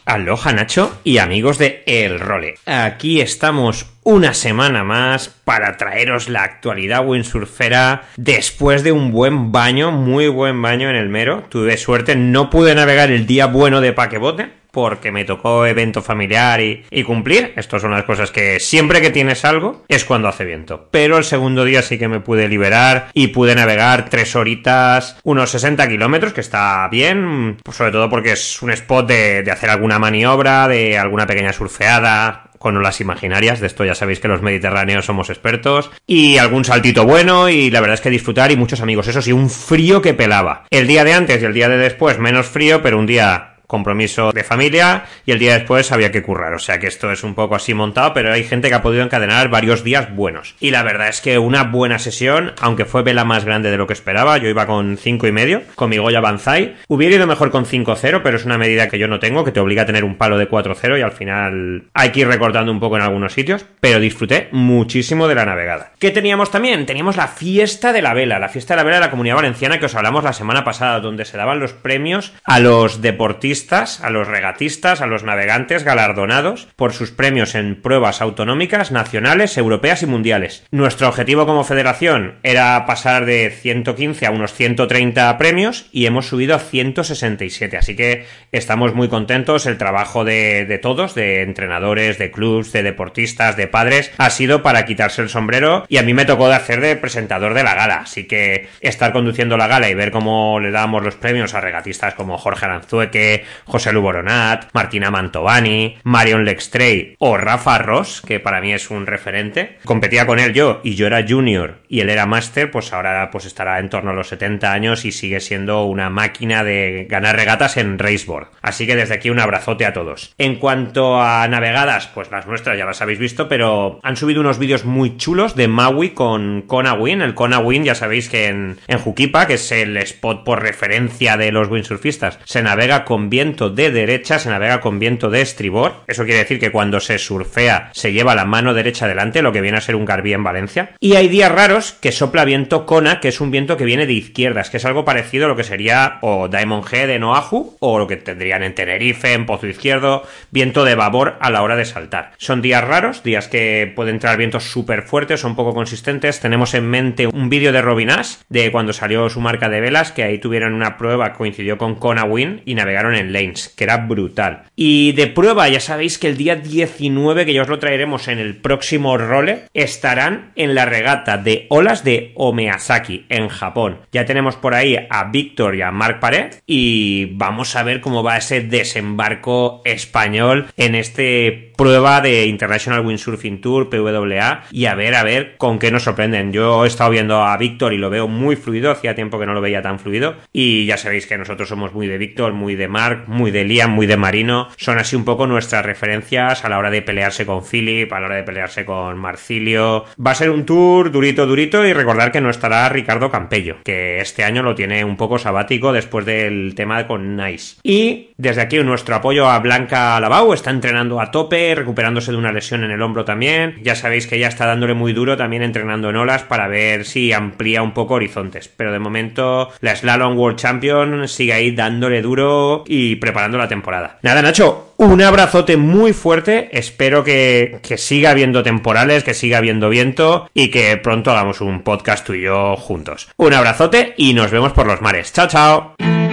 Aloha 0.08 0.54
Nacho 0.54 1.02
y 1.04 1.18
amigos 1.18 1.58
de 1.58 1.84
El 1.86 2.22
Role. 2.22 2.56
Aquí 2.66 3.20
estamos 3.20 3.88
una 4.04 4.34
semana 4.34 4.86
más 4.86 5.28
para 5.44 5.76
traeros 5.76 6.30
la 6.30 6.44
actualidad 6.44 7.06
windsurfera 7.06 8.04
después 8.16 8.84
de 8.84 8.94
un 8.94 9.12
buen 9.12 9.52
baño, 9.52 9.92
muy 9.92 10.30
buen 10.30 10.62
baño 10.62 10.90
en 10.90 10.96
el 10.96 11.10
Mero. 11.10 11.44
Tuve 11.50 11.76
suerte, 11.76 12.16
no 12.16 12.50
pude 12.50 12.74
navegar 12.74 13.12
el 13.12 13.28
día 13.28 13.48
bueno 13.48 13.82
de 13.82 13.92
paquebote 13.92 14.57
porque 14.72 15.12
me 15.12 15.26
tocó 15.26 15.66
evento 15.66 16.02
familiar 16.02 16.62
y, 16.62 17.04
cumplir. 17.04 17.54
Estas 17.56 17.82
son 17.82 17.92
las 17.92 18.04
cosas 18.04 18.32
que 18.32 18.60
siempre 18.60 19.02
que 19.02 19.12
tienes 19.12 19.46
algo 19.46 19.84
es 19.88 20.04
cuando 20.04 20.28
hace 20.28 20.44
viento. 20.44 20.90
Pero 20.92 21.18
el 21.18 21.24
segundo 21.24 21.64
día 21.64 21.82
sí 21.82 21.98
que 21.98 22.08
me 22.08 22.20
pude 22.20 22.50
liberar 22.50 23.08
y 23.14 23.28
pude 23.28 23.56
navegar 23.56 24.10
tres 24.10 24.36
horitas, 24.36 25.18
unos 25.24 25.52
60 25.52 25.88
kilómetros, 25.88 26.34
que 26.34 26.42
está 26.42 26.88
bien, 26.90 27.58
sobre 27.72 27.92
todo 27.92 28.10
porque 28.10 28.34
es 28.34 28.62
un 28.62 28.72
spot 28.72 29.08
de, 29.08 29.44
de 29.44 29.52
hacer 29.52 29.70
alguna 29.70 30.00
maniobra, 30.00 30.68
de 30.68 30.98
alguna 30.98 31.26
pequeña 31.26 31.54
surfeada, 31.54 32.48
con 32.58 32.78
olas 32.78 33.02
imaginarias, 33.02 33.60
de 33.60 33.68
esto 33.68 33.86
ya 33.86 33.96
sabéis 33.96 34.20
que 34.20 34.28
los 34.28 34.42
mediterráneos 34.42 35.06
somos 35.06 35.30
expertos, 35.30 35.92
y 36.06 36.38
algún 36.38 36.66
saltito 36.66 37.06
bueno, 37.06 37.50
y 37.50 37.70
la 37.70 37.82
verdad 37.82 37.96
es 37.96 38.02
que 38.02 38.10
disfrutar 38.10 38.52
y 38.52 38.58
muchos 38.58 38.82
amigos, 38.82 39.08
eso 39.08 39.22
sí, 39.22 39.32
un 39.32 39.50
frío 39.50 40.02
que 40.02 40.14
pelaba. 40.14 40.66
El 40.70 40.88
día 40.88 41.04
de 41.04 41.14
antes 41.14 41.42
y 41.42 41.46
el 41.46 41.54
día 41.54 41.70
de 41.70 41.78
después 41.78 42.20
menos 42.20 42.48
frío, 42.48 42.82
pero 42.82 43.00
un 43.00 43.06
día 43.06 43.57
compromiso 43.68 44.32
de 44.32 44.44
familia 44.44 45.04
y 45.26 45.32
el 45.32 45.40
día 45.40 45.54
después 45.54 45.92
había 45.92 46.12
que 46.12 46.24
currar. 46.24 46.54
O 46.54 46.60
sea 46.60 46.80
que 46.80 46.88
esto 46.88 47.12
es 47.12 47.24
un 47.24 47.36
poco 47.36 47.56
así 47.56 47.74
montado, 47.74 48.14
pero 48.14 48.34
hay 48.34 48.46
gente 48.46 48.70
que 48.70 48.76
ha 48.76 48.82
podido 48.82 49.04
encadenar 49.04 49.50
varios 49.50 49.84
días 49.84 50.16
buenos. 50.16 50.56
Y 50.60 50.72
la 50.72 50.84
verdad 50.84 51.10
es 51.10 51.22
que 51.22 51.38
una 51.38 51.64
buena 51.66 52.00
sesión, 52.00 52.54
aunque 52.62 52.86
fue 52.86 53.04
vela 53.04 53.26
más 53.26 53.44
grande 53.46 53.70
de 53.70 53.78
lo 53.78 53.86
que 53.86 53.94
esperaba, 53.94 54.38
yo 54.38 54.48
iba 54.48 54.66
con 54.66 54.98
cinco 54.98 55.28
y 55.28 55.32
medio, 55.32 55.62
con 55.76 55.90
mi 55.90 55.98
Goya 55.98 56.22
Banzai. 56.22 56.76
Hubiera 56.88 57.16
ido 57.16 57.28
mejor 57.28 57.52
con 57.52 57.66
5-0, 57.66 58.22
pero 58.24 58.38
es 58.38 58.46
una 58.46 58.58
medida 58.58 58.88
que 58.88 58.98
yo 58.98 59.08
no 59.08 59.20
tengo, 59.20 59.44
que 59.44 59.52
te 59.52 59.60
obliga 59.60 59.84
a 59.84 59.86
tener 59.86 60.06
un 60.06 60.16
palo 60.16 60.38
de 60.38 60.50
4-0 60.50 60.98
y 60.98 61.02
al 61.02 61.12
final 61.12 61.84
hay 61.94 62.12
que 62.12 62.22
ir 62.22 62.28
recortando 62.28 62.72
un 62.72 62.80
poco 62.80 62.96
en 62.96 63.04
algunos 63.04 63.34
sitios, 63.34 63.66
pero 63.82 64.00
disfruté 64.00 64.48
muchísimo 64.52 65.28
de 65.28 65.36
la 65.36 65.46
navegada. 65.46 65.92
¿Qué 66.00 66.12
teníamos 66.12 66.52
también? 66.52 66.86
Teníamos 66.86 67.18
la 67.18 67.28
fiesta 67.28 67.92
de 67.92 68.02
la 68.02 68.14
vela, 68.14 68.40
la 68.40 68.50
fiesta 68.50 68.74
de 68.74 68.78
la 68.78 68.84
vela 68.84 68.98
de 68.98 69.06
la 69.06 69.12
comunidad 69.12 69.36
valenciana 69.36 69.80
que 69.80 69.88
os 69.88 69.96
hablamos 69.96 70.24
la 70.24 70.34
semana 70.34 70.64
pasada, 70.64 71.00
donde 71.00 71.26
se 71.26 71.38
daban 71.38 71.60
los 71.60 71.74
premios 71.74 72.34
a 72.46 72.60
los 72.60 73.02
deportistas 73.02 73.57
a 74.02 74.10
los 74.12 74.28
regatistas, 74.28 75.02
a 75.02 75.08
los 75.08 75.24
navegantes 75.24 75.84
galardonados 75.84 76.68
por 76.76 76.94
sus 76.94 77.10
premios 77.12 77.56
en 77.56 77.82
pruebas 77.82 78.22
autonómicas, 78.22 78.92
nacionales, 78.92 79.58
europeas 79.58 80.04
y 80.04 80.06
mundiales. 80.06 80.64
Nuestro 80.70 81.08
objetivo 81.08 81.48
como 81.48 81.64
federación 81.64 82.36
era 82.44 82.86
pasar 82.86 83.26
de 83.26 83.50
115 83.50 84.28
a 84.28 84.32
unos 84.32 84.54
130 84.54 85.38
premios 85.40 85.88
y 85.92 86.06
hemos 86.06 86.28
subido 86.28 86.56
a 86.56 86.60
167, 86.60 87.78
así 87.78 87.96
que 87.96 88.26
estamos 88.52 88.94
muy 88.94 89.08
contentos. 89.08 89.66
El 89.66 89.80
trabajo 89.80 90.24
de, 90.24 90.80
todos, 90.82 91.16
de 91.16 91.42
entrenadores, 91.42 92.20
de 92.20 92.30
clubs, 92.30 92.72
de 92.72 92.84
deportistas, 92.84 93.58
de 93.58 93.68
padres, 93.68 94.12
ha 94.20 94.30
sido 94.30 94.62
para 94.62 94.86
quitarse 94.86 95.24
el 95.24 95.30
sombrero 95.30 95.84
y 95.90 95.98
a 95.98 96.04
mí 96.04 96.14
me 96.14 96.26
tocó 96.26 96.48
de 96.48 96.56
hacer 96.56 96.80
de 96.80 96.96
presentador 96.96 97.56
de 97.56 97.64
la 97.64 97.74
gala, 97.74 98.02
así 98.02 98.26
que 98.26 98.70
estar 98.82 99.14
conduciendo 99.14 99.58
la 99.58 99.68
gala 99.68 99.90
y 99.90 99.96
ver 99.96 100.12
cómo 100.12 100.60
le 100.60 100.70
dábamos 100.70 101.04
los 101.04 101.16
premios 101.16 101.56
a 101.56 101.62
regatistas 101.62 102.14
como 102.14 102.38
Jorge 102.38 102.66
Aranzueque, 102.66 103.46
José 103.66 103.94
Lu 103.94 104.02
Boronat, 104.02 104.70
Martina 104.74 105.12
Mantovani, 105.12 105.98
Marion 106.04 106.46
Lextrey 106.46 107.16
o 107.20 107.38
Rafa 107.38 107.78
Ross, 107.78 108.22
que 108.26 108.40
para 108.40 108.62
mí 108.62 108.74
es 108.74 108.90
un 108.90 109.06
referente. 109.06 109.78
Competía 109.86 110.26
con 110.26 110.40
él 110.40 110.54
yo 110.54 110.82
y 110.84 110.96
yo 110.96 111.08
era 111.08 111.26
junior 111.28 111.80
y 111.90 112.02
él 112.02 112.10
era 112.10 112.26
máster, 112.26 112.72
pues 112.72 112.94
ahora 112.94 113.30
pues 113.32 113.46
estará 113.46 113.80
en 113.80 113.90
torno 113.90 114.12
a 114.12 114.14
los 114.14 114.28
70 114.30 114.72
años 114.72 115.06
y 115.06 115.12
sigue 115.12 115.40
siendo 115.40 115.84
una 115.86 116.10
máquina 116.10 116.64
de 116.64 117.08
ganar 117.10 117.36
regatas 117.36 117.78
en 117.78 118.00
raceboard. 118.00 118.48
Así 118.62 118.86
que 118.86 118.96
desde 118.96 119.16
aquí 119.16 119.30
un 119.30 119.40
abrazote 119.40 119.86
a 119.86 119.94
todos. 119.94 120.34
En 120.38 120.56
cuanto 120.56 121.22
a 121.22 121.48
navegadas, 121.48 122.08
pues 122.08 122.32
las 122.32 122.48
nuestras 122.48 122.78
ya 122.78 122.86
las 122.86 123.02
habéis 123.02 123.20
visto, 123.20 123.48
pero 123.48 124.00
han 124.04 124.18
subido 124.18 124.42
unos 124.42 124.60
vídeos 124.60 124.86
muy 124.86 125.18
chulos 125.18 125.56
de 125.56 125.68
Maui 125.68 126.12
con 126.12 126.64
Kona 126.64 126.94
Win. 126.94 127.22
El 127.22 127.36
Kona 127.36 127.60
Win 127.60 127.84
ya 127.84 127.96
sabéis 127.96 128.30
que 128.30 128.48
en, 128.48 128.78
en 128.88 129.00
Juquipa, 129.00 129.48
que 129.48 129.56
es 129.56 129.72
el 129.72 129.98
spot 129.98 130.44
por 130.44 130.62
referencia 130.62 131.38
de 131.38 131.52
los 131.52 131.70
windsurfistas, 131.70 132.40
se 132.44 132.62
navega 132.62 133.06
con 133.06 133.30
viento 133.38 133.70
de 133.70 133.92
derecha, 133.92 134.40
se 134.40 134.50
navega 134.50 134.82
con 134.82 134.98
viento 134.98 135.30
de 135.30 135.42
estribor. 135.42 136.02
Eso 136.08 136.24
quiere 136.24 136.40
decir 136.40 136.60
que 136.60 136.72
cuando 136.72 137.00
se 137.00 137.20
surfea 137.20 137.92
se 137.94 138.12
lleva 138.12 138.34
la 138.34 138.46
mano 138.46 138.74
derecha 138.74 139.06
adelante, 139.06 139.44
lo 139.44 139.52
que 139.52 139.62
viene 139.62 139.78
a 139.78 139.82
ser 139.82 139.96
un 139.96 140.06
garbí 140.06 140.34
en 140.34 140.44
Valencia. 140.44 140.96
Y 141.00 141.18
hay 141.18 141.28
días 141.28 141.52
raros 141.52 141.92
que 141.92 142.12
sopla 142.12 142.46
viento 142.46 142.88
Kona, 142.88 143.20
que 143.20 143.28
es 143.28 143.40
un 143.40 143.52
viento 143.52 143.78
que 143.78 143.86
viene 143.86 144.08
de 144.08 144.14
izquierdas, 144.14 144.72
que 144.72 144.78
es 144.78 144.86
algo 144.86 145.06
parecido 145.06 145.46
a 145.46 145.50
lo 145.50 145.56
que 145.56 145.64
sería 145.64 146.18
o 146.22 146.48
Diamond 146.48 146.92
Head 146.92 147.12
en 147.12 147.26
Oahu 147.26 147.78
o 147.80 148.00
lo 148.00 148.08
que 148.08 148.18
tendrían 148.18 148.64
en 148.64 148.74
Tenerife, 148.74 149.34
en 149.34 149.46
Pozo 149.46 149.68
Izquierdo, 149.68 150.24
viento 150.50 150.84
de 150.84 150.96
babor 150.96 151.38
a 151.40 151.52
la 151.52 151.62
hora 151.62 151.76
de 151.76 151.86
saltar. 151.86 152.32
Son 152.40 152.64
días 152.64 152.84
raros, 152.84 153.22
días 153.22 153.48
que 153.48 153.94
pueden 153.96 154.16
entrar 154.16 154.36
vientos 154.36 154.64
súper 154.64 155.04
fuertes, 155.04 155.42
son 155.42 155.56
poco 155.56 155.76
consistentes. 155.76 156.40
Tenemos 156.40 156.74
en 156.74 156.90
mente 156.90 157.28
un 157.28 157.50
vídeo 157.50 157.72
de 157.72 157.84
Robin 157.84 158.10
Ash, 158.10 158.38
de 158.50 158.72
cuando 158.72 158.94
salió 158.94 159.30
su 159.30 159.42
marca 159.42 159.70
de 159.70 159.80
velas, 159.80 160.12
que 160.12 160.24
ahí 160.24 160.40
tuvieron 160.40 160.74
una 160.74 160.98
prueba, 160.98 161.34
coincidió 161.34 161.78
con 161.78 161.94
Kona 161.94 162.24
Win 162.24 162.64
y 162.66 162.74
navegaron 162.74 163.14
en 163.14 163.27
lanes, 163.34 163.70
que 163.70 163.84
era 163.84 163.98
brutal. 163.98 164.64
Y 164.76 165.12
de 165.14 165.28
prueba, 165.28 165.68
ya 165.70 165.80
sabéis 165.80 166.18
que 166.18 166.28
el 166.28 166.38
día 166.38 166.56
19, 166.56 167.46
que 167.46 167.54
ya 167.54 167.62
os 167.62 167.68
lo 167.68 167.80
traeremos 167.80 168.28
en 168.28 168.40
el 168.40 168.58
próximo 168.58 169.18
role, 169.18 169.64
estarán 169.74 170.52
en 170.56 170.76
la 170.76 170.86
regata 170.86 171.38
de 171.38 171.68
olas 171.70 172.04
de 172.04 172.32
Omeasaki, 172.36 173.26
en 173.30 173.48
Japón. 173.50 174.00
Ya 174.12 174.26
tenemos 174.26 174.56
por 174.56 174.74
ahí 174.74 174.98
a 175.10 175.26
Víctor 175.26 175.76
y 175.76 175.82
a 175.82 175.92
Marc 175.92 176.20
Pared 176.20 176.56
y 176.66 177.26
vamos 177.34 177.76
a 177.76 177.84
ver 177.84 178.02
cómo 178.02 178.24
va 178.24 178.38
ese 178.38 178.62
desembarco 178.62 179.82
español 179.86 180.68
en 180.78 180.96
este 180.96 181.67
prueba 181.78 182.20
de 182.20 182.46
International 182.48 183.06
Windsurfing 183.06 183.62
Tour, 183.62 183.90
PWA, 183.90 184.64
y 184.72 184.86
a 184.86 184.96
ver, 184.96 185.16
a 185.16 185.24
ver 185.24 185.56
con 185.58 185.80
qué 185.80 185.92
nos 185.92 186.04
sorprenden. 186.04 186.52
Yo 186.52 186.84
he 186.84 186.88
estado 186.88 187.12
viendo 187.12 187.44
a 187.44 187.56
Víctor 187.56 187.94
y 187.94 187.98
lo 187.98 188.10
veo 188.10 188.28
muy 188.28 188.58
fluido, 188.58 188.92
hacía 188.92 189.16
tiempo 189.16 189.40
que 189.40 189.46
no 189.46 189.54
lo 189.54 189.62
veía 189.62 189.82
tan 189.82 190.00
fluido, 190.00 190.36
y 190.52 190.86
ya 190.86 190.98
sabéis 190.98 191.28
que 191.28 191.38
nosotros 191.38 191.70
somos 191.70 191.94
muy 191.94 192.08
de 192.08 192.18
Víctor, 192.18 192.54
muy 192.54 192.76
de 192.76 192.88
Mark, 192.88 193.26
muy 193.28 193.52
de 193.52 193.64
Liam, 193.64 193.92
muy 193.92 194.08
de 194.08 194.18
Marino, 194.18 194.68
son 194.78 194.98
así 194.98 195.16
un 195.16 195.24
poco 195.24 195.48
nuestras 195.48 195.86
referencias 195.86 196.66
a 196.66 196.70
la 196.70 196.78
hora 196.78 196.90
de 196.90 197.02
pelearse 197.02 197.46
con 197.46 197.64
Philip, 197.64 198.12
a 198.12 198.20
la 198.20 198.26
hora 198.26 198.36
de 198.36 198.44
pelearse 198.44 198.84
con 198.84 199.18
Marcilio. 199.18 200.06
Va 200.26 200.32
a 200.32 200.36
ser 200.36 200.50
un 200.50 200.66
tour 200.66 201.12
durito, 201.12 201.46
durito, 201.46 201.86
y 201.86 201.94
recordar 201.94 202.32
que 202.32 202.42
no 202.42 202.50
estará 202.50 202.90
Ricardo 202.90 203.30
Campello, 203.30 203.78
que 203.84 204.20
este 204.20 204.44
año 204.44 204.64
lo 204.64 204.76
tiene 204.76 205.06
un 205.06 205.18
poco 205.18 205.38
sabático 205.38 205.94
después 205.94 206.26
del 206.26 206.74
tema 206.76 207.08
con 207.08 207.36
Nice. 207.36 207.78
Y 207.84 208.30
desde 208.38 208.62
aquí 208.62 208.78
nuestro 208.78 209.16
apoyo 209.16 209.48
a 209.48 209.60
Blanca 209.60 210.20
Lavau, 210.20 210.54
está 210.54 210.72
entrenando 210.72 211.20
a 211.20 211.32
tope, 211.32 211.67
recuperándose 211.76 212.32
de 212.32 212.38
una 212.38 212.52
lesión 212.52 212.84
en 212.84 212.92
el 212.92 213.02
hombro 213.02 213.26
también. 213.26 213.76
Ya 213.82 213.96
sabéis 213.96 214.28
que 214.28 214.40
ya 214.40 214.48
está 214.48 214.66
dándole 214.66 214.94
muy 214.94 215.14
duro 215.14 215.38
también 215.38 215.64
entrenando 215.64 216.10
en 216.10 216.16
olas 216.16 216.44
para 216.44 216.68
ver 216.68 217.06
si 217.06 217.34
amplía 217.34 217.82
un 217.82 217.94
poco 217.94 218.16
horizontes. 218.16 218.68
Pero 218.68 218.92
de 218.92 219.00
momento 219.00 219.70
la 219.82 219.96
Slalom 219.96 220.38
World 220.38 220.58
Champion 220.58 221.28
sigue 221.28 221.54
ahí 221.54 221.72
dándole 221.72 222.22
duro 222.22 222.84
y 222.88 223.16
preparando 223.16 223.58
la 223.58 223.68
temporada. 223.68 224.20
Nada, 224.22 224.42
Nacho, 224.42 224.94
un 224.98 225.22
abrazote 225.22 225.78
muy 225.78 226.14
fuerte. 226.14 226.70
Espero 226.72 227.24
que, 227.24 227.80
que 227.82 227.98
siga 227.98 228.32
habiendo 228.32 228.64
temporales, 228.64 229.24
que 229.24 229.34
siga 229.34 229.60
habiendo 229.60 229.90
viento 229.90 230.50
y 230.54 230.70
que 230.70 230.98
pronto 230.98 231.32
hagamos 231.32 231.62
un 231.62 231.84
podcast 231.84 232.26
tú 232.26 232.34
y 232.34 232.44
yo 232.44 232.76
juntos. 232.76 233.30
Un 233.38 233.54
abrazote 233.54 234.14
y 234.18 234.34
nos 234.34 234.52
vemos 234.52 234.74
por 234.74 234.88
los 234.88 235.02
mares. 235.02 235.34
Chao, 235.34 235.48
chao. 235.48 236.27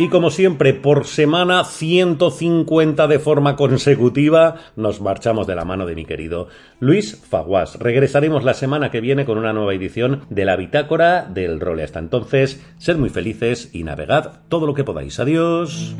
Y 0.00 0.10
como 0.10 0.30
siempre, 0.30 0.74
por 0.74 1.06
semana 1.06 1.64
150 1.64 3.08
de 3.08 3.18
forma 3.18 3.56
consecutiva, 3.56 4.54
nos 4.76 5.00
marchamos 5.00 5.48
de 5.48 5.56
la 5.56 5.64
mano 5.64 5.86
de 5.86 5.96
mi 5.96 6.04
querido 6.04 6.46
Luis 6.78 7.20
Faguas. 7.28 7.80
Regresaremos 7.80 8.44
la 8.44 8.54
semana 8.54 8.92
que 8.92 9.00
viene 9.00 9.24
con 9.24 9.38
una 9.38 9.52
nueva 9.52 9.74
edición 9.74 10.20
de 10.30 10.44
la 10.44 10.54
Bitácora 10.54 11.24
del 11.24 11.58
Role. 11.58 11.82
Hasta 11.82 11.98
entonces, 11.98 12.64
sed 12.78 12.96
muy 12.96 13.10
felices 13.10 13.70
y 13.72 13.82
navegad 13.82 14.42
todo 14.48 14.68
lo 14.68 14.74
que 14.74 14.84
podáis. 14.84 15.18
Adiós. 15.18 15.96